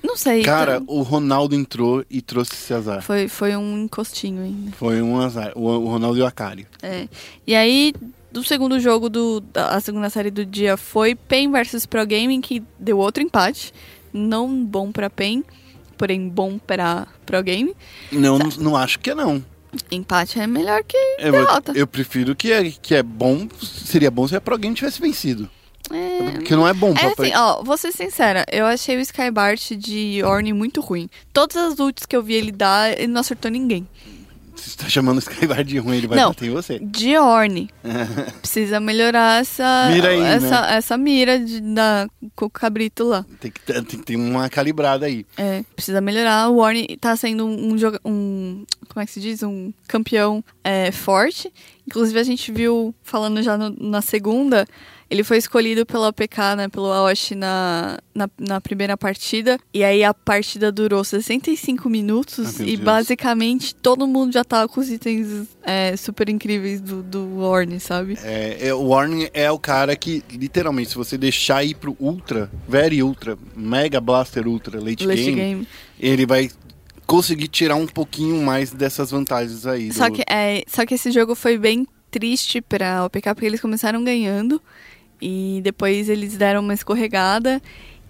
Não 0.02 0.16
sei. 0.16 0.42
Cara, 0.42 0.78
tá- 0.80 0.84
o 0.86 1.02
Ronaldo 1.02 1.54
entrou 1.54 2.04
e 2.08 2.22
trouxe 2.22 2.52
esse 2.54 2.72
azar. 2.72 3.02
foi, 3.02 3.26
foi 3.28 3.56
um 3.56 3.82
encostinho 3.84 4.42
ainda. 4.42 4.72
Foi 4.72 5.02
um 5.02 5.20
azar. 5.20 5.52
O, 5.56 5.64
o 5.66 5.88
Ronaldo 5.88 6.18
e 6.18 6.22
o 6.22 6.26
Akari. 6.26 6.66
É. 6.82 7.08
E 7.46 7.54
aí, 7.54 7.92
do 8.38 8.44
segundo 8.46 8.78
jogo, 8.80 9.08
do, 9.08 9.40
da 9.40 9.80
segunda 9.80 10.08
série 10.10 10.30
do 10.30 10.44
dia 10.44 10.76
foi 10.76 11.14
PEN 11.14 11.50
versus 11.50 11.84
Pro 11.86 12.06
Gaming, 12.06 12.40
que 12.40 12.62
deu 12.78 12.98
outro 12.98 13.22
empate. 13.22 13.72
Não 14.12 14.64
bom 14.64 14.90
pra 14.92 15.10
PEN, 15.10 15.44
porém 15.96 16.28
bom 16.28 16.58
pra 16.58 17.06
Pro 17.26 17.42
Game. 17.42 17.74
Não, 18.10 18.38
não, 18.38 18.48
não 18.58 18.76
acho 18.76 18.98
que 18.98 19.10
é 19.10 19.14
não. 19.14 19.44
Empate 19.90 20.40
é 20.40 20.46
melhor 20.46 20.82
que 20.82 20.96
Eu, 21.18 21.32
derrota. 21.32 21.72
eu 21.74 21.86
prefiro 21.86 22.34
que 22.34 22.50
é, 22.52 22.70
que 22.70 22.94
é 22.94 23.02
bom, 23.02 23.46
seria 23.62 24.10
bom 24.10 24.26
se 24.26 24.34
a 24.34 24.40
Pro 24.40 24.56
Game 24.56 24.74
tivesse 24.74 25.00
vencido. 25.00 25.48
É, 25.90 26.32
Porque 26.32 26.54
não 26.54 26.68
é 26.68 26.74
bom 26.74 26.90
É 26.90 27.14
pra 27.14 27.24
assim, 27.24 27.34
ó, 27.34 27.62
vou 27.62 27.76
ser 27.76 27.92
sincera, 27.92 28.44
eu 28.52 28.66
achei 28.66 28.96
o 28.96 29.00
Skybart 29.00 29.72
de 29.72 30.22
Orne 30.22 30.52
muito 30.52 30.80
ruim. 30.80 31.08
Todas 31.32 31.56
as 31.56 31.78
ults 31.78 32.04
que 32.06 32.14
eu 32.16 32.22
vi 32.22 32.34
ele 32.34 32.52
dar, 32.52 32.92
ele 32.92 33.08
não 33.08 33.20
acertou 33.20 33.50
ninguém. 33.50 33.86
Você 34.60 34.76
tá 34.76 34.88
chamando 34.88 35.16
o 35.16 35.20
Skyward 35.20 35.64
de 35.64 35.78
ruim, 35.78 35.96
ele 35.98 36.06
vai 36.06 36.18
Não. 36.18 36.28
bater 36.30 36.46
em 36.46 36.50
você. 36.50 36.78
De 36.80 37.16
Orne. 37.16 37.70
Precisa 38.40 38.80
melhorar 38.80 39.40
essa 39.40 39.88
Mira 39.92 40.08
aí, 40.08 40.20
essa, 40.20 40.60
né? 40.62 40.76
essa 40.76 40.98
mira 40.98 41.38
de, 41.38 41.60
da, 41.60 42.08
com 42.34 42.46
o 42.46 42.50
cabrito 42.50 43.04
lá. 43.04 43.24
Tem 43.40 43.50
que, 43.50 43.60
ter- 43.60 43.74
tem 43.84 43.98
que 44.00 44.04
ter 44.04 44.16
uma 44.16 44.48
calibrada 44.48 45.06
aí. 45.06 45.24
É, 45.36 45.62
precisa 45.74 46.00
melhorar. 46.00 46.48
O 46.50 46.56
Warren 46.58 46.86
tá 47.00 47.14
sendo 47.16 47.46
um, 47.46 47.74
um 48.04 48.64
como 48.88 49.02
é 49.02 49.06
que 49.06 49.12
se 49.12 49.20
diz? 49.20 49.42
Um 49.42 49.72
campeão 49.86 50.42
é, 50.64 50.90
forte. 50.90 51.52
Inclusive, 51.86 52.18
a 52.18 52.24
gente 52.24 52.50
viu, 52.52 52.94
falando 53.02 53.42
já 53.42 53.56
no- 53.56 53.74
na 53.78 54.02
segunda, 54.02 54.66
Ele 55.10 55.24
foi 55.24 55.38
escolhido 55.38 55.86
pela 55.86 56.08
OPK, 56.08 56.36
né, 56.56 56.68
pelo 56.68 56.92
Aoshi 56.92 57.34
na, 57.34 57.98
na, 58.14 58.28
na 58.38 58.60
primeira 58.60 58.94
partida. 58.94 59.58
E 59.72 59.82
aí 59.82 60.04
a 60.04 60.12
partida 60.12 60.70
durou 60.70 61.02
65 61.02 61.88
minutos 61.88 62.60
Ah, 62.60 62.62
e 62.62 62.76
Deus. 62.76 62.80
basicamente 62.80 63.74
todo 63.74 64.06
mundo 64.06 64.34
já 64.34 64.44
tava 64.44 64.68
com 64.68 64.80
os 64.80 64.90
itens 64.90 65.46
é, 65.62 65.96
super 65.96 66.28
incríveis 66.28 66.80
do, 66.82 67.02
do 67.02 67.38
Orne, 67.38 67.80
sabe? 67.80 68.18
É, 68.22 68.68
é, 68.68 68.74
o 68.74 68.82
Warning 68.88 69.28
é 69.32 69.50
o 69.50 69.58
cara 69.58 69.96
que, 69.96 70.22
literalmente, 70.30 70.90
se 70.90 70.96
você 70.96 71.16
deixar 71.16 71.64
ir 71.64 71.74
pro 71.76 71.96
Ultra, 71.98 72.50
Very 72.68 73.02
Ultra, 73.02 73.38
Mega 73.56 74.02
Blaster 74.02 74.46
Ultra, 74.46 74.78
Late, 74.78 75.06
Late 75.06 75.22
game, 75.24 75.36
game. 75.36 75.68
ele 75.98 76.26
vai 76.26 76.50
conseguir 77.06 77.48
tirar 77.48 77.76
um 77.76 77.86
pouquinho 77.86 78.42
mais 78.44 78.70
dessas 78.72 79.10
vantagens 79.10 79.64
aí. 79.66 79.90
Só 79.90 80.10
do- 80.10 80.14
que, 80.16 80.22
é, 80.28 80.62
só 80.66 80.84
que 80.84 80.94
esse 80.94 81.10
jogo 81.10 81.34
foi 81.34 81.56
bem 81.56 81.86
triste 82.10 82.60
pra 82.60 83.04
OPK, 83.06 83.34
porque 83.34 83.46
eles 83.46 83.60
começaram 83.60 84.02
ganhando 84.04 84.60
e 85.20 85.60
depois 85.62 86.08
eles 86.08 86.36
deram 86.36 86.60
uma 86.60 86.74
escorregada. 86.74 87.60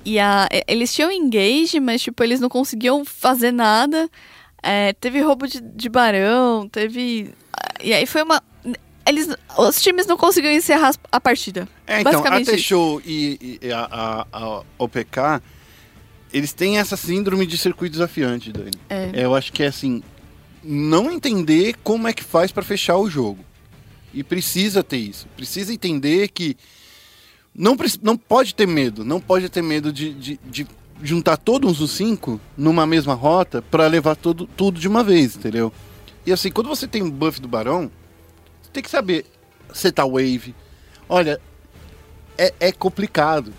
E 0.05 0.19
a, 0.19 0.49
eles 0.67 0.95
tinham 0.95 1.11
engage, 1.11 1.81
mas 1.81 2.03
tipo, 2.03 2.23
eles 2.23 2.41
não 2.41 2.49
conseguiam 2.49 3.05
fazer 3.05 3.53
nada. 3.53 4.09
É, 4.63 4.93
teve 4.95 5.21
roubo 5.21 5.47
de, 5.47 5.61
de 5.61 5.89
barão, 5.89 6.69
teve. 6.69 7.35
E 7.83 7.93
aí 7.93 8.07
foi 8.07 8.23
uma. 8.23 8.43
Eles, 9.07 9.29
os 9.57 9.81
times 9.81 10.07
não 10.07 10.17
conseguiam 10.17 10.53
encerrar 10.53 10.95
a 11.11 11.21
partida. 11.21 11.69
É, 11.87 12.01
então, 12.01 12.23
a. 12.25 12.45
T-Show 12.45 13.01
e, 13.05 13.59
e 13.63 13.73
a, 13.73 13.89
a, 13.91 14.27
a 14.33 14.63
OPK, 14.79 15.43
eles 16.33 16.53
têm 16.53 16.79
essa 16.79 16.97
síndrome 16.97 17.47
de 17.47 17.57
circuito 17.57 17.93
desafiante, 17.93 18.53
Dani. 18.53 18.73
É. 18.89 19.11
Eu 19.15 19.35
acho 19.35 19.53
que 19.53 19.63
é 19.63 19.69
assim, 19.69 20.03
não 20.63 21.11
entender 21.11 21.75
como 21.83 22.07
é 22.07 22.13
que 22.13 22.23
faz 22.23 22.53
pra 22.53 22.63
fechar 22.63 22.97
o 22.97 23.09
jogo. 23.09 23.45
E 24.13 24.23
precisa 24.23 24.83
ter 24.83 24.99
isso. 24.99 25.27
Precisa 25.37 25.73
entender 25.73 26.29
que 26.29 26.57
não, 27.59 27.77
não 28.01 28.17
pode 28.17 28.55
ter 28.55 28.67
medo. 28.67 29.05
Não 29.05 29.21
pode 29.21 29.49
ter 29.49 29.63
medo 29.63 29.93
de, 29.93 30.15
de, 30.15 30.41
de 30.49 30.67
juntar 31.03 31.37
todos 31.37 31.81
os 31.81 31.91
cinco 31.91 32.41
numa 32.57 32.87
mesma 32.87 33.15
rota 33.15 33.61
pra 33.61 33.89
levar 33.89 34.15
todo, 34.15 34.47
tudo 34.47 34.79
de 34.79 34.87
uma 34.87 35.03
vez, 35.03 35.35
entendeu? 35.37 35.73
E 36.25 36.33
assim, 36.33 36.53
quando 36.53 36.69
você 36.69 36.87
tem 36.87 37.03
um 37.03 37.11
buff 37.11 37.41
do 37.41 37.49
Barão, 37.49 37.91
você 38.63 38.71
tem 38.73 38.83
que 38.83 38.91
saber 38.91 39.27
setar 39.75 40.09
wave. 40.09 40.55
Olha, 41.09 41.41
é, 42.37 42.55
é 42.61 42.73
complicado. 42.73 43.53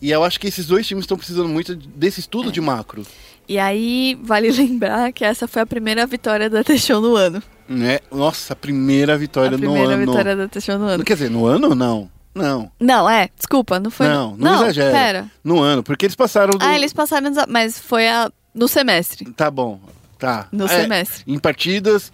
E 0.00 0.10
eu 0.10 0.22
acho 0.22 0.38
que 0.38 0.46
esses 0.46 0.66
dois 0.66 0.86
times 0.86 1.02
estão 1.02 1.16
precisando 1.16 1.48
muito 1.48 1.74
desse 1.74 2.20
estudo 2.20 2.52
de 2.52 2.60
macro. 2.60 3.04
E 3.48 3.58
aí, 3.58 4.16
vale 4.22 4.50
lembrar 4.52 5.12
que 5.12 5.24
essa 5.24 5.48
foi 5.48 5.62
a 5.62 5.66
primeira 5.66 6.06
vitória 6.06 6.48
da 6.48 6.62
T-Show 6.62 7.00
no 7.00 7.16
ano. 7.16 7.42
Né? 7.68 7.98
Nossa, 8.12 8.52
a 8.52 8.56
primeira 8.56 9.16
vitória 9.16 9.56
a 9.56 9.58
primeira 9.58 9.88
no 9.88 9.94
ano. 9.94 10.06
vitória 10.06 10.36
da 10.36 10.46
T-Show 10.46 10.78
no 10.78 10.84
ano. 10.84 11.04
Quer 11.04 11.14
dizer, 11.14 11.30
no 11.30 11.46
ano 11.46 11.74
não. 11.74 12.13
Não. 12.34 12.70
Não, 12.80 13.08
é, 13.08 13.28
desculpa, 13.36 13.78
não 13.78 13.90
foi. 13.90 14.08
Não, 14.08 14.36
não 14.36 14.62
exagera. 14.64 14.90
Pera. 14.92 15.30
No 15.42 15.60
ano, 15.60 15.82
porque 15.82 16.06
eles 16.06 16.16
passaram 16.16 16.58
do. 16.58 16.64
Ah, 16.64 16.74
eles 16.74 16.92
passaram, 16.92 17.30
mas 17.48 17.78
foi 17.78 18.08
a, 18.08 18.30
no 18.54 18.66
semestre. 18.66 19.30
Tá 19.32 19.50
bom. 19.50 19.78
Tá. 20.18 20.48
No 20.50 20.64
É, 20.64 20.68
semestre. 20.68 21.22
Em 21.26 21.38
partidas, 21.38 22.12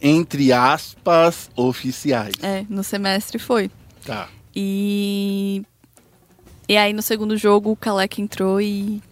entre 0.00 0.52
aspas, 0.52 1.50
oficiais. 1.54 2.34
É, 2.42 2.64
no 2.68 2.82
semestre 2.82 3.38
foi. 3.38 3.70
Tá. 4.04 4.28
E. 4.54 5.62
E 6.68 6.76
aí 6.76 6.92
no 6.92 7.02
segundo 7.02 7.36
jogo 7.36 7.70
o 7.70 7.76
Kalec 7.76 8.20
entrou 8.22 8.60
e. 8.60 9.02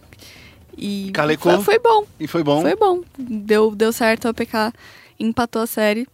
E. 0.77 1.11
Calecou? 1.13 1.53
Foi, 1.61 1.75
foi 1.75 1.79
bom. 1.79 2.05
E 2.19 2.27
foi 2.27 2.43
bom. 2.43 2.61
Foi 2.61 2.75
bom. 2.75 3.01
Deu, 3.17 3.75
deu 3.75 3.91
certo, 3.91 4.27
a 4.27 4.31
OPK 4.31 4.73
empatou 5.19 5.61
a 5.61 5.67
série. 5.67 6.07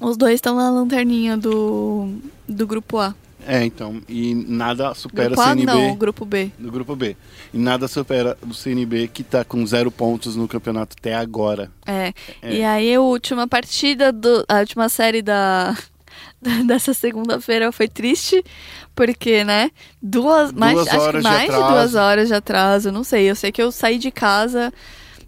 Os 0.00 0.16
dois 0.16 0.36
estão 0.36 0.56
na 0.56 0.70
lanterninha 0.70 1.36
do, 1.36 2.14
do 2.48 2.66
grupo 2.66 2.98
A. 2.98 3.14
É, 3.46 3.64
então. 3.64 4.00
E 4.08 4.34
nada 4.34 4.94
supera 4.94 5.28
Grupo 5.30 5.40
o 5.42 5.44
A 5.44 5.48
CNB. 5.54 5.66
não, 5.66 5.96
grupo 5.96 6.24
B. 6.24 6.50
Do 6.58 6.70
grupo 6.70 6.96
B. 6.96 7.16
E 7.52 7.58
nada 7.58 7.88
supera 7.88 8.36
o 8.42 8.54
CNB 8.54 9.08
que 9.08 9.22
tá 9.22 9.44
com 9.44 9.64
zero 9.66 9.90
pontos 9.90 10.36
no 10.36 10.46
campeonato 10.48 10.96
até 10.98 11.14
agora. 11.14 11.70
É. 11.86 12.12
É. 12.42 12.54
E 12.54 12.64
aí 12.64 12.94
a 12.94 13.00
última 13.00 13.46
partida, 13.48 14.12
do, 14.12 14.44
a 14.48 14.60
última 14.60 14.88
série 14.88 15.22
da, 15.22 15.76
dessa 16.66 16.94
segunda-feira 16.94 17.72
foi 17.72 17.88
triste, 17.88 18.42
porque, 18.94 19.44
né, 19.44 19.70
duas, 20.02 20.52
mais, 20.52 20.78
acho 20.78 21.10
que 21.10 21.16
de 21.18 21.22
mais 21.22 21.48
de, 21.50 21.54
atraso. 21.54 21.72
duas 21.72 21.94
horas 21.94 22.28
de 22.28 22.34
atraso, 22.34 22.92
não 22.92 23.04
sei. 23.04 23.30
Eu 23.30 23.36
sei 23.36 23.52
que 23.52 23.62
eu 23.62 23.72
saí 23.72 23.98
de 23.98 24.10
casa, 24.10 24.72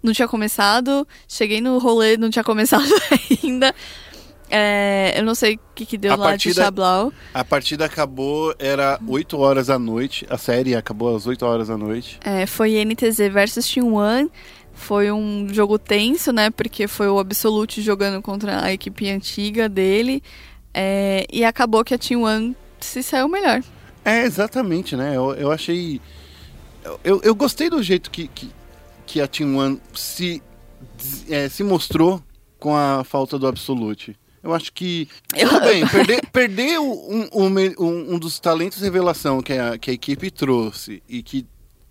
não 0.01 0.13
tinha 0.13 0.27
começado, 0.27 1.07
cheguei 1.27 1.61
no 1.61 1.77
rolê, 1.77 2.17
não 2.17 2.29
tinha 2.29 2.43
começado 2.43 2.83
ainda. 3.43 3.73
É, 4.49 5.13
eu 5.17 5.23
não 5.23 5.33
sei 5.33 5.55
o 5.55 5.59
que, 5.73 5.85
que 5.85 5.97
deu 5.97 6.13
A 6.13 6.15
lá 6.15 6.25
partida- 6.29 6.53
de 6.55 6.61
Chablau. 6.61 7.11
A 7.33 7.43
partida 7.43 7.85
acabou, 7.85 8.53
era 8.59 8.99
8 9.07 9.37
horas 9.39 9.67
da 9.67 9.79
noite. 9.79 10.25
A 10.29 10.37
série 10.37 10.75
acabou 10.75 11.15
às 11.15 11.25
8 11.25 11.43
horas 11.45 11.67
da 11.69 11.77
noite. 11.77 12.19
É, 12.23 12.45
foi 12.45 12.75
NTZ 12.83 13.17
versus 13.31 13.67
Team 13.67 13.93
One. 13.93 14.29
Foi 14.73 15.11
um 15.11 15.47
jogo 15.51 15.77
tenso, 15.79 16.31
né? 16.31 16.49
Porque 16.49 16.87
foi 16.87 17.07
o 17.07 17.19
Absolute 17.19 17.81
jogando 17.81 18.21
contra 18.21 18.63
a 18.63 18.73
equipe 18.73 19.09
antiga 19.09 19.67
dele. 19.69 20.21
É, 20.73 21.25
e 21.31 21.43
acabou 21.45 21.83
que 21.83 21.93
a 21.93 21.97
Team 21.97 22.23
One 22.23 22.55
se 22.79 23.01
saiu 23.03 23.27
melhor. 23.27 23.61
É, 24.05 24.23
exatamente, 24.23 24.95
né? 24.95 25.15
Eu, 25.15 25.33
eu 25.35 25.51
achei. 25.51 26.01
Eu, 27.03 27.21
eu 27.23 27.33
gostei 27.33 27.69
do 27.69 27.81
jeito 27.81 28.11
que, 28.11 28.27
que, 28.27 28.51
que 29.05 29.21
a 29.21 29.27
Team 29.27 29.55
One 29.57 29.79
se, 29.93 30.41
é, 31.29 31.47
se 31.47 31.63
mostrou 31.63 32.21
com 32.59 32.75
a 32.75 33.03
falta 33.03 33.37
do 33.39 33.47
Absolute. 33.47 34.17
Eu 34.43 34.53
acho 34.53 34.73
que. 34.73 35.07
Eu- 35.35 35.47
Tudo 35.49 35.61
bem, 35.61 35.87
perder, 35.87 36.21
perder 36.31 36.79
um, 36.79 37.29
um, 37.33 38.13
um- 38.15 38.19
dos 38.19 38.39
talentos 38.39 38.81
revelação 38.81 39.41
que 39.41 39.53
a, 39.53 39.77
que 39.77 39.89
a 39.89 39.93
equipe 39.93 40.29
trouxe 40.29 41.01
e 41.07 41.23
que 41.23 41.45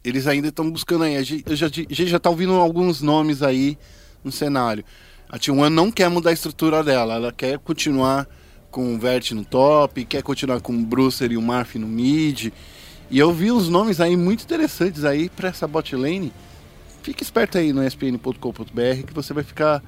eles 0.04 0.26
ainda 0.26 0.48
estão 0.48 0.70
buscando 0.70 1.04
aí. 1.04 1.16
A 1.16 1.22
gente 1.22 1.56
já, 1.56 1.68
já 1.90 2.18
tá 2.18 2.28
ouvindo 2.28 2.52
alguns 2.54 3.00
nomes 3.00 3.42
aí 3.42 3.78
no 4.22 4.30
cenário. 4.30 4.84
A 5.28 5.38
T1 5.38 5.68
não 5.70 5.90
quer 5.90 6.10
mudar 6.10 6.30
a 6.30 6.34
estrutura 6.34 6.84
dela, 6.84 7.14
ela 7.14 7.32
quer 7.32 7.58
continuar 7.58 8.28
com 8.70 8.94
o 8.94 8.98
Vert 8.98 9.30
no 9.32 9.44
top, 9.44 10.04
quer 10.04 10.22
continuar 10.22 10.60
com 10.60 10.74
o 10.74 10.78
Brucer 10.84 11.32
e 11.32 11.36
o 11.38 11.42
Marf 11.42 11.76
no 11.78 11.86
mid. 11.88 12.52
E 13.10 13.18
eu 13.18 13.32
vi 13.32 13.50
uns 13.50 13.68
nomes 13.68 14.00
aí 14.00 14.14
muito 14.16 14.42
interessantes 14.44 15.04
aí 15.04 15.28
para 15.30 15.48
essa 15.48 15.66
bot 15.66 15.94
lane. 15.96 16.32
Fique 17.02 17.22
esperto 17.22 17.56
aí 17.58 17.72
no 17.72 17.82
espn.com.br 17.82 19.06
que 19.06 19.12
você 19.14 19.32
vai 19.32 19.42
ficar 19.42 19.82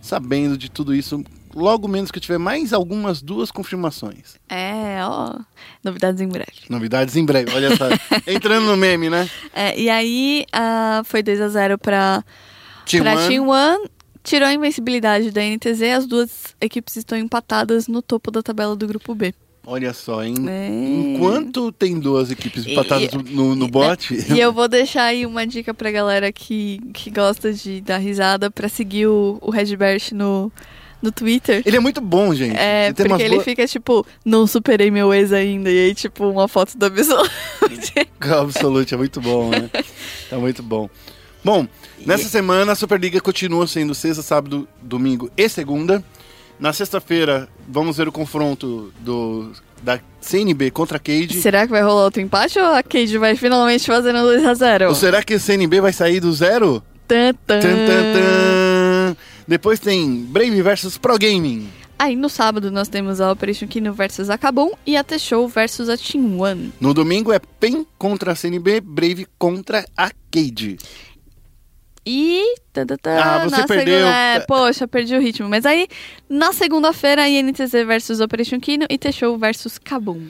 sabendo 0.00 0.56
de 0.56 0.70
tudo 0.70 0.94
isso 0.94 1.22
logo 1.54 1.88
menos 1.88 2.10
que 2.10 2.18
eu 2.18 2.22
tiver 2.22 2.38
mais 2.38 2.72
algumas 2.72 3.22
duas 3.22 3.50
confirmações. 3.50 4.36
É, 4.48 4.98
ó. 5.02 5.38
Novidades 5.82 6.20
em 6.20 6.28
breve. 6.28 6.52
Novidades 6.68 7.16
em 7.16 7.24
breve, 7.24 7.52
olha 7.54 7.76
só. 7.76 7.86
Entrando 8.26 8.66
no 8.66 8.76
meme, 8.76 9.10
né? 9.10 9.28
É, 9.54 9.78
e 9.78 9.88
aí 9.88 10.44
ah, 10.52 11.02
foi 11.04 11.22
2 11.22 11.40
a 11.40 11.48
0 11.48 11.78
pra, 11.78 12.24
Team 12.86 13.02
pra 13.02 13.16
One. 13.16 13.28
Team 13.28 13.48
One. 13.48 13.90
Tirou 14.22 14.48
a 14.48 14.52
invencibilidade 14.52 15.30
da 15.30 15.40
NTZ. 15.42 15.82
As 15.96 16.06
duas 16.06 16.54
equipes 16.60 16.96
estão 16.96 17.16
empatadas 17.16 17.88
no 17.88 18.02
topo 18.02 18.30
da 18.30 18.42
tabela 18.42 18.76
do 18.76 18.86
grupo 18.86 19.14
B. 19.14 19.32
Olha 19.66 19.92
só, 19.92 20.24
hein? 20.24 20.34
É. 20.48 20.68
Enquanto 20.68 21.70
tem 21.70 21.98
duas 22.00 22.30
equipes 22.30 22.66
empatadas 22.66 23.12
e- 23.12 23.34
no, 23.34 23.54
no 23.54 23.68
bot, 23.68 24.12
E 24.34 24.40
eu 24.40 24.52
vou 24.52 24.66
deixar 24.66 25.04
aí 25.04 25.24
uma 25.26 25.46
dica 25.46 25.72
pra 25.72 25.90
galera 25.90 26.32
que, 26.32 26.80
que 26.92 27.10
gosta 27.10 27.52
de 27.52 27.80
dar 27.80 27.98
risada 27.98 28.50
pra 28.50 28.68
seguir 28.68 29.06
o, 29.06 29.38
o 29.40 29.50
Redbert 29.50 30.12
no, 30.12 30.50
no 31.02 31.10
Twitter. 31.12 31.62
ele 31.64 31.76
é 31.76 31.80
muito 31.80 32.00
bom, 32.00 32.34
gente. 32.34 32.56
É, 32.56 32.86
Ele 32.88 32.94
porque 33.08 33.22
ele 33.22 33.34
boas- 33.36 33.44
fica 33.44 33.66
tipo, 33.66 34.06
não 34.24 34.46
superei 34.46 34.90
meu 34.90 35.12
ex 35.14 35.32
ainda. 35.32 35.70
E 35.70 35.78
aí, 35.86 35.94
tipo, 35.94 36.28
uma 36.28 36.46
foto 36.48 36.76
do 36.76 36.86
Absolute. 36.86 37.30
Absolute, 38.20 38.94
é 38.94 38.96
muito 38.96 39.20
bom, 39.20 39.50
né? 39.50 39.70
É 40.30 40.36
muito 40.36 40.62
bom. 40.62 40.88
Bom, 41.42 41.66
nessa 42.04 42.28
semana 42.28 42.72
a 42.72 42.74
Superliga 42.74 43.20
continua 43.20 43.66
sendo 43.66 43.94
sexta, 43.94 44.22
sábado, 44.22 44.68
domingo 44.82 45.30
e 45.36 45.48
segunda. 45.48 46.04
Na 46.58 46.74
sexta-feira, 46.74 47.48
vamos 47.66 47.96
ver 47.96 48.06
o 48.06 48.12
confronto 48.12 48.92
do, 49.00 49.50
da 49.82 49.98
CNB 50.20 50.70
contra 50.70 50.98
a 50.98 51.00
Cade. 51.00 51.40
Será 51.40 51.64
que 51.66 51.72
vai 51.72 51.80
rolar 51.82 52.04
outro 52.04 52.20
empate 52.20 52.58
ou 52.58 52.66
a 52.66 52.82
Cade 52.82 53.16
vai 53.16 53.34
finalmente 53.34 53.86
fazer 53.86 54.12
no 54.12 54.18
2x0? 54.18 54.88
Ou 54.88 54.94
será 54.94 55.22
que 55.22 55.32
a 55.32 55.38
CNB 55.40 55.80
vai 55.80 55.94
sair 55.94 56.20
do 56.20 56.30
zero? 56.34 56.82
Tan, 57.08 57.32
tan. 57.46 57.60
Tan, 57.60 57.60
tan, 57.60 58.12
tan. 58.12 58.79
Depois 59.50 59.80
tem 59.80 60.26
Brave 60.26 60.62
versus 60.62 60.96
Pro 60.96 61.18
Gaming. 61.18 61.68
Aí 61.98 62.14
no 62.14 62.28
sábado 62.28 62.70
nós 62.70 62.86
temos 62.86 63.20
a 63.20 63.32
Operation 63.32 63.66
Kino 63.66 63.92
versus 63.92 64.30
a 64.30 64.38
Kabum 64.38 64.70
e 64.86 64.96
a 64.96 65.02
T-Show 65.02 65.48
versus 65.48 65.88
a 65.88 65.96
Team 65.96 66.40
One. 66.40 66.72
No 66.80 66.94
domingo 66.94 67.32
é 67.32 67.40
PEN 67.40 67.84
contra 67.98 68.30
a 68.30 68.36
CNB, 68.36 68.80
Brave 68.80 69.26
contra 69.36 69.84
a 69.96 70.12
Cade. 70.30 70.78
E. 72.06 72.54
tan, 72.72 72.86
Ah, 73.04 73.48
você 73.48 73.66
perdeu. 73.66 73.98
Segunda, 73.98 74.16
é, 74.16 74.40
poxa, 74.46 74.86
perdi 74.86 75.16
o 75.16 75.20
ritmo. 75.20 75.48
Mas 75.48 75.66
aí, 75.66 75.88
na 76.28 76.52
segunda-feira, 76.52 77.28
INTZ 77.28 77.72
versus 77.88 78.20
Operation 78.20 78.60
Kino 78.60 78.86
e 78.88 78.96
T-Show 78.96 79.36
versus 79.36 79.78
Kabum. 79.78 80.28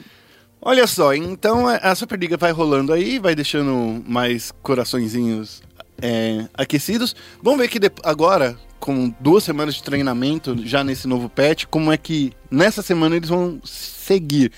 Olha 0.59 0.87
só, 0.87 1.13
então 1.13 1.67
a 1.67 1.93
Superliga 1.93 2.37
vai 2.37 2.51
rolando 2.51 2.91
aí, 2.91 3.19
vai 3.19 3.35
deixando 3.35 4.03
mais 4.03 4.51
coraçõezinhos 4.63 5.61
é, 6.01 6.47
aquecidos. 6.55 7.15
Vamos 7.43 7.59
ver 7.59 7.67
que 7.67 7.79
agora, 8.03 8.57
com 8.81 9.13
duas 9.19 9.43
semanas 9.43 9.75
de 9.75 9.83
treinamento, 9.83 10.57
já 10.65 10.83
nesse 10.83 11.07
novo 11.07 11.29
patch, 11.29 11.65
como 11.69 11.91
é 11.91 11.97
que 11.97 12.33
nessa 12.49 12.81
semana 12.81 13.15
eles 13.15 13.29
vão 13.29 13.61
seguir. 13.63 14.51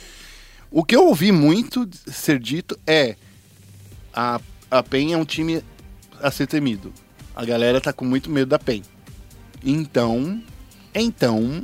O 0.72 0.84
que 0.84 0.96
eu 0.96 1.06
ouvi 1.06 1.32
muito 1.32 1.88
ser 2.08 2.40
dito 2.40 2.80
é 2.88 3.16
a, 4.14 4.40
a 4.72 4.82
PEN 4.82 5.14
é 5.14 5.18
um 5.18 5.26
time 5.26 5.62
a 6.22 6.32
ser 6.32 6.48
temido. 6.48 6.92
A 7.36 7.44
galera 7.44 7.82
tá 7.82 7.92
com 7.92 8.06
muito 8.06 8.32
medo 8.32 8.48
da 8.48 8.58
PEN. 8.58 8.82
Então, 9.64 10.42
então, 10.96 11.62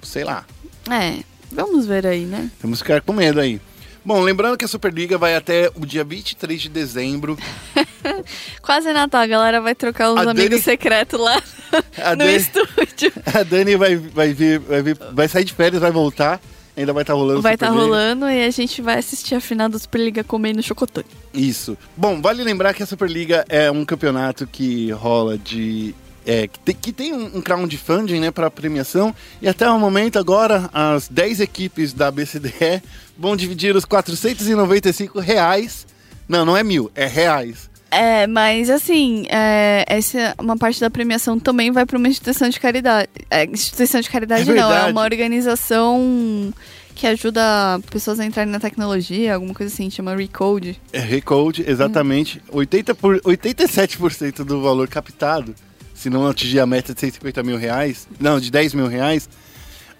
sei 0.00 0.22
lá. 0.22 0.46
É, 0.88 1.24
vamos 1.50 1.86
ver 1.86 2.06
aí, 2.06 2.24
né? 2.24 2.50
Temos 2.60 2.80
que 2.80 2.86
ficar 2.86 3.00
com 3.00 3.12
medo 3.12 3.40
aí. 3.40 3.60
Bom, 4.04 4.22
lembrando 4.22 4.56
que 4.56 4.64
a 4.64 4.68
Superliga 4.68 5.18
vai 5.18 5.34
até 5.34 5.70
o 5.74 5.84
dia 5.84 6.04
23 6.04 6.62
de 6.62 6.68
dezembro. 6.68 7.36
Quase 8.62 8.92
Natal, 8.92 9.20
a 9.22 9.26
galera 9.26 9.60
vai 9.60 9.74
trocar 9.74 10.10
os 10.12 10.18
A 10.18 10.30
amigos 10.30 10.50
Dani- 10.50 10.62
secretos 10.62 11.18
lá 11.20 11.36
no 12.10 12.16
Dani- 12.16 12.36
estúdio. 12.36 13.12
A 13.34 13.42
Dani 13.42 13.76
vai, 13.76 13.96
vai, 13.96 14.32
vir, 14.32 14.58
vai, 14.60 14.82
vir, 14.82 14.96
vai 15.12 15.28
sair 15.28 15.44
de 15.44 15.52
férias, 15.54 15.80
vai 15.80 15.90
voltar. 15.90 16.40
Ainda 16.76 16.92
vai 16.92 17.02
estar 17.02 17.14
rolando. 17.14 17.42
Vai 17.42 17.54
estar 17.54 17.66
Superliga. 17.66 17.94
rolando 17.94 18.30
e 18.30 18.44
a 18.44 18.50
gente 18.50 18.80
vai 18.80 18.98
assistir 18.98 19.34
a 19.34 19.40
final 19.40 19.68
da 19.68 19.78
Superliga 19.78 20.22
comendo 20.24 20.62
chocotone. 20.62 21.06
Isso. 21.34 21.76
Bom, 21.96 22.22
vale 22.22 22.42
lembrar 22.44 22.72
que 22.72 22.82
a 22.82 22.86
Superliga 22.86 23.44
é 23.48 23.70
um 23.70 23.84
campeonato 23.84 24.46
que 24.46 24.90
rola 24.92 25.36
de. 25.36 25.94
é, 26.24 26.46
que, 26.46 26.58
tem, 26.60 26.74
que 26.74 26.92
tem 26.92 27.12
um, 27.12 27.38
um 27.38 27.40
crowdfunding 27.42 28.20
né, 28.20 28.30
para 28.30 28.50
premiação. 28.50 29.14
E 29.42 29.48
até 29.48 29.68
o 29.68 29.78
momento, 29.78 30.18
agora, 30.18 30.70
as 30.72 31.08
10 31.08 31.40
equipes 31.40 31.92
da 31.92 32.10
BCDE 32.10 32.80
vão 33.18 33.36
dividir 33.36 33.74
os 33.76 33.84
495 33.84 35.18
reais. 35.20 35.86
Não, 36.28 36.44
não 36.44 36.56
é 36.56 36.62
mil, 36.62 36.90
é 36.94 37.06
reais. 37.06 37.68
É, 37.90 38.26
mas 38.26 38.70
assim, 38.70 39.26
é, 39.28 39.84
essa 39.88 40.34
uma 40.38 40.56
parte 40.56 40.80
da 40.80 40.88
premiação 40.88 41.38
também 41.38 41.70
vai 41.72 41.84
para 41.84 41.98
uma 41.98 42.08
instituição 42.08 42.48
de 42.48 42.60
caridade. 42.60 43.08
É, 43.30 43.44
instituição 43.44 44.00
de 44.00 44.08
caridade 44.08 44.48
É 44.48 44.54
não, 44.54 44.72
é 44.72 44.84
uma 44.84 45.02
organização 45.02 46.52
que 46.94 47.06
ajuda 47.06 47.42
pessoas 47.90 48.20
a 48.20 48.26
entrarem 48.26 48.52
na 48.52 48.60
tecnologia, 48.60 49.34
alguma 49.34 49.54
coisa 49.54 49.72
assim, 49.72 49.90
chama 49.90 50.14
Recode. 50.14 50.78
É 50.92 51.00
Recode, 51.00 51.64
exatamente. 51.66 52.42
80 52.50 52.94
por, 52.94 53.20
87% 53.22 54.44
do 54.44 54.60
valor 54.62 54.86
captado, 54.86 55.54
se 55.94 56.10
não 56.10 56.26
atingir 56.28 56.60
a 56.60 56.66
meta 56.66 56.92
de 56.94 57.00
150 57.00 57.42
mil 57.42 57.56
reais, 57.56 58.06
não, 58.20 58.38
de 58.38 58.50
10 58.50 58.74
mil 58.74 58.86
reais, 58.86 59.28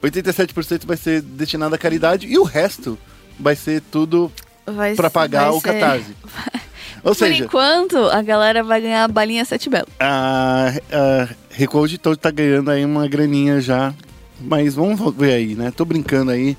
87% 0.02 0.86
vai 0.86 0.96
ser 0.96 1.22
destinado 1.22 1.74
à 1.74 1.78
caridade 1.78 2.26
e 2.26 2.38
o 2.38 2.42
resto 2.42 2.98
vai 3.38 3.56
ser 3.56 3.80
tudo 3.90 4.30
para 4.96 5.10
pagar 5.10 5.48
vai 5.48 5.56
o 5.56 5.60
ser- 5.60 5.72
catarse. 5.72 6.14
Ou 7.02 7.12
Por 7.12 7.14
seja, 7.14 7.44
enquanto, 7.44 7.96
a 7.96 8.20
galera 8.22 8.62
vai 8.62 8.80
ganhar 8.80 9.04
a 9.04 9.08
balinha 9.08 9.44
Sete 9.44 9.68
Belo. 9.70 9.88
a, 9.98 10.72
a 10.92 11.28
Recode 11.50 11.98
todo 11.98 12.16
tá 12.16 12.30
ganhando 12.30 12.70
aí 12.70 12.84
uma 12.84 13.06
graninha 13.08 13.60
já. 13.60 13.94
Mas 14.40 14.74
vamos 14.74 14.98
ver 15.16 15.34
aí, 15.34 15.54
né? 15.54 15.70
Tô 15.70 15.84
brincando 15.84 16.30
aí. 16.30 16.56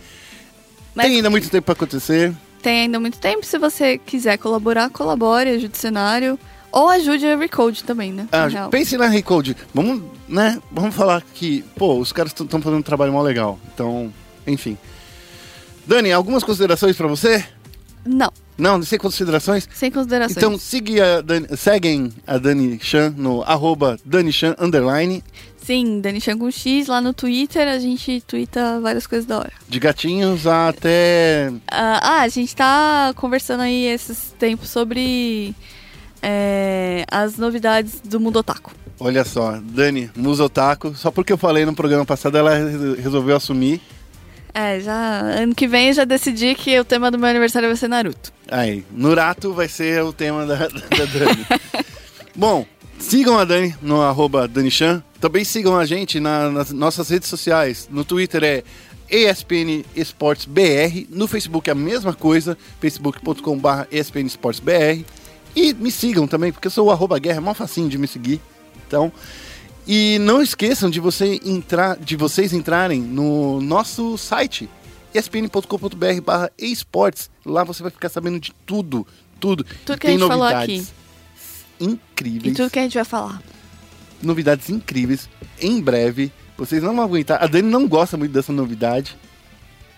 Mas 0.93 1.07
Tem 1.07 1.15
ainda 1.17 1.29
muito 1.29 1.49
tempo 1.49 1.65
pra 1.65 1.73
acontecer. 1.73 2.33
tem 2.61 2.81
ainda 2.81 2.99
muito 2.99 3.17
tempo. 3.17 3.45
Se 3.45 3.57
você 3.57 3.97
quiser 3.97 4.37
colaborar, 4.37 4.89
colabore, 4.89 5.49
ajude 5.49 5.73
o 5.73 5.77
cenário. 5.77 6.37
Ou 6.71 6.87
ajude 6.89 7.25
a 7.25 7.35
Recode 7.35 7.83
também, 7.83 8.13
né? 8.13 8.27
Ah, 8.31 8.67
pense 8.69 8.95
na 8.97 9.07
Recode. 9.07 9.57
Vamos, 9.73 10.03
né? 10.27 10.57
Vamos 10.71 10.95
falar 10.95 11.21
que, 11.33 11.63
pô, 11.75 11.97
os 11.97 12.11
caras 12.13 12.31
estão 12.31 12.61
fazendo 12.61 12.79
um 12.79 12.81
trabalho 12.83 13.11
mó 13.11 13.21
legal. 13.21 13.59
Então, 13.73 14.11
enfim. 14.47 14.77
Dani, 15.85 16.11
algumas 16.13 16.43
considerações 16.43 16.95
pra 16.95 17.07
você? 17.07 17.43
Não, 18.05 18.31
Não, 18.61 18.81
sem 18.83 18.99
considerações? 18.99 19.67
sem 19.73 19.89
considerações. 19.91 20.37
Então, 20.37 20.57
siga 20.57 21.17
a 21.17 21.21
Dani, 21.21 21.47
seguem 21.57 22.13
a 22.27 22.37
Dani 22.37 22.79
Chan 22.81 23.13
no 23.17 23.41
arroba 23.43 23.97
Dani 24.05 24.31
Chan 24.31 24.55
underline 24.59 25.23
Sim, 25.63 26.01
Dani 26.01 26.19
Chan 26.19 26.37
com 26.39 26.49
X 26.49 26.87
lá 26.87 26.99
no 26.99 27.13
Twitter, 27.13 27.67
a 27.67 27.77
gente 27.77 28.21
twitta 28.25 28.79
várias 28.81 29.05
coisas 29.05 29.27
da 29.27 29.37
hora. 29.39 29.51
de 29.69 29.79
gatinhos 29.79 30.47
até 30.47 31.51
Ah, 31.69 31.99
ah, 32.01 32.21
a 32.21 32.27
gente 32.27 32.55
tá 32.55 33.13
conversando 33.15 33.61
aí 33.61 33.85
esses 33.85 34.33
tempos 34.39 34.69
sobre 34.69 35.53
é, 36.21 37.05
as 37.09 37.37
novidades 37.37 37.99
do 38.03 38.19
mundo 38.19 38.37
otaku. 38.39 38.71
Olha 38.99 39.23
só, 39.25 39.59
Dani, 39.63 40.11
Musa 40.15 40.43
Otaku, 40.43 40.93
só 40.95 41.09
porque 41.09 41.33
eu 41.33 41.37
falei 41.37 41.65
no 41.65 41.73
programa 41.73 42.05
passado, 42.05 42.37
ela 42.37 42.53
re- 42.55 43.01
resolveu 43.01 43.35
assumir. 43.35 43.81
É, 44.53 44.79
já 44.81 44.93
ano 45.21 45.55
que 45.55 45.67
vem 45.67 45.93
já 45.93 46.03
decidi 46.03 46.55
que 46.55 46.77
o 46.79 46.83
tema 46.85 47.09
do 47.09 47.17
meu 47.17 47.29
aniversário 47.29 47.69
vai 47.69 47.75
ser 47.77 47.87
Naruto. 47.87 48.31
Aí, 48.49 48.83
Nurato 48.91 49.53
vai 49.53 49.67
ser 49.67 50.03
o 50.03 50.11
tema 50.11 50.45
da, 50.45 50.55
da 50.67 51.05
Dani. 51.13 51.45
Bom, 52.35 52.65
sigam 52.99 53.37
a 53.39 53.45
Dani 53.45 53.73
no 53.81 54.01
arroba 54.01 54.47
DaniChan. 54.47 55.01
Também 55.19 55.43
sigam 55.43 55.77
a 55.77 55.85
gente 55.85 56.19
na- 56.19 56.49
nas 56.49 56.71
nossas 56.71 57.09
redes 57.09 57.29
sociais. 57.29 57.87
No 57.91 58.03
Twitter 58.03 58.43
é 58.43 58.63
ESPN 59.09 59.83
Esportes 59.95 60.45
BR. 60.45 61.05
No 61.09 61.27
Facebook 61.27 61.69
é 61.69 61.73
a 61.73 61.75
mesma 61.75 62.13
coisa, 62.13 62.57
facebook.com.br 62.79 63.85
ESPN 63.91 64.25
Esportes 64.25 64.59
BR. 64.59 65.03
E 65.55 65.73
me 65.73 65.91
sigam 65.91 66.27
também, 66.27 66.51
porque 66.51 66.67
eu 66.67 66.71
sou 66.71 66.87
o 66.87 66.91
arroba 66.91 67.19
guerra, 67.19 67.37
é 67.37 67.41
mó 67.41 67.53
facinho 67.53 67.89
de 67.89 67.97
me 67.97 68.07
seguir. 68.07 68.39
Então, 68.87 69.11
e 69.87 70.17
não 70.19 70.41
esqueçam 70.41 70.89
de, 70.89 70.99
você 70.99 71.39
entrar, 71.43 71.97
de 71.97 72.15
vocês 72.15 72.53
entrarem 72.53 73.01
no 73.01 73.59
nosso 73.61 74.17
site, 74.17 74.69
espn.com.br 75.13 76.21
barra 76.23 76.51
esportes. 76.57 77.29
Lá 77.45 77.63
você 77.63 77.81
vai 77.81 77.91
ficar 77.91 78.09
sabendo 78.09 78.39
de 78.39 78.53
tudo, 78.65 79.05
tudo. 79.39 79.63
Tudo 79.85 79.95
E 79.95 79.99
que 79.99 80.07
a 80.07 80.09
tem 80.09 80.19
gente 80.19 80.27
falou 80.27 80.47
E 81.79 81.85
incríveis. 81.85 82.55
tudo 82.55 82.69
que 82.69 82.79
a 82.79 82.83
gente 82.83 82.93
vai 82.95 83.05
falar. 83.05 83.41
Novidades 84.21 84.69
incríveis. 84.69 85.27
Em 85.59 85.81
breve. 85.81 86.31
Vocês 86.57 86.83
não 86.83 86.95
vão 86.95 87.03
aguentar. 87.03 87.43
A 87.43 87.47
Dani 87.47 87.67
não 87.69 87.87
gosta 87.87 88.15
muito 88.17 88.31
dessa 88.31 88.53
novidade, 88.53 89.17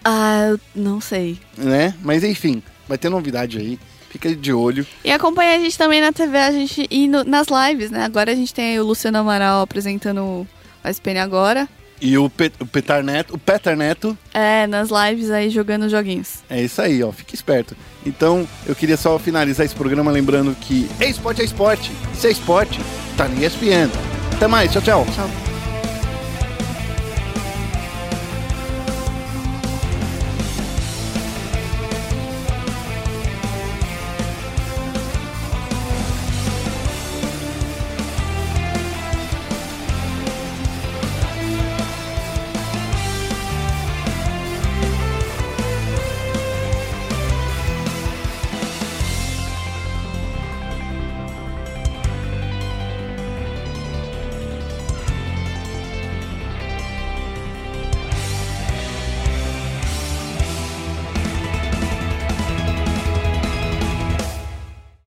Ah, 0.05 0.47
eu 0.51 0.59
não 0.73 1.01
sei. 1.01 1.38
né? 1.57 1.93
Mas 2.01 2.23
enfim, 2.23 2.63
vai 2.88 2.97
ter 2.97 3.09
novidade 3.09 3.57
aí. 3.57 3.77
Fica 4.14 4.34
de 4.36 4.53
olho. 4.53 4.86
E 5.03 5.11
acompanha 5.11 5.57
a 5.57 5.59
gente 5.59 5.76
também 5.78 5.99
na 5.99 6.14
TV, 6.14 6.38
a 6.38 6.51
gente 6.51 6.88
e 6.89 7.07
no- 7.07 7.24
nas 7.26 7.47
lives, 7.47 7.89
né? 7.91 8.05
Agora 8.05 8.32
a 8.32 8.36
gente 8.36 8.53
tem 8.53 8.80
o 8.80 8.86
Luciano 8.86 9.18
Amaral 9.18 9.61
apresentando 9.64 10.22
o 10.22 10.47
SPN 10.86 11.20
agora. 11.20 11.68
E 11.99 12.18
o, 12.18 12.26
o 12.26 12.66
Petar 12.68 13.01
Neto, 13.03 13.34
o 13.34 13.38
Petar 13.39 13.76
Neto, 13.76 14.16
É, 14.34 14.68
nas 14.68 14.89
lives 14.89 15.32
aí 15.32 15.49
jogando 15.49 15.89
joguinhos. 15.89 16.43
é 16.49 16.61
isso 16.61 16.82
aí, 16.82 17.01
ó. 17.01 17.11
Fique 17.11 17.34
esperto. 17.34 17.76
Então, 18.05 18.47
eu 18.68 18.76
queria 18.76 18.97
só 18.97 19.18
finalizar 19.18 19.66
esse 19.66 19.74
programa 19.76 20.11
lembrando 20.11 20.53
que 20.61 20.88
é 20.99 21.09
esporte 21.09 21.41
é 21.41 21.45
esporte. 21.45 21.91
Se 22.14 22.28
é 22.28 22.32
esporte, 22.32 22.80
tá 23.18 23.28
no 23.28 23.43
ESPN. 23.43 23.89
Até 24.36 24.47
mais, 24.47 24.72
tchau, 24.72 24.82
tchau. 24.82 25.05
Tchau. 25.16 25.52